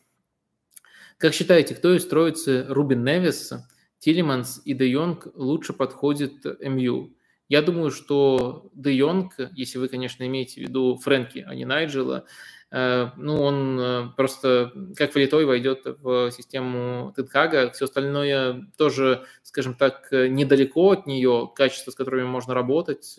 [1.17, 3.51] Как считаете, кто из троицы Рубин Невис,
[3.99, 7.13] Тилиманс и Де Йонг лучше подходит МЮ?
[7.49, 12.25] Я думаю, что Де Йонг, если вы, конечно, имеете в виду Фрэнки, а не Найджела,
[12.69, 17.71] ну, он э, просто как влитой войдет в систему Тенхага.
[17.71, 23.17] Все остальное тоже, скажем так, недалеко от нее, качество, с которыми можно работать,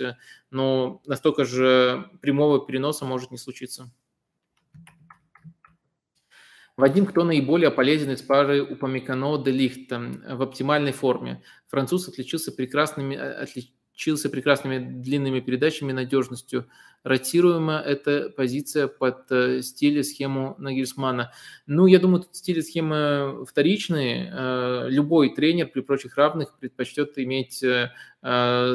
[0.51, 3.91] но настолько же прямого переноса может не случиться.
[6.79, 11.43] Вадим, кто наиболее полезен из пары Упамикано де Лихта в оптимальной форме?
[11.67, 13.47] Француз отличился прекрасными, э,
[13.99, 16.69] отличился прекрасными длинными передачами, надежностью.
[17.03, 21.33] Ротируемая эта позиция под э, стиль и схему Нагельсмана.
[21.67, 24.31] Ну, я думаю, тут стиль и схема вторичные.
[24.33, 27.91] Э, любой тренер при прочих равных предпочтет иметь э,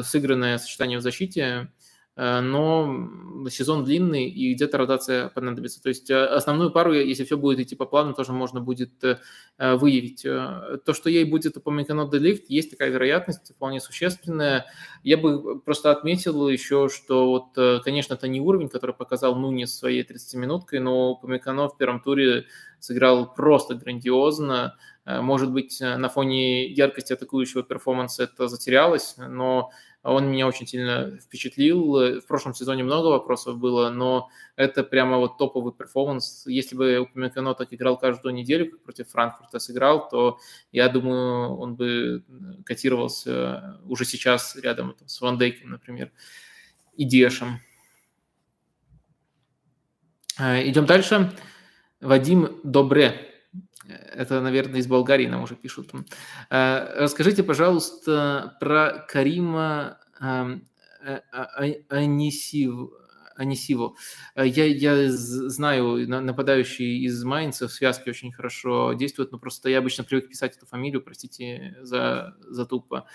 [0.04, 1.70] сыгранное сочетание в защите,
[2.16, 5.82] но сезон длинный и где-то ротация понадобится.
[5.82, 9.18] То есть э, основную пару, если все будет идти по плану, тоже можно будет э,
[9.58, 10.22] выявить.
[10.22, 14.66] То, что ей будет упомянут делифт, есть такая вероятность, вполне существенная.
[15.02, 20.04] Я бы просто отметил еще, что вот, конечно, это не уровень, который показал Нунис своей
[20.04, 22.46] 30-минуткой, но Упамекано в первом туре
[22.80, 24.78] сыграл просто грандиозно.
[25.06, 29.72] Может быть, на фоне яркости атакующего перформанса это затерялось, но
[30.12, 32.20] он меня очень сильно впечатлил.
[32.20, 36.46] В прошлом сезоне много вопросов было, но это прямо вот топовый перформанс.
[36.46, 40.40] Если бы Упамекано так играл каждую неделю, как против Франкфурта сыграл, то
[40.72, 42.24] я думаю, он бы
[42.66, 46.12] котировался уже сейчас рядом там, с Ван Дейком, например,
[46.96, 47.60] и Дешем.
[50.38, 51.32] Э, идем дальше.
[52.02, 53.33] Вадим Добре
[53.88, 55.92] это, наверное, из Болгарии нам уже пишут.
[56.50, 60.68] Э, расскажите, пожалуйста, про Карима эм,
[61.04, 62.92] э, а, а, Анисив,
[63.36, 63.98] Анисиву.
[64.36, 70.04] Я, я знаю, нападающий из Майнца в связке очень хорошо действует, но просто я обычно
[70.04, 73.06] привык писать эту фамилию, простите за, за тупо.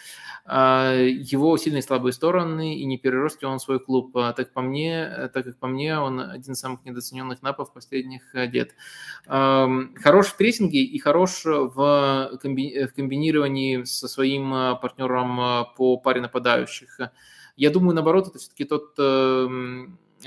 [0.47, 4.13] Его сильные и слабые стороны, и не перерос ли он свой клуб.
[4.37, 8.75] Так, по мне, так как по мне, он один из самых недооцененных напов последних лет.
[9.25, 14.51] Хорош в прессинге и хорош в, комби, в комбинировании со своим
[14.81, 16.99] партнером по паре нападающих.
[17.57, 19.49] Я думаю, наоборот, это все-таки тот э,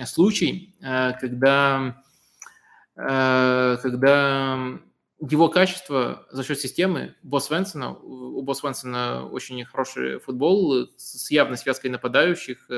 [0.05, 2.03] случай, э, когда,
[2.95, 4.79] э, когда
[5.19, 11.57] его качество за счет системы Босс Венсона, у Босс Венсона очень хороший футбол с явной
[11.57, 12.69] связкой нападающих,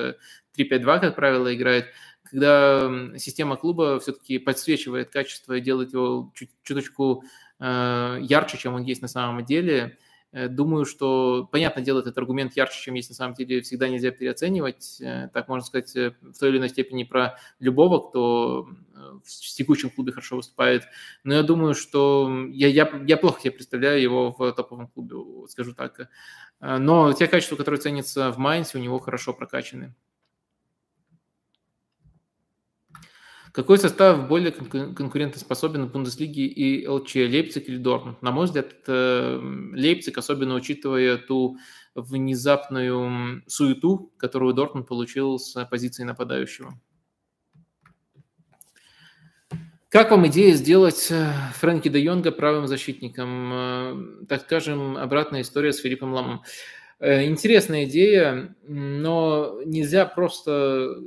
[0.58, 1.86] 3-5-2, э, как правило, играет,
[2.24, 7.24] когда система клуба все-таки подсвечивает качество и делает его чуть, чуточку
[7.60, 9.98] ярче, чем он есть на самом деле–
[10.34, 15.00] думаю, что, понятное дело, этот аргумент ярче, чем есть на самом деле, всегда нельзя переоценивать.
[15.00, 18.68] Э, так можно сказать э, в той или иной степени про любого, кто
[19.24, 20.84] в текущем клубе хорошо выступает.
[21.24, 25.16] Но я думаю, что я, я, я плохо себе представляю его в топовом клубе,
[25.50, 26.10] скажу так.
[26.60, 29.94] Но те качества, которые ценятся в Майнсе, у него хорошо прокачаны.
[33.54, 38.20] Какой состав более конкурентоспособен в Бундеслиге и ЛЧ, Лейпциг или Дортмунд?
[38.24, 41.58] На мой взгляд, Лейпциг, особенно учитывая ту
[41.94, 46.74] внезапную суету, которую Дортмунд получил с позиции нападающего.
[49.90, 53.52] Как вам идея сделать э, Фрэнки де Йонга правым защитником?
[53.54, 56.42] Э, так скажем, обратная история с Филиппом Ламом.
[57.00, 60.98] Э, интересная идея, но нельзя просто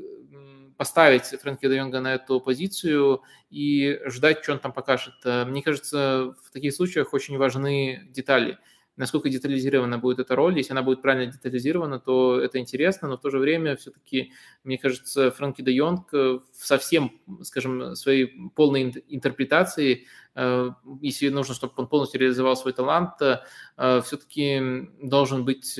[0.77, 5.15] поставить Фрэнки де Йонга на эту позицию и ждать, что он там покажет.
[5.25, 8.59] Э, мне кажется, в таких случаях очень важны детали.
[8.97, 10.57] Насколько детализирована будет эта роль.
[10.57, 14.33] Если она будет правильно детализирована, то это интересно, но в то же время все-таки,
[14.65, 20.71] мне кажется, Фрэнки де Йонг в совсем, скажем, своей полной интерпретации, э,
[21.03, 25.79] если нужно, чтобы он полностью реализовал свой талант, э, все-таки должен быть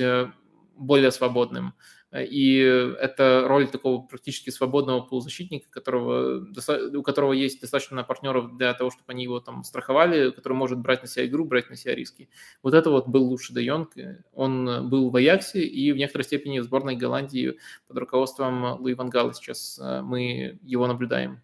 [0.75, 1.73] более свободным.
[2.11, 6.45] Э, и это роль такого практически свободного полузащитника, которого,
[6.93, 11.01] у которого есть достаточно партнеров для того, чтобы они его там страховали, который может брать
[11.01, 12.29] на себя игру, брать на себя риски.
[12.63, 13.91] Вот это вот был лучший Де Йонг.
[14.33, 17.57] Он был в Аяксе и в некоторой степени в сборной Голландии
[17.87, 19.33] под руководством Луи Ван Гала.
[19.33, 21.41] Сейчас э, мы его наблюдаем.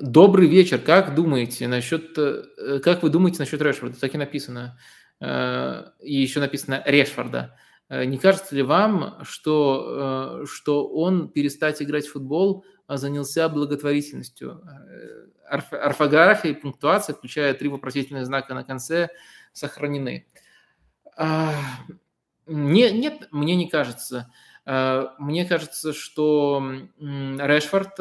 [0.00, 0.78] Добрый вечер.
[0.78, 4.00] Как думаете насчет, э, как вы думаете насчет Решфорда?
[4.00, 4.78] Так и написано.
[5.22, 7.56] Э, и еще написано Решфорда.
[7.88, 13.48] Э, не кажется ли вам, что, э, что он перестать играть в футбол а занялся
[13.48, 14.60] благотворительностью?
[15.48, 19.10] Орфография и пунктуация, включая три вопросительных знака на конце,
[19.52, 20.26] сохранены.
[21.16, 21.54] А,
[22.46, 24.30] не, нет, мне не кажется.
[24.64, 26.62] Мне кажется, что
[26.98, 27.98] Решфорд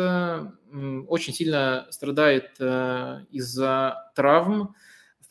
[1.08, 2.52] очень сильно страдает
[3.32, 4.76] из-за травм,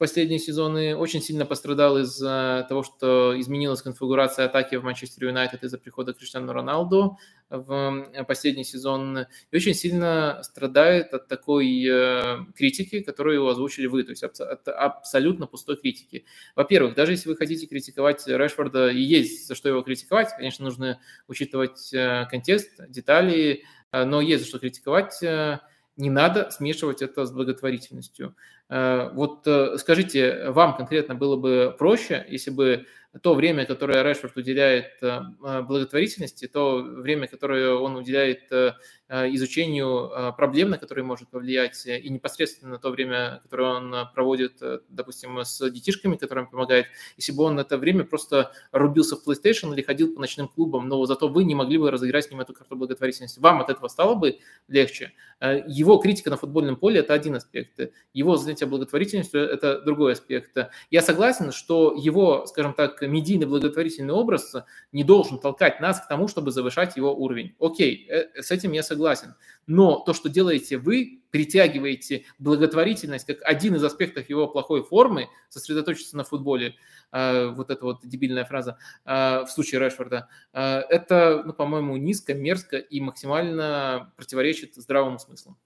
[0.01, 5.77] последние сезоны очень сильно пострадал из-за того, что изменилась конфигурация атаки в Манчестер Юнайтед из-за
[5.77, 7.19] прихода Криштиану Роналду
[7.51, 9.27] в последний сезон.
[9.51, 14.69] И очень сильно страдает от такой э, критики, которую его озвучили вы, то есть от
[14.69, 16.25] абсолютно пустой критики.
[16.57, 20.99] Во-первых, даже если вы хотите критиковать Решфорда, и есть за что его критиковать, конечно, нужно
[21.29, 25.23] учитывать э, контекст, детали, э, но есть за что критиковать
[26.01, 28.35] не надо смешивать это с благотворительностью.
[28.71, 32.87] Э, вот э, скажите, вам конкретно было бы проще, если бы
[33.23, 35.21] то время, которое Решфорд уделяет э,
[35.63, 38.51] благотворительности, то время, которое он уделяет
[39.09, 45.69] изучению проблем, на которые может повлиять, и непосредственно то время, которое он проводит, допустим, с
[45.69, 50.21] детишками, которым помогает, если бы он это время просто рубился в PlayStation или ходил по
[50.21, 53.61] ночным клубам, но зато вы не могли бы разыграть с ним эту карту благотворительности, вам
[53.61, 54.39] от этого стало бы
[54.69, 55.13] легче.
[55.41, 57.81] Его критика на футбольном поле– это один аспект.
[58.13, 60.57] Его занятие благотворительностью– это другой аспект.
[60.91, 64.55] Я согласен, что его, скажем так, медийный благотворительный образ
[64.93, 67.55] не должен толкать нас к тому, чтобы завышать его уровень.
[67.59, 69.35] Окей, э, с этим я согласен.
[69.67, 76.17] Но то, что делаете вы, притягиваете благотворительность как один из аспектов его плохой формы, сосредоточиться
[76.17, 76.75] на футболе,
[77.13, 82.77] э, вот эта вот дебильная фраза э, в случае Решфорда, это, ну, по-моему, низко, мерзко
[82.77, 85.57] и максимально противоречит здравому смыслу.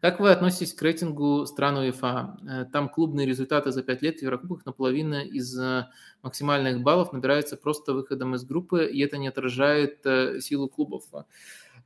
[0.00, 2.36] Как вы относитесь к рейтингу стран УЕФА?
[2.48, 5.86] Э, там клубные результаты за 5 лет в Еврокубках наполовину из э,
[6.22, 11.04] максимальных баллов набираются просто выходом из группы, и это не отражает э, силу клубов.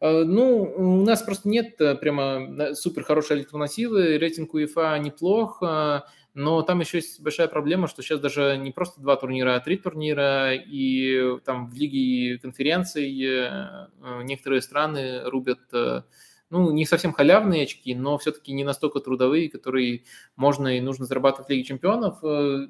[0.00, 4.18] Ну, у нас просто нет прямо супер хорошей альтернативы.
[4.18, 5.62] Рейтинг УЕФА неплох,
[6.34, 9.76] но там еще есть большая проблема, что сейчас даже не просто два турнира, а три
[9.76, 13.12] турнира, и там в лиге конференций
[14.24, 15.60] некоторые страны рубят
[16.52, 20.04] ну, не совсем халявные очки, но все-таки не настолько трудовые, которые
[20.36, 22.22] можно и нужно зарабатывать в Лиге Чемпионов.
[22.22, 22.66] Э,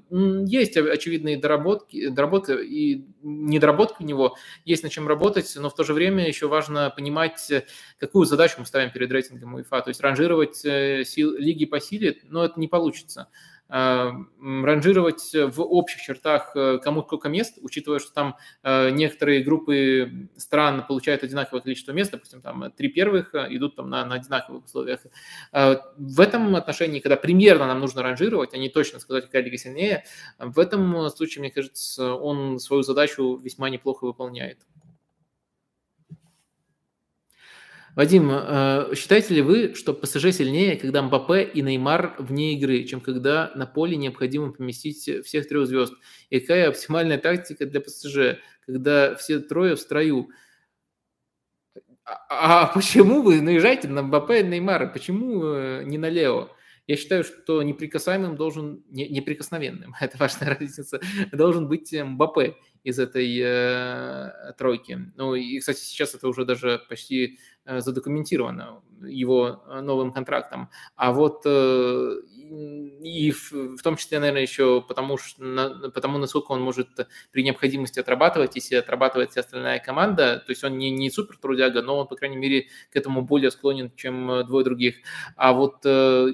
[0.47, 5.83] есть очевидные доработки, доработки и недоработки у него, есть над чем работать, но в то
[5.83, 7.51] же время еще важно понимать,
[7.99, 9.81] какую задачу мы ставим перед рейтингом УЕФА.
[9.81, 13.31] То есть ранжировать э, сил, лиги по силе, но это не получится.
[13.74, 14.12] Э,
[14.43, 20.84] ранжировать в общих чертах э, кому сколько мест, учитывая, что там э, некоторые группы стран
[20.86, 25.01] получают одинаковое количество мест, допустим, там три первых идут там на, на одинаковых условиях.
[25.52, 30.05] В этом отношении, когда примерно нам нужно ранжировать, а не точно сказать, какая лига сильнее,
[30.39, 34.59] в этом случае, мне кажется, он свою задачу весьма неплохо выполняет.
[37.94, 43.02] Вадим, э, считаете ли вы, что ПСЖ сильнее, когда Мбаппе и Неймар вне игры, чем
[43.02, 45.93] когда на поле необходимо поместить всех трех звезд?
[46.31, 50.31] И какая оптимальная тактика для ПСЖ, когда все трое в строю?
[52.05, 54.86] А, а почему вы наезжаете на Мбаппе и Неймара?
[54.86, 56.48] Почему э, не на Лео?
[56.86, 60.98] Я считаю, что неприкасаемым должен, не, неприкосновенным, это важная разница,
[61.31, 64.98] должен быть Мбаппе из этой э, тройки.
[65.16, 70.70] Ну и, кстати, сейчас это уже даже почти задокументировано его э, новым контрактом.
[70.97, 76.60] А вот э, и в, в том числе, наверное, еще потому, что, потому, насколько он
[76.60, 76.89] может
[77.30, 81.82] при необходимости отрабатывать, если отрабатывает вся остальная команда, то есть он не, не супер трудяга,
[81.82, 84.97] но он, по крайней мере, к этому более склонен, чем двое других.
[85.36, 86.32] А вот э,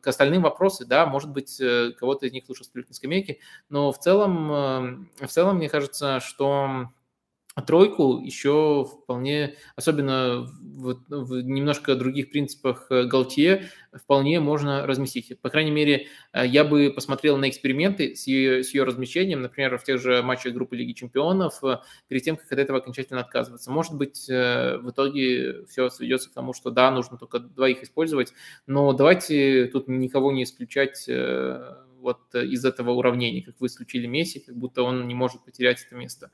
[0.00, 1.60] к остальным вопросы, да, может быть,
[1.98, 3.38] кого-то из них лучше ставить на скамейке,
[3.68, 6.90] но в целом, в целом, мне кажется, что
[7.56, 15.40] а тройку еще вполне, особенно в, в немножко других принципах э, Галтье, вполне можно разместить.
[15.40, 19.78] По крайней мере, э, я бы посмотрел на эксперименты с ее, с ее размещением, например,
[19.78, 21.78] в тех же матчах группы Лиги Чемпионов, э,
[22.08, 23.70] перед тем, как от этого окончательно отказываться.
[23.70, 28.34] Может быть, в итоге все сведется к тому, что да, нужно только двоих использовать,
[28.66, 34.56] но давайте тут никого не исключать вот из этого уравнения, как вы исключили Месси, как
[34.56, 36.30] будто он не может потерять это место.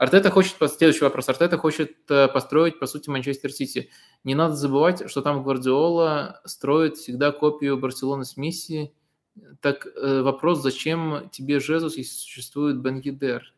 [0.00, 3.90] Артета хочет, следующий вопрос, Артета хочет э, построить, по сути, Манчестер Сити.
[4.24, 8.94] Не надо забывать, что там Гвардиола строит всегда копию Барселоны с Месси.
[9.60, 13.52] Так э, вопрос, зачем тебе Жезус, если существует Бен Гидер?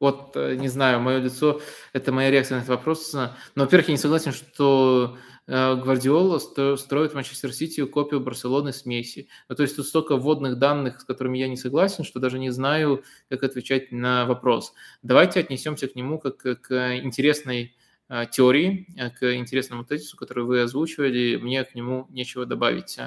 [0.00, 1.60] Вот, э, не знаю, мое лицо,
[1.92, 3.12] это моя реакция на этот вопрос.
[3.12, 5.16] Но, во-первых, я не согласен, что
[5.46, 9.28] Гвардиола строит Манчестер Сити копию Барселоны с Месси.
[9.48, 12.50] Ну, то есть тут столько вводных данных, с которыми я не согласен, что даже не
[12.50, 14.72] знаю, как отвечать на вопрос.
[15.02, 17.76] Давайте отнесемся к нему как к интересной
[18.08, 21.36] э, теории, э, к интересному тезису, который вы озвучивали.
[21.36, 22.98] Мне к нему нечего добавить.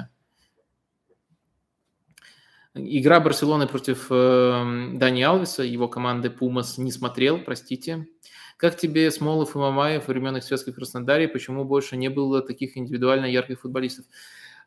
[2.76, 8.06] Игра Барселоны против Дани Алвиса, его команды Пумас не смотрел, простите.
[8.58, 11.28] Как тебе Смолов и Мамаев времен их в Краснодаре?
[11.28, 14.06] Почему больше не было таких индивидуально ярких футболистов?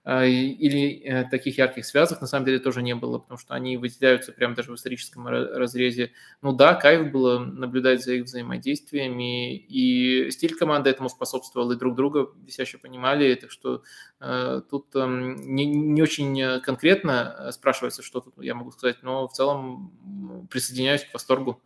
[0.02, 3.76] А, или э, таких ярких связок на самом деле тоже не было, потому что они
[3.76, 6.12] выделяются прямо даже в историческом разрезе.
[6.40, 11.96] Ну да, кайф было наблюдать за их взаимодействиями, и стиль команды этому способствовал, и друг
[11.96, 12.30] друга
[12.62, 13.82] еще понимали, так что
[14.20, 19.32] э, тут э, не, не очень конкретно спрашивается, что тут я могу сказать, но в
[19.32, 21.60] целом присоединяюсь к восторгу.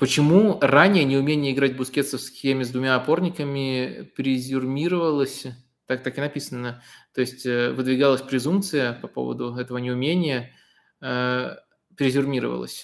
[0.00, 5.44] Почему ранее неумение играть Бускетса в схеме с двумя опорниками презюмировалось,
[5.84, 6.82] так, так и написано,
[7.12, 10.54] то есть э, выдвигалась презумпция по поводу этого неумения,
[11.02, 11.54] э,
[11.98, 12.82] презюмировалось.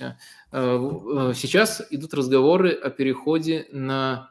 [0.53, 4.31] Э, сейчас идут разговоры о переходе на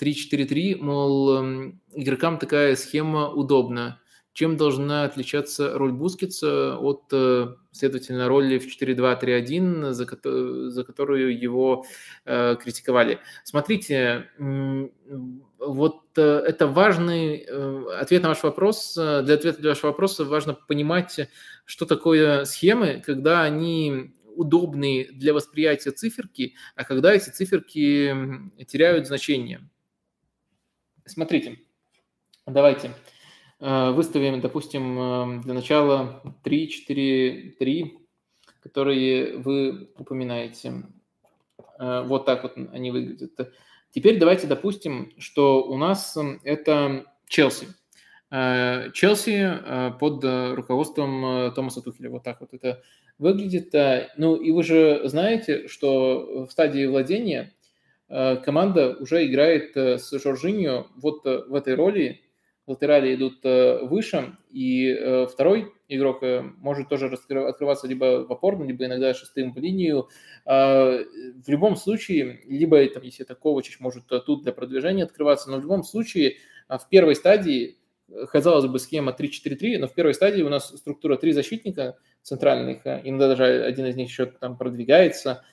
[0.00, 1.38] 3-4-3, мол,
[1.94, 4.00] игрокам такая схема удобна.
[4.38, 11.84] Чем должна отличаться роль Бускетса от, э, следовательно, роли в 4-2-3-1, за, которую его
[12.24, 13.18] э, критиковали?
[13.42, 14.30] Смотрите,
[15.58, 17.38] вот э, это важный
[17.98, 18.94] ответ на ваш вопрос.
[18.94, 21.28] Для ответа на ваш вопрос важно понимать,
[21.64, 28.14] что такое схемы, когда они удобны для восприятия циферки, а когда эти циферки
[28.68, 29.68] теряют значение.
[31.06, 31.58] Смотрите,
[32.46, 32.92] давайте.
[33.60, 37.98] Э, выставим, допустим, э, для начала 3, 4, 3,
[38.62, 40.84] которые вы упоминаете.
[41.78, 43.52] Э, вот так вот они выглядят.
[43.90, 47.68] Теперь давайте допустим, что у нас это Челси.
[48.30, 50.22] Челси под
[50.54, 52.10] руководством Томаса Тухеля.
[52.10, 52.82] Вот так вот это
[53.18, 53.72] выглядит.
[54.18, 57.54] Ну и вы же знаете, что в стадии владения
[58.08, 62.27] команда уже играет с Жоржиньо вот в этой роли.
[62.68, 69.14] Латерали идут выше, и второй игрок э, может тоже открываться либо в опорную, либо иногда
[69.14, 70.08] шестым в линию.
[70.44, 75.58] А, в любом случае, либо там, если это Ковачич, может тут для продвижения открываться, но
[75.58, 76.36] в любом случае
[76.68, 77.78] а, в первой стадии,
[78.08, 82.86] э, казалось бы, схема 3-4-3, но в первой стадии у нас структура три защитника центральных,
[82.86, 85.44] э, иногда даже один из них еще там продвигается,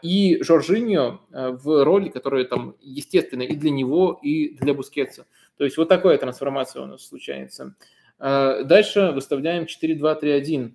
[0.00, 5.26] и Жоржиньо в роли, которая там естественно и для него, и для Бускетса.
[5.56, 7.74] То есть вот такая трансформация у нас случается.
[8.18, 10.72] А, дальше выставляем 4-2-3-1,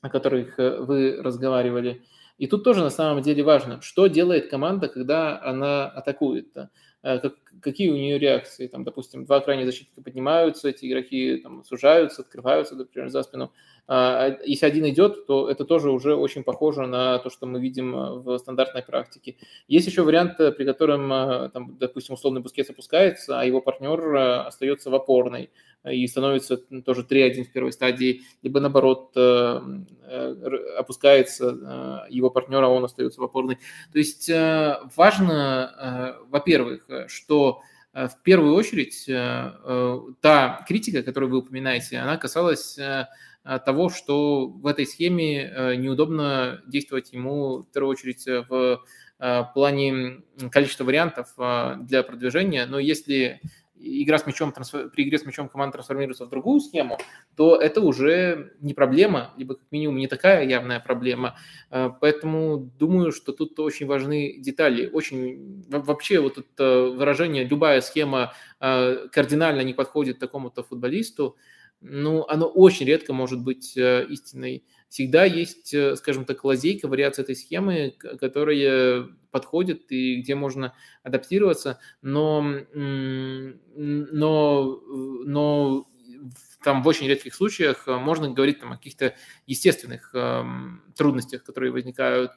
[0.00, 2.02] о которых э, вы разговаривали.
[2.38, 6.56] И тут тоже на самом деле важно, что делает команда, когда она атакует.
[7.02, 8.66] Э, как, какие у нее реакции.
[8.66, 13.52] Там, допустим, два крайних защитника поднимаются, эти игроки там, сужаются, открываются, например, за спину.
[13.86, 17.60] А, а если один идет, то это тоже уже очень похоже на то, что мы
[17.60, 19.36] видим э, в стандартной практике.
[19.68, 24.94] Есть еще вариант, при котором, там, допустим, условный бускет опускается, а его партнер остается в
[24.94, 25.50] опорной
[25.90, 29.60] и становится тоже 3-1 в первой стадии, либо наоборот э,
[30.04, 33.58] э, опускается э, его партнера, он остается в опорной.
[33.92, 34.30] То есть
[34.96, 39.04] важно, во-первых, что в первую очередь
[40.20, 42.78] та критика, которую вы упоминаете, она касалась
[43.64, 48.82] того, что в этой схеме неудобно действовать ему в первую очередь в
[49.54, 51.34] плане количества вариантов
[51.86, 53.40] для продвижения, но если
[53.82, 56.98] игра с мячом, при игре с мячом команда трансформируется в другую схему,
[57.36, 61.36] то это уже не проблема, либо как минимум не такая явная проблема.
[61.70, 64.88] Э, поэтому думаю, что тут очень важны детали.
[64.92, 71.36] Очень вообще вот это выражение «любая схема э, кардинально не подходит такому-то футболисту»,
[71.82, 74.64] ну, оно очень редко может быть э, истинной.
[74.88, 82.42] Всегда есть, скажем так, лазейка, вариация этой схемы, которая подходит и где можно адаптироваться, но,
[82.74, 84.80] но,
[85.24, 85.88] но
[86.62, 89.14] там в очень редких случаях можно говорить там, о каких-то
[89.46, 90.44] естественных э,
[90.96, 92.32] трудностях, которые возникают,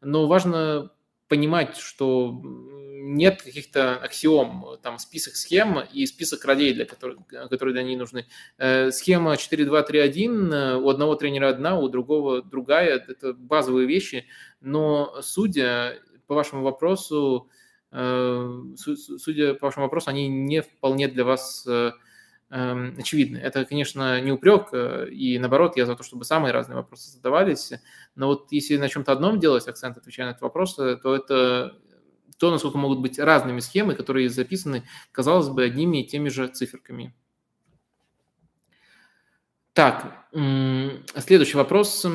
[0.00, 0.92] но важно
[1.28, 7.82] понимать, что нет каких-то аксиом, там список схем и список ролей, для которых, которые для
[7.82, 8.26] них нужны.
[8.58, 14.26] Э, схема 4-2-3-1, э, у одного тренера одна, у другого другая, это базовые вещи,
[14.60, 17.50] но судя по вашему вопросу,
[17.92, 21.92] э, судя по вашему вопросу, они не вполне для вас э,
[22.54, 23.38] очевидны.
[23.38, 27.72] Это, конечно, не упрек, э, и наоборот, я за то, чтобы самые разные вопросы задавались,
[28.14, 31.76] но вот если на чем-то одном делать акцент, отвечая на этот вопрос, то это
[32.38, 37.14] то, насколько могут быть разными схемы, которые записаны, казалось бы, одними и теми же циферками.
[39.72, 42.06] Так, следующий вопрос.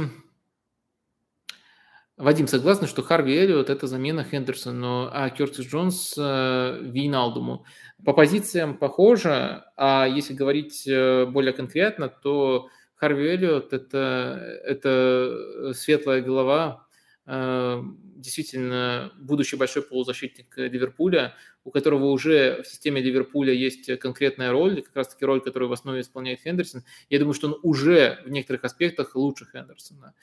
[2.19, 7.63] Вадим, согласны, что Харви Эллиот– это замена Хендерсону, а Кертис Джонс э,– Вейналдуму.
[8.03, 16.21] По позициям похоже, а если говорить э, более конкретно, то Харви Эллиот– это, это светлая
[16.21, 16.85] голова,
[17.25, 17.81] э,
[18.17, 24.93] действительно будущий большой полузащитник Ливерпуля, у которого уже в системе Ливерпуля есть конкретная роль, как
[24.93, 26.83] раз-таки роль, которую в основе исполняет Хендерсон.
[27.09, 30.13] Я думаю, что он уже в некоторых аспектах лучше Хендерсона.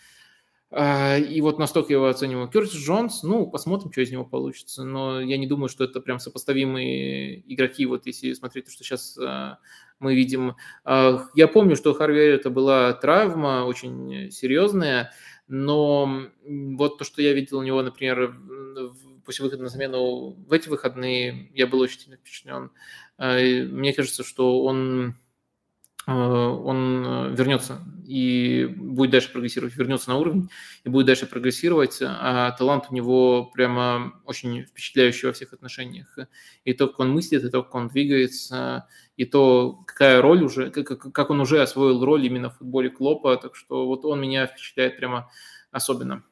[0.73, 2.49] А, и вот настолько его оцениваю.
[2.49, 4.85] Кертис Джонс, ну, посмотрим, что из него получится.
[4.85, 9.59] Но я не думаю, что это прям сопоставимые игроки, вот если смотреть, что сейчас а,
[10.01, 10.57] мы видим.
[10.85, 15.13] А, я помню, что Харви это была травма очень серьезная,
[15.47, 18.37] но вот то, что я видел у него, например,
[19.25, 22.71] после выхода на замену в эти выходные, я был очень сильно впечатлен.
[23.19, 25.17] Мне кажется, что он
[26.07, 30.49] он вернется и будет дальше прогрессировать, вернется на уровень
[30.85, 36.17] и будет дальше прогрессировать, а талант у него прямо очень впечатляющий во всех отношениях.
[36.65, 40.71] И то, как он мыслит, и то, как он двигается, и то, какая роль уже,
[40.71, 44.97] как, он уже освоил роль именно в футболе Клопа, так что вот он меня впечатляет
[44.97, 45.31] прямо
[45.71, 46.23] особенно.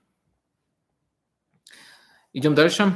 [2.33, 2.93] Идем дальше.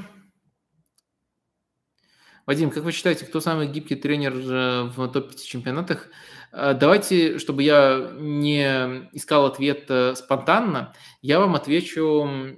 [2.48, 6.08] Вадим, как вы считаете, кто самый гибкий тренер э, в топ-5 чемпионатах?
[6.50, 12.56] Э, давайте, чтобы я не искал ответ э, спонтанно, я вам отвечу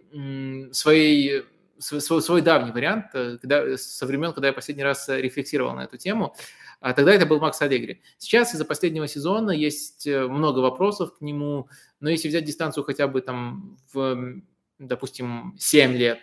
[0.71, 1.43] своей,
[1.79, 6.37] свой, свой давний вариант, когда, со времен, когда я последний раз рефлексировал на эту тему.
[6.79, 8.01] А тогда это был Макс Аллегри.
[8.17, 11.69] Сейчас из-за последнего сезона есть много вопросов к нему,
[11.99, 14.41] но если взять дистанцию хотя бы там в,
[14.79, 16.21] допустим, 7 лет,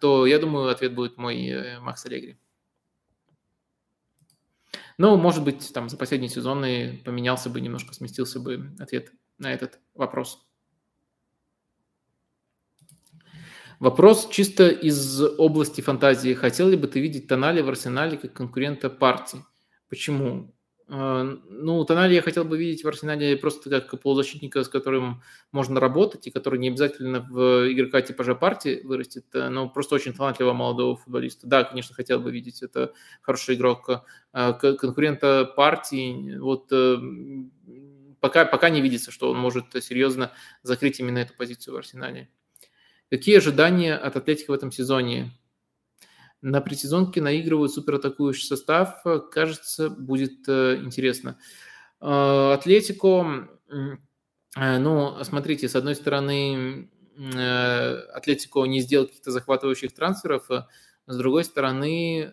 [0.00, 2.38] то я думаю, ответ будет мой Макс Аллегри.
[5.00, 9.80] Но, может быть, там за последние сезоны поменялся бы, немножко сместился бы ответ на этот
[9.94, 10.46] вопрос.
[13.78, 16.34] Вопрос чисто из области фантазии.
[16.34, 19.42] Хотел ли бы ты видеть Тонали в Арсенале как конкурента партии?
[19.88, 20.54] Почему?
[20.92, 25.22] А, ну, Тонали я хотел бы видеть в Арсенале просто как полузащитника, с которым
[25.52, 30.12] можно работать, и который не обязательно в игрока типажа партии вырастет, э, но просто очень
[30.12, 31.46] талантливого молодого футболиста.
[31.46, 32.92] Да, конечно, хотел бы видеть, это
[33.22, 34.04] хороший игрок.
[34.32, 36.96] А, конкурента партии, вот э,
[38.18, 40.32] пока, пока не видится, что он может серьезно
[40.64, 42.28] закрыть именно эту позицию в Арсенале.
[43.10, 45.30] Какие ожидания от Атлетика в этом сезоне?
[46.42, 49.02] На предсезонке наигрывают суператакующий состав.
[49.30, 51.38] Кажется, будет э, интересно.
[52.00, 56.90] Э, Атлетико, э, ну, смотрите, с одной стороны,
[58.14, 60.48] Атлетико не сделал каких-то захватывающих трансферов,
[61.06, 62.32] с другой стороны,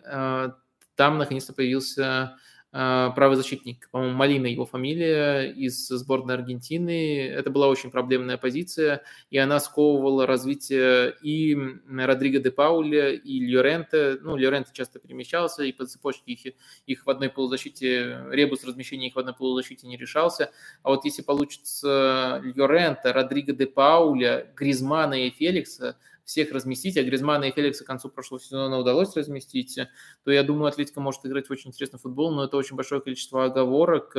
[0.94, 2.38] там наконец-то появился
[2.78, 7.26] правый защитник, по-моему, Малина его фамилия, из сборной Аргентины.
[7.26, 11.58] Это была очень проблемная позиция, и она сковывала развитие и
[11.90, 14.18] Родриго де Пауля, и Льоренте.
[14.22, 16.54] Ну, Льоренте часто перемещался, и по цепочке их,
[16.86, 20.52] их в одной полузащите, ребус размещения их в одной полузащите не решался.
[20.84, 25.96] А вот если получится Льоренте, Родриго де Пауля, Гризмана и Феликса,
[26.28, 29.78] всех разместить, а Гризмана и Феликса к концу прошлого сезона удалось разместить,
[30.24, 33.46] то я думаю, Атлетика может играть в очень интересный футбол, но это очень большое количество
[33.46, 34.14] оговорок.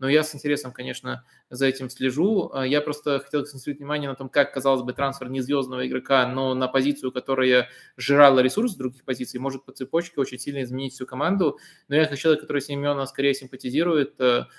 [0.00, 2.50] Но я с интересом, конечно, за этим слежу.
[2.64, 6.54] Я просто хотел акцентировать внимание на том, как, казалось бы, трансфер не звездного игрока, но
[6.54, 11.60] на позицию, которая жрала ресурс других позиций, может по цепочке очень сильно изменить всю команду.
[11.86, 14.18] Но я как человек, который Семена скорее симпатизирует,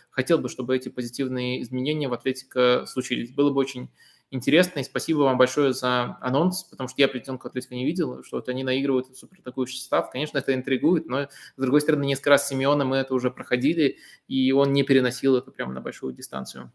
[0.09, 3.33] хотел бы, чтобы эти позитивные изменения в Атлетика случились.
[3.33, 3.89] Было бы очень
[4.33, 8.37] интересно, и спасибо вам большое за анонс, потому что я предпенку Атлетика не видел, что
[8.37, 10.09] вот они наигрывают супер атакующий состав.
[10.09, 13.97] Конечно, это интригует, но, с другой стороны, несколько раз с Симеоном мы это уже проходили,
[14.27, 16.71] и он не переносил это прямо на большую дистанцию.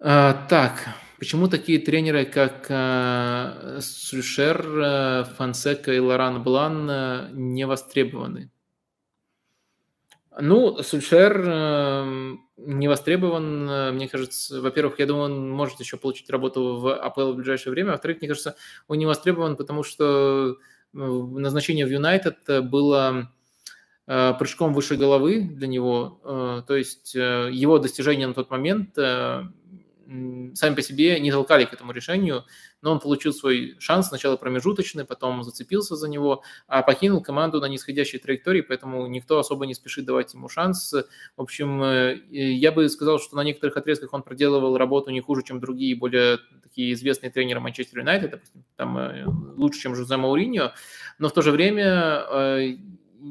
[0.00, 7.64] А, так, почему такие тренеры, как а, Сульшер, а, Фансека и Лоран Блан а, не
[7.64, 8.50] востребованы?
[10.40, 14.62] Ну, Сульшер э, не востребован, э, мне кажется.
[14.62, 17.92] Во-первых, я думаю, он может еще получить работу в АПЛ в ближайшее время.
[17.92, 18.56] Во-вторых, мне кажется,
[18.88, 20.56] он не востребован, потому что
[20.94, 23.30] э, назначение в Юнайтед было
[24.04, 26.64] прыжком выше головы для него.
[26.66, 28.98] То есть его достижения на тот момент
[30.54, 32.44] сами по себе не толкали к этому решению,
[32.80, 37.66] но он получил свой шанс, сначала промежуточный, потом зацепился за него, а покинул команду на
[37.66, 40.92] нисходящей траектории, поэтому никто особо не спешит давать ему шанс.
[41.36, 45.42] В общем, э, я бы сказал, что на некоторых отрезках он проделывал работу не хуже,
[45.44, 49.24] чем другие более такие известные тренеры Манчестер Юнайтед, допустим, там э,
[49.56, 50.72] лучше, чем Жозе Мауриньо,
[51.18, 52.76] но в то же время э,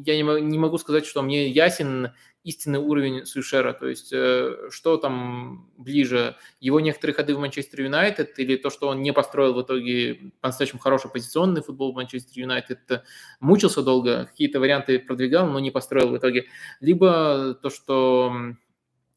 [0.05, 2.11] я не могу сказать, что мне ясен
[2.43, 8.37] истинный уровень Сульшера, то есть э, что там ближе, его некоторые ходы в Манчестер Юнайтед
[8.39, 12.79] или то, что он не построил в итоге по-настоящему хороший позиционный футбол в Манчестер Юнайтед,
[12.89, 13.01] э,
[13.39, 16.45] мучился долго, какие-то варианты продвигал, но не построил в итоге,
[16.79, 18.33] либо то, что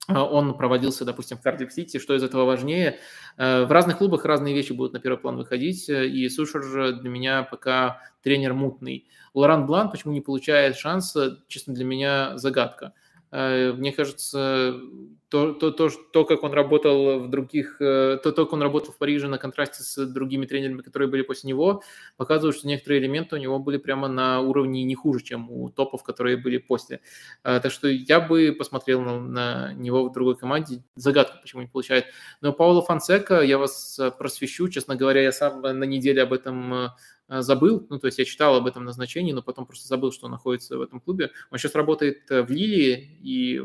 [0.07, 2.99] он проводился, допустим, в Кардив Сити, что из этого важнее.
[3.39, 7.43] Э, в разных клубах разные вещи будут на первый план выходить, и Сушер для меня
[7.43, 9.09] пока тренер мутный.
[9.33, 12.93] Лоран Блан почему не получает шанса, честно, для меня загадка.
[13.35, 14.81] Э, мне кажется,
[15.29, 18.93] то, то, то, то, как он работал в других, э, то, то, как он работал
[18.93, 21.83] в Париже на контрасте с другими тренерами, которые были после него,
[22.17, 26.05] показывает, что некоторые элементы у него были прямо на уровне не хуже, чем у топов,
[26.05, 27.01] которые были после.
[27.43, 30.85] Э, так что я бы посмотрел на, на него в другой команде.
[30.95, 32.05] Загадка, почему не получает.
[32.41, 36.93] Но Пауло Фансека, я вас просвещу, честно говоря, я сам на неделе об этом
[37.29, 40.33] забыл, ну, то есть я читал об этом назначении, но потом просто забыл, что он
[40.33, 41.31] находится в этом клубе.
[41.51, 43.61] Он сейчас работает э, в Лилии, и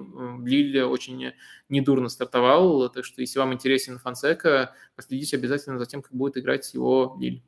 [0.46, 1.34] Лиле очень
[1.68, 6.74] недурно стартовал, так что если вам интересен Фансека, последите обязательно за тем, как будет играть
[6.74, 7.44] его Лиль.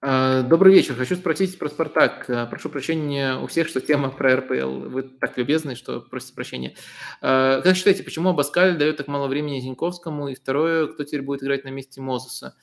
[0.00, 0.94] Добрый вечер.
[0.94, 2.30] Хочу спросить про «Спартак».
[2.30, 4.88] А, прошу прощения у всех, что тема про РПЛ.
[4.88, 6.76] Вы так любезны, что просите прощения.
[7.20, 10.28] А, как считаете, почему Абаскаль дает так мало времени Зиньковскому?
[10.28, 12.54] И второе, кто теперь будет играть на месте Мозеса?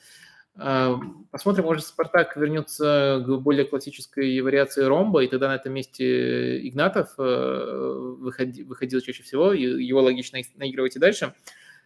[1.30, 7.12] Посмотрим, может, «Спартак» вернется к более классической вариации ромба, и тогда на этом месте Игнатов
[7.18, 11.34] выходил, чаще всего, его логично наигрывать и дальше.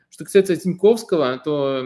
[0.09, 1.85] Что касается Зиньковского, то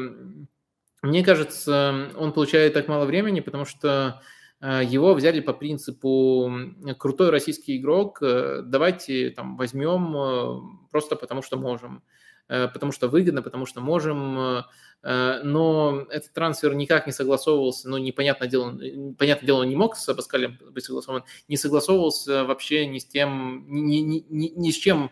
[1.05, 4.23] мне кажется, он получает так мало времени, потому что
[4.63, 6.51] э, его взяли по принципу
[6.99, 10.61] крутой российский игрок, э, давайте там возьмем э,
[10.91, 12.03] просто потому что можем.
[12.47, 14.65] потому что выгодно, потому что можем,
[15.03, 18.79] но этот трансфер никак не согласовывался, ну, непонятное дело,
[19.19, 23.65] понятное дело, он не мог с Абаскалем быть согласован, не согласовывался вообще ни с тем,
[23.69, 25.11] ни, ни, ни, ни с чем,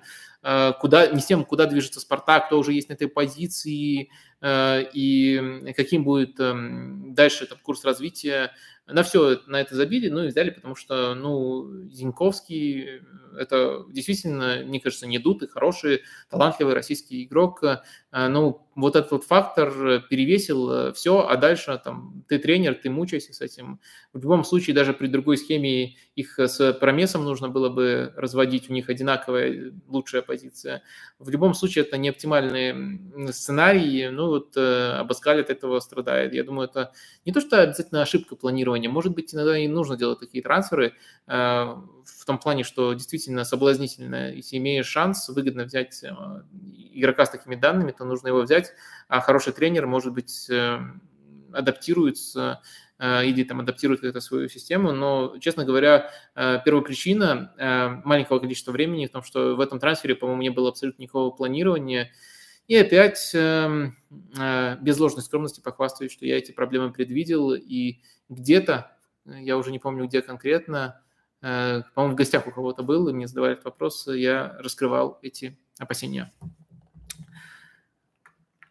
[0.81, 4.11] куда, ни с тем, куда движется Спартак, кто уже есть на этой позиции,
[4.45, 8.51] и каким будет эм, дальше этот курс развития
[8.87, 13.03] на все на это забили, ну и взяли, потому что, ну, Зиньковский–
[13.39, 17.63] это действительно, мне кажется, не дутый, хороший, талантливый российский игрок.
[18.13, 19.71] Ну, вот этот вот фактор
[20.09, 23.81] перевесил э, все, а дальше там ты тренер, ты мучаешься с этим.
[24.13, 28.73] В любом случае, даже при другой схеме их с Промесом нужно было бы разводить, у
[28.73, 30.83] них одинаковая лучшая позиция.
[31.19, 36.33] В любом случае, это не оптимальный сценарий, ну вот э, Абаскаль от этого страдает.
[36.33, 36.93] Я думаю, это
[37.27, 40.95] не то, что обязательно ошибка планирования, может быть, иногда и нужно делать такие трансферы,
[41.27, 46.03] э, в том плане, что действительно соблазнительно, если имеешь шанс выгодно взять
[46.95, 48.73] игрока с такими данными, то нужно его взять,
[49.09, 50.79] а хороший тренер, может быть, э,
[51.53, 52.63] адаптируется
[52.99, 59.07] э, или там адаптирует как-то свою систему, но, честно говоря, э, первопричина маленького количества времени
[59.07, 62.13] в том, что в этом трансфере, по-моему, не было абсолютно никакого планирования,
[62.69, 67.99] и опять без ложной скромности похвастаюсь, что я эти проблемы предвидел, и
[68.29, 71.03] где-то, я уже не помню, где конкретно,
[71.41, 76.33] по-моему, в гостях у кого-то был, и мне задавали этот вопрос, я раскрывал эти опасения.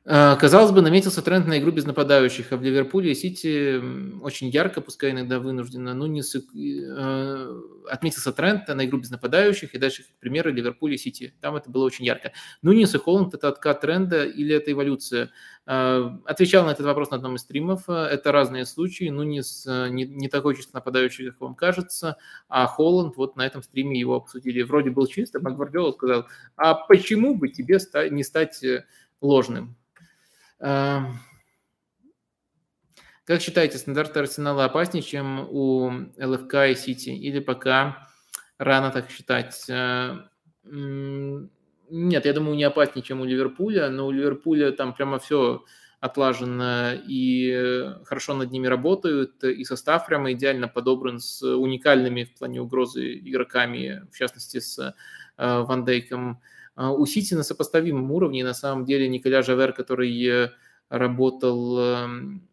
[0.03, 3.79] А, казалось бы, наметился тренд на игру без нападающих, а в Ливерпуле и Сити
[4.23, 9.77] очень ярко, пускай иногда вынужденно, ну, не э, отметился тренд на игру без нападающих, и
[9.77, 11.35] дальше примеры Ливерпуля и Сити.
[11.39, 12.31] Там это было очень ярко.
[12.63, 15.29] Нунис и Холланд– это откат тренда или это эволюция?
[15.67, 17.87] А, отвечал на этот вопрос на одном из стримов.
[17.87, 19.05] Это разные случаи.
[19.05, 22.17] Э, не, не такой чисто нападающий, как вам кажется,
[22.49, 24.63] а Холланд, вот на этом стриме его обсудили.
[24.63, 26.25] Вроде был чисто, а Гвардиола сказал,
[26.55, 27.77] а почему бы тебе
[28.09, 28.85] не стать э,
[29.21, 29.75] ложным?
[30.61, 31.17] Эм,
[33.25, 37.09] как считаете, стандарты Арсенала опаснее, чем у ЛФК и Сити?
[37.09, 38.07] Или пока
[38.57, 39.65] рано так считать?
[39.69, 40.17] Э,
[40.63, 45.63] нет, я думаю, не опаснее, чем у Ливерпуля, но у Ливерпуля там прямо все
[45.99, 52.61] отлажено и хорошо над ними работают, и состав прямо идеально подобран с уникальными в плане
[52.61, 54.93] угрозы игроками, в частности с э,
[55.37, 56.41] Ван Дейком.
[56.75, 60.51] А, у Сити на сопоставимом уровне, на самом деле, Николя Жавер, который э,
[60.89, 62.47] работал эм,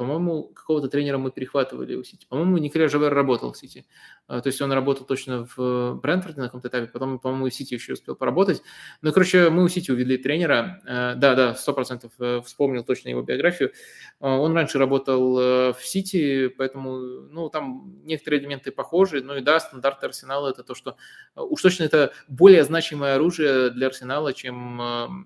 [0.00, 2.26] по-моему, какого-то тренера мы перехватывали у Сити.
[2.26, 3.84] По-моему, Николя Жовер работал в Сити.
[4.30, 7.74] А, то есть он работал точно в Брентфорде на каком-то этапе, потом, по-моему, в Сити
[7.74, 8.62] еще успел поработать.
[9.02, 10.80] Ну, короче, мы у Сити увидели тренера.
[10.86, 13.72] А, да, да, сто процентов э, вспомнил точно его биографию.
[14.20, 19.20] Он раньше работал э, в Сити, поэтому, ну, там некоторые элементы похожи.
[19.20, 20.96] Ну и да, стандарты Арсенала– это то, что
[21.34, 24.80] э, уж точно это более значимое оружие для Арсенала, чем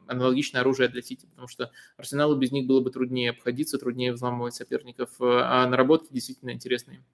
[0.06, 4.55] аналогичное оружие для Сити, потому что Арсеналу без них было бы труднее обходиться, труднее взламывать
[4.55, 7.05] соперников, а наработки действительно интересные.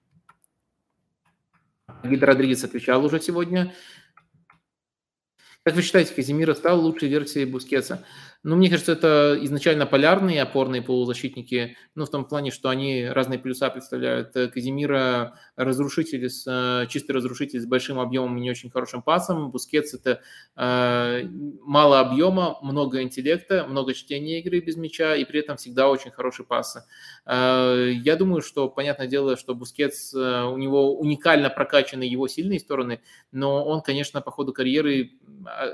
[2.03, 3.73] Гидо Родригес отвечал уже сегодня.
[5.63, 8.03] Как вы считаете, Каземиро стал лучшей версией Бускетса?
[8.43, 13.37] Ну, мне кажется, это изначально полярные опорные полузащитники, ну, в том плане, что они разные
[13.37, 14.35] плюса представляют.
[14.35, 19.51] Э, Каземиро разрушитель, с, э, чистый разрушитель с большим объемом и не очень хорошим пасом.
[19.51, 20.21] Бускетс– это
[20.55, 21.23] э,
[21.61, 26.43] мало объема, много интеллекта, много чтения игры без мяча и при этом всегда очень хороший
[26.43, 26.77] пас.
[27.27, 32.59] Э, я думаю, что, понятное дело, что Бускетс, э, у него уникально прокачаны его сильные
[32.59, 33.01] стороны,
[33.31, 35.11] но он, конечно, по ходу карьеры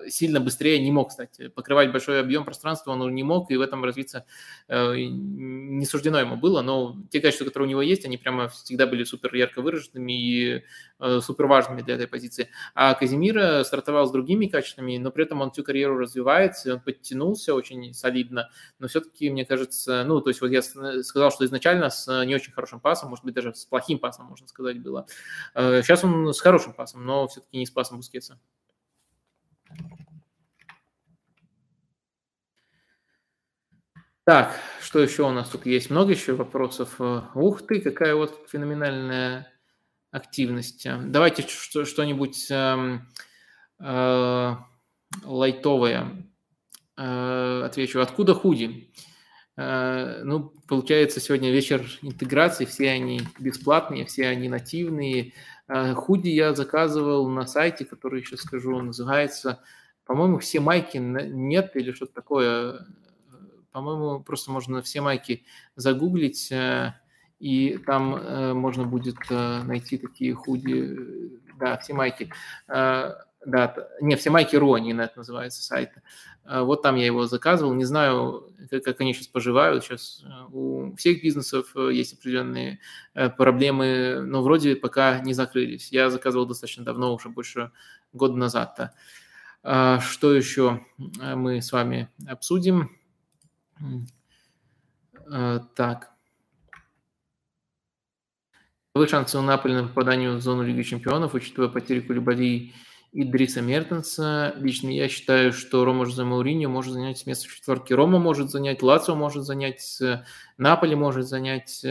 [0.09, 1.39] сильно быстрее не мог стать.
[1.55, 4.25] Покрывать большой объем пространства он не мог, и в этом развиться
[4.67, 8.87] э, не суждено ему было, но те качества, которые у него есть, они прямо всегда
[8.87, 10.63] были супер ярко выраженными и
[10.99, 12.49] э, супер важными для этой позиции.
[12.73, 17.53] А Казимира стартовал с другими качествами, но при этом он всю карьеру развивается, он подтянулся
[17.53, 22.25] очень солидно, но все-таки, мне кажется, ну, то есть вот я сказал, что изначально с
[22.25, 25.05] не очень хорошим пасом, может быть, даже с плохим пасом, можно сказать, было.
[25.53, 28.39] Сейчас э, он с хорошим пасом, но все-таки не с пасом Бускетса.
[34.27, 35.89] Так, что еще у нас тут есть?
[35.89, 36.95] Много еще вопросов.
[36.99, 39.49] Э, ух ты, какая вот феноменальная
[40.11, 40.85] активность.
[41.05, 42.99] Давайте что-нибудь э,
[43.79, 44.55] э,
[45.23, 46.29] лайтовое
[46.97, 48.01] э, отвечу.
[48.01, 48.91] Откуда худи?
[49.55, 55.31] Э, ну, получается, сегодня вечер интеграции, все они бесплатные, все они нативные.
[55.69, 59.63] Э, худи я заказывал на сайте, который сейчас скажу, называется,
[60.03, 62.87] по-моему, все майки нет или что-то такое
[63.77, 65.45] по-моему, просто можно все майки
[65.75, 66.95] загуглить, э,
[67.37, 70.97] и там э, можно будет э, найти такие худи,
[71.59, 72.31] да, все майки.
[72.67, 75.91] Да, не, все майки Ро, это называется сайт.
[76.43, 77.73] Вот там я его заказывал.
[77.75, 78.51] Не знаю,
[78.83, 79.83] как они сейчас поживают.
[79.83, 82.79] Сейчас у всех бизнесов есть определенные
[83.37, 85.91] проблемы, но вроде пока не закрылись.
[85.91, 87.71] Я заказывал достаточно давно, уже больше
[88.11, 88.93] года назад-то.
[89.63, 92.96] А, что еще мы с вами обсудим?
[95.75, 96.11] Так.
[98.93, 102.73] Вы шансы у Наполи на попадание в зону Лиги Чемпионов, учитывая потери Кулибали
[103.11, 104.53] и Дриса Мертенса.
[104.57, 107.95] Лично я считаю, что Рома Жозе Мауриньо может занять место в четверке.
[107.95, 110.01] Рома может занять, Лацио может занять,
[110.57, 111.85] Наполи может занять.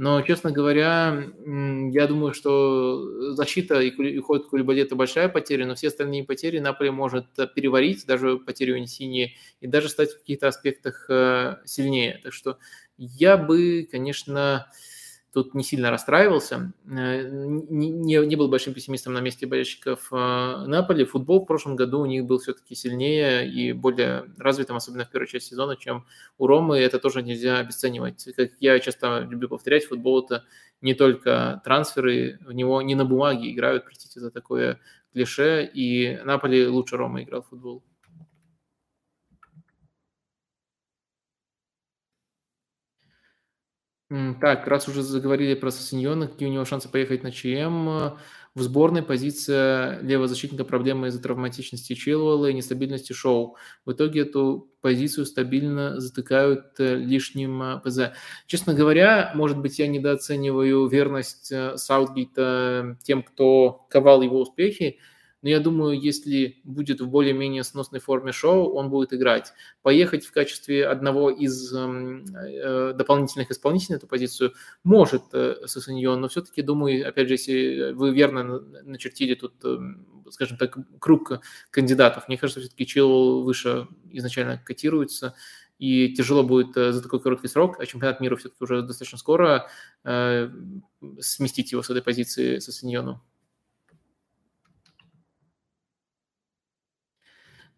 [0.00, 5.88] Но, честно говоря, я думаю, что защита и уход Кулибали– это большая потеря, но все
[5.88, 11.56] остальные потери Наполи может переварить, даже потерю Инсини, и даже стать в каких-то аспектах э,
[11.66, 12.18] сильнее.
[12.22, 12.56] Так что
[12.96, 14.72] я бы, конечно,
[15.32, 21.04] тут не сильно расстраивался, э, не, не был большим пессимистом на месте болельщиков э, Наполи.
[21.04, 25.28] Футбол в прошлом году у них был все-таки сильнее и более развитым, особенно в первой
[25.28, 26.06] части сезона, чем
[26.38, 26.78] у Ромы.
[26.78, 28.26] Это тоже нельзя обесценивать.
[28.36, 30.44] Как я часто люблю повторять, футбол– это
[30.80, 34.80] не только трансферы, в него не на бумаге играют, простите за такое
[35.12, 37.84] клише, и Наполи лучше Ромы играл в футбол.
[44.40, 48.16] Так, раз уже заговорили про Сосиньона, какие у него шансы поехать на ЧМ?
[48.56, 53.56] В сборной позиция левого защитника проблемы из-за травматичности Чилуэлла и нестабильности Шоу.
[53.86, 58.12] В итоге эту позицию стабильно затыкают э, лишним э, ПЗ.
[58.48, 64.98] Честно говоря, может быть, я недооцениваю верность э, Саутгейта тем, кто ковал его успехи,
[65.42, 69.52] но я думаю, если будет в более-менее сносной форме шоу, он будет играть.
[69.82, 74.52] Поехать в качестве одного из эм, э, дополнительных исполнителей на эту позицию
[74.84, 79.78] может э, Сосаньон, но все-таки думаю, опять же, если вы верно начертили тут, э,
[80.30, 81.40] скажем так, круг
[81.70, 85.34] кандидатов, мне кажется, все-таки Чилл выше изначально котируется,
[85.78, 89.66] и тяжело будет э, за такой короткий срок, а чемпионат мира все-таки уже достаточно скоро
[90.04, 90.50] э,
[91.20, 93.22] сместить его с этой позиции со.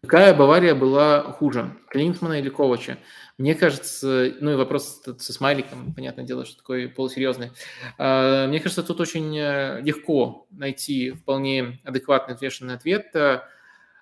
[0.03, 2.97] Какая Бавария была хуже, Клинсмана или Ковача?
[3.37, 7.51] Мне кажется, ну и вопрос со смайликом, понятное дело, что такой полусерьезный.
[7.97, 13.15] А, мне кажется, тут очень э, легко найти вполне адекватный, взвешенный ответ.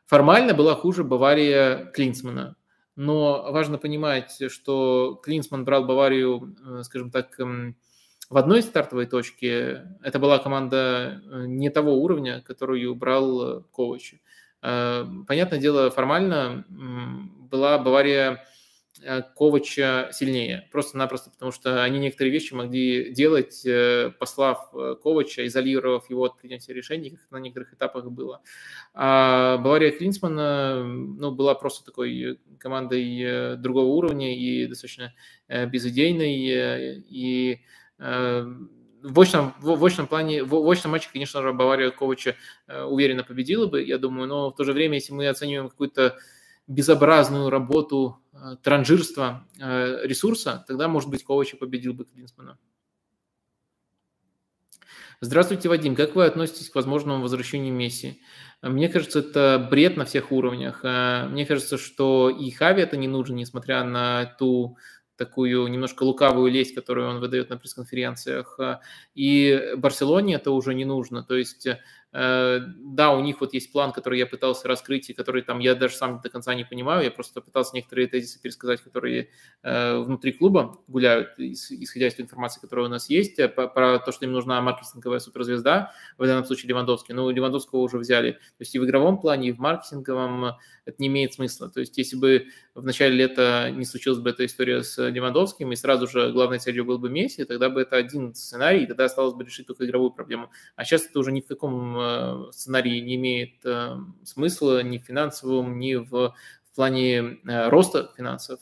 [0.07, 2.55] Формально была хуже Бавария Клинсмана,
[2.95, 7.77] но важно понимать, что Клинсман брал Баварию, э, скажем так, эм,
[8.27, 9.83] в одной стартовой точке.
[10.01, 14.15] Это была команда э, не того уровня, которую брал Ковач.
[14.61, 18.45] Э, понятное дело, формально была Бавария
[19.01, 20.67] э, Ковача сильнее.
[20.71, 24.71] Просто-напросто потому, что они некоторые вещи могли делать, э, послав
[25.03, 28.41] Ковача, изолировав его от принятия решений, как на некоторых этапах было.
[28.93, 35.13] А Бавария Клинсмана ну, была просто такой командой другого уровня и достаточно
[35.47, 37.03] безыдейной.
[37.09, 37.61] И
[39.03, 42.35] в очном, в очном плане, в очном матче, конечно же, Бавария Ковача
[42.67, 46.17] э, уверенно победила бы, я думаю, но в то же время, если мы оцениваем какую-то
[46.67, 52.57] безобразную работу э, транжирства э, ресурса, тогда, может быть, Ковача победил бы Клинсмана.
[55.19, 55.95] Здравствуйте, Вадим.
[55.95, 58.19] Как вы относитесь к возможному возвращению Месси?
[58.63, 60.83] Мне кажется, это бред на всех уровнях.
[60.83, 64.77] Мне кажется, что и Хави это не нужно, несмотря на ту
[65.25, 68.57] такую немножко лукавую лесть, которую он выдает на пресс-конференциях.
[69.13, 71.23] И Барселоне это уже не нужно.
[71.23, 71.67] То есть
[72.13, 75.95] да, у них вот есть план, который я пытался раскрыть, и который там я даже
[75.95, 77.03] сам до конца не понимаю.
[77.05, 79.29] Я просто пытался некоторые тезисы пересказать, которые
[79.63, 84.11] э, внутри клуба гуляют, исходя из той информации, которая у нас есть, э, про то,
[84.11, 87.13] что им нужна маркетинговая суперзвезда, в данном случае Левандовский.
[87.13, 88.33] Ну, Левандовского уже взяли.
[88.33, 91.69] То есть и в игровом плане, и в маркетинговом это не имеет смысла.
[91.69, 95.75] То есть если бы в начале лета не случилась бы эта история с Левандовским, и
[95.75, 99.33] сразу же главной целью был бы Месси, тогда бы это один сценарий, и тогда осталось
[99.33, 100.49] бы решить только игровую проблему.
[100.75, 105.03] А сейчас это уже ни в каком Э, сценарий не имеет э, смысла ни в
[105.03, 108.59] финансовом, ни в, в плане э, роста финансов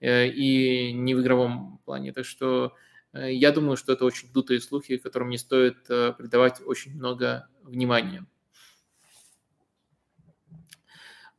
[0.00, 2.12] и ни в игровом плане.
[2.12, 2.74] Так что
[3.12, 8.26] я думаю, что это очень дутые слухи, которым не стоит придавать очень много внимания.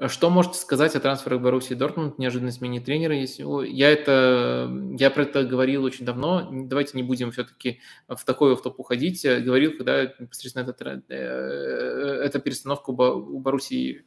[0.07, 3.13] Что можете сказать о трансферах Боруссии Дортмунд, неожиданной смене тренера?
[3.13, 3.43] Если...
[3.67, 6.47] Я, это, я про это говорил очень давно.
[6.51, 9.25] Давайте не будем все-таки в такой в топ уходить.
[9.25, 14.05] Говорил, когда непосредственно это, э, эта перестановка у Боруссии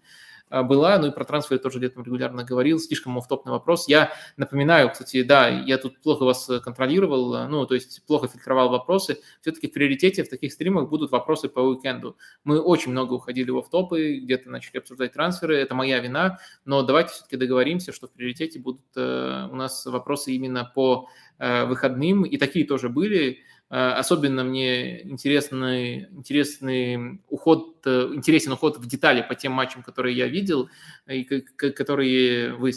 [0.65, 3.89] была, ну и про трансферы тоже летом регулярно говорил, слишком офтопный вопрос.
[3.89, 9.19] Я напоминаю, кстати, да, я тут плохо вас контролировал, ну, то есть плохо фильтровал вопросы.
[9.41, 12.17] Все-таки в приоритете в таких стримах будут вопросы по уикенду.
[12.45, 17.13] Мы очень много уходили в офтопы, где-то начали обсуждать трансферы, это моя вина, но давайте
[17.13, 21.09] все-таки договоримся, что в приоритете будут э, у нас вопросы именно по
[21.39, 23.41] э, выходным, и такие тоже были.
[23.73, 30.15] Э, особенно мне интересный, интересный уход, э, интересен уход в детали по тем матчам, которые
[30.15, 30.69] я видел,
[31.07, 32.73] и которые вы,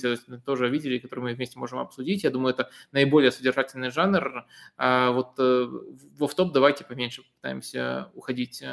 [0.45, 2.23] тоже видели, которые мы вместе можем обсудить.
[2.23, 4.45] Я думаю, это наиболее содержательный жанр.
[4.77, 5.67] А вот э,
[6.17, 8.63] в топ давайте поменьше пытаемся уходить.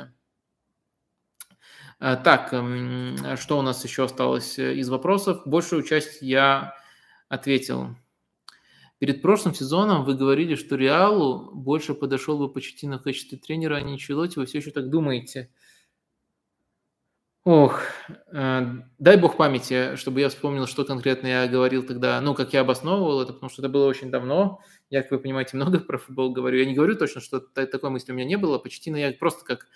[1.98, 5.42] Так, эм, что у нас еще осталось из вопросов?
[5.44, 6.76] Большую часть я
[7.28, 7.96] ответил.
[9.02, 13.80] Перед прошлым сезоном вы говорили, что Реалу больше подошел бы Почетино в качестве тренера, а
[13.80, 14.38] не Челоти.
[14.38, 15.50] Вы все еще так думаете?
[17.42, 17.80] Ох,
[18.32, 18.64] э,
[19.00, 23.20] дай бог памяти, чтобы я вспомнил, что конкретно я говорил тогда, ну, как я обосновывал
[23.20, 24.60] это, потому что это было очень давно.
[24.92, 26.58] Я, как вы понимаете, много про футбол говорю.
[26.58, 28.58] Я не говорю точно, что такой мысли у меня не было.
[28.58, 29.66] Почти, но я просто как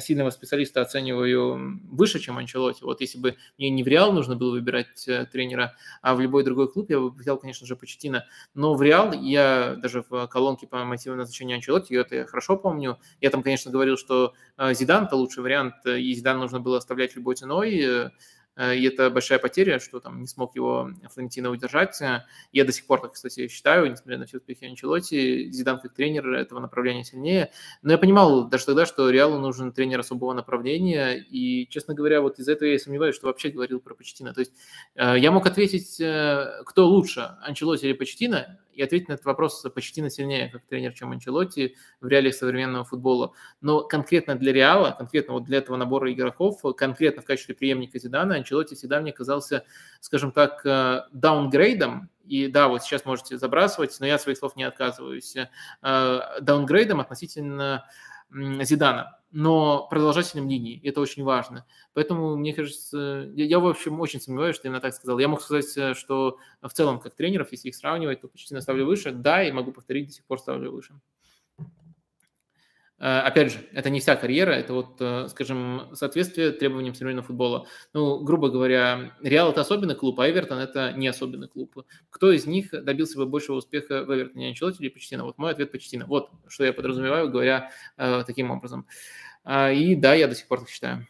[0.00, 2.82] сильного специалиста оцениваю выше, чем Анчелоти.
[2.82, 6.42] Вот если бы мне не в Реал нужно было выбирать э, тренера, а в любой
[6.42, 8.26] другой клуб, я бы взял, конечно же, Почетина.
[8.54, 12.98] Но в Реал я даже в колонке по мотиву назначения Анчелоти, это я хорошо помню.
[13.20, 17.14] Я там, конечно, говорил, что э, Зидан– это лучший вариант, и Зидан нужно было оставлять
[17.14, 18.10] любой ценой.
[18.56, 22.00] Э, и это большая потеря, что там не смог его Флорентино удержать.
[22.52, 26.28] Я до сих пор так, кстати, считаю, несмотря на все успехи Анчелоти, Зидан как тренер
[26.34, 27.50] этого направления сильнее.
[27.82, 32.38] Но я понимал даже тогда, что Реалу нужен тренер особого направления, и, честно говоря, вот
[32.38, 34.34] из-за этого я сомневаюсь, что вообще говорил про Почтина.
[34.34, 34.52] То есть
[34.94, 39.64] э, я мог ответить, э, кто лучше, Анчелоти или Почтина, и ответить на этот вопрос
[39.74, 43.32] Почтина сильнее как тренер, чем Анчелотти в реалиях современного футбола.
[43.60, 48.36] Но конкретно для Реала, конкретно вот для этого набора игроков, конкретно в качестве преемника Зидана,
[48.36, 49.64] Анчелотти всегда мне казался,
[50.00, 54.64] скажем так, э, даунгрейдом, и да, вот сейчас можете забрасывать, но я своих слов не
[54.64, 57.86] отказываюсь, э, даунгрейдом относительно
[58.30, 60.80] Зидана, но продолжательным линии.
[60.88, 61.66] Это очень важно.
[61.92, 65.18] Поэтому, мне кажется, я, я, в общем, очень сомневаюсь, что именно так сказал.
[65.18, 68.86] Я мог сказать, э, что в целом, как тренеров, если их сравнивать, то почти наставлю
[68.86, 69.10] выше.
[69.12, 70.94] Да, и могу повторить, до сих пор ставлю выше.
[73.04, 77.66] Э, опять же, это не вся карьера, это вот, э, скажем, соответствие требованиям современного футбола.
[77.92, 81.84] Ну, грубо говоря, Реал– это особенный клуб, а Эвертон– это не особенный клуб.
[82.08, 85.24] Кто из них добился бы большего успеха в Эвертоне, Анчелотти или Почтина?
[85.24, 86.06] Вот мой ответ– Почтина.
[86.06, 88.86] Вот что я подразумеваю, говоря э, таким образом.
[89.44, 91.06] А, и да, я до сих пор так считаю.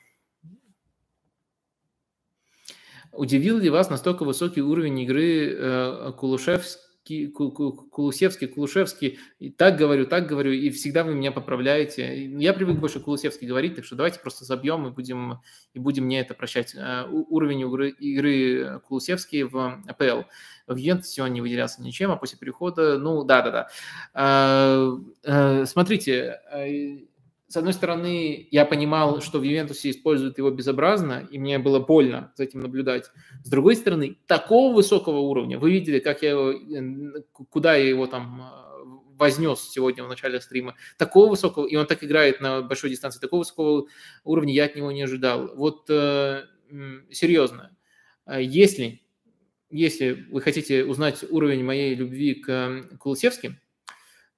[3.12, 10.26] Удивил ли вас настолько высокий уровень игры э, Кулушевского Кулусевский, Кулушевский, и так говорю, так
[10.26, 12.26] говорю, и всегда вы меня поправляете.
[12.26, 15.40] Я привык больше Кулусевский говорить, так что давайте просто забьем и будем,
[15.74, 16.74] и будем мне это прощать.
[16.74, 20.22] Э, уровень игры, игры Кулусевский в АПЛ.
[20.66, 23.68] В Ювентусе он не выделялся ничем, а после перехода, ну, да-да-да.
[24.14, 26.40] Э, э, смотрите,
[27.54, 32.32] с одной стороны, я понимал, что в Ювентусе используют его безобразно, и мне было больно
[32.34, 33.12] за этим наблюдать.
[33.44, 38.42] С другой стороны, такого высокого уровня, вы видели, как я его, куда я его там
[38.42, 38.84] э,
[39.16, 43.42] вознес сегодня в начале стрима, такого высокого, и он так играет на большой дистанции, такого
[43.42, 43.86] высокого
[44.24, 45.54] уровня я от него не ожидал.
[45.54, 46.46] Вот э,
[47.12, 47.70] серьезно,
[48.26, 49.00] э, если,
[49.70, 53.60] если вы хотите узнать уровень моей любви к Кулусевским,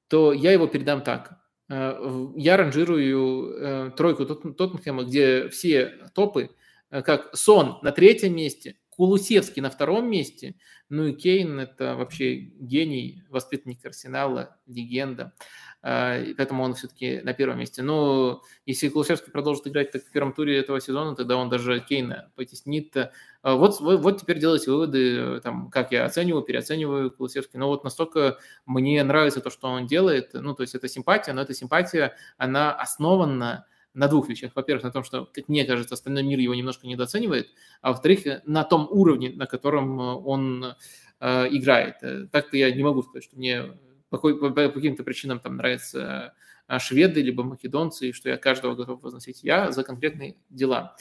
[0.09, 1.46] то я его передам так.
[1.69, 6.51] Э, я ранжирую э, тройку Тоттенхэма, где все топы,
[6.91, 10.55] э, как Сон на третьем месте, Кулусевский на втором месте,
[10.89, 15.35] ну и Кейн– это вообще гений, воспитанник Арсенала, легенда.
[15.83, 17.83] А, поэтому он все-таки на первом месте.
[17.83, 22.33] Но если Кулушевский продолжит играть так в первом туре этого сезона, тогда он даже Кейна
[22.35, 22.97] потеснит.
[22.97, 27.59] А, вот, вот, вот теперь делайте выводы, там, как я оцениваю, переоцениваю Кулушевский.
[27.59, 30.31] Но вот настолько мне нравится то, что он делает.
[30.33, 33.67] Ну, то есть это симпатия, но эта симпатия, она основана
[33.97, 34.53] на двух вещах.
[34.55, 37.49] Во-первых, на том, что, как мне кажется, остальной мир его немножко недооценивает,
[37.81, 40.77] а во-вторых, на том уровне, на котором он
[41.19, 41.97] э, играет.
[42.31, 43.73] Так-то я не могу сказать, что мне
[44.11, 46.35] по, по, по каким-то причинам там нравятся
[46.67, 49.43] а, шведы либо македонцы, и что я каждого готов возносить.
[49.43, 50.97] Я за конкретные дела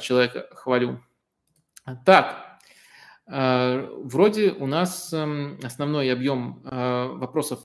[0.00, 1.00] человека хвалю.
[2.04, 2.60] Так,
[3.26, 7.60] вроде у нас эм, основной объем вопросов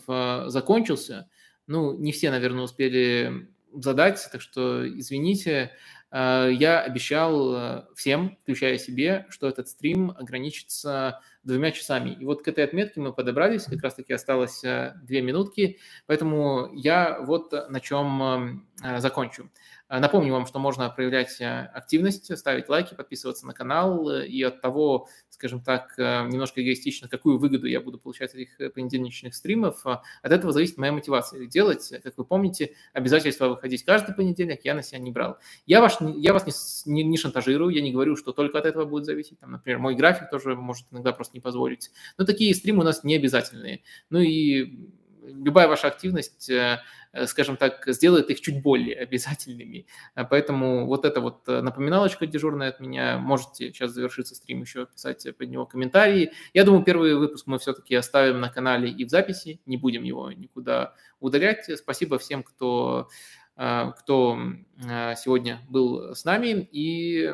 [0.47, 1.29] закончился.
[1.67, 5.71] Ну, не все, наверное, успели задать, так что извините.
[6.11, 12.11] Э, я обещал э, всем, включая себе, что этот стрим ограничится двумя часами.
[12.11, 17.19] И вот к этой отметке мы подобрались, как раз-таки осталось э, две минутки, поэтому я
[17.21, 18.67] вот на чем
[18.97, 19.49] закончу.
[19.89, 24.41] Э, напомню вам, что можно проявлять э, активность, ставить лайки, подписываться на канал, э, и
[24.43, 29.85] от того, скажем так, немножко эгоистично, какую выгоду я буду получать от этих понедельничных стримов,
[29.85, 31.93] от этого зависит моя мотивация делать.
[32.03, 35.37] Как вы помните, обязательство выходить каждый понедельник я на себя не брал.
[35.67, 38.85] Я, ваш, я вас не, не, не шантажирую, я не говорю, что только от этого
[38.85, 39.39] будет зависеть.
[39.39, 41.91] Там, например, мой график тоже может иногда просто не позволить.
[42.17, 43.83] Но такие стримы у нас не обязательные.
[44.09, 44.89] Ну и
[45.27, 46.79] любая ваша активность, э,
[47.13, 49.87] э, скажем так, сделает их чуть более обязательными.
[50.15, 53.17] А поэтому вот эта вот э, напоминалочка дежурная от меня.
[53.17, 56.31] Можете сейчас завершиться стрим еще писать под него комментарии.
[56.53, 59.59] Я думаю, первый выпуск мы все-таки оставим на канале и в записи.
[59.65, 61.69] Не будем его никуда удалять.
[61.77, 63.09] Спасибо всем, кто
[63.55, 64.39] кто
[64.77, 67.33] сегодня был с нами, и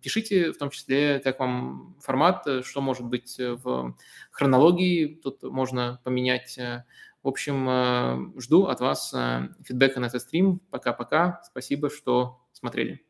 [0.00, 3.94] пишите в том числе, как вам формат, что может быть в
[4.30, 6.58] хронологии, тут можно поменять
[7.22, 10.60] в общем, э, жду от вас э, фидбэка на этот стрим.
[10.70, 11.40] Пока-пока.
[11.44, 13.04] Спасибо, что смотрели.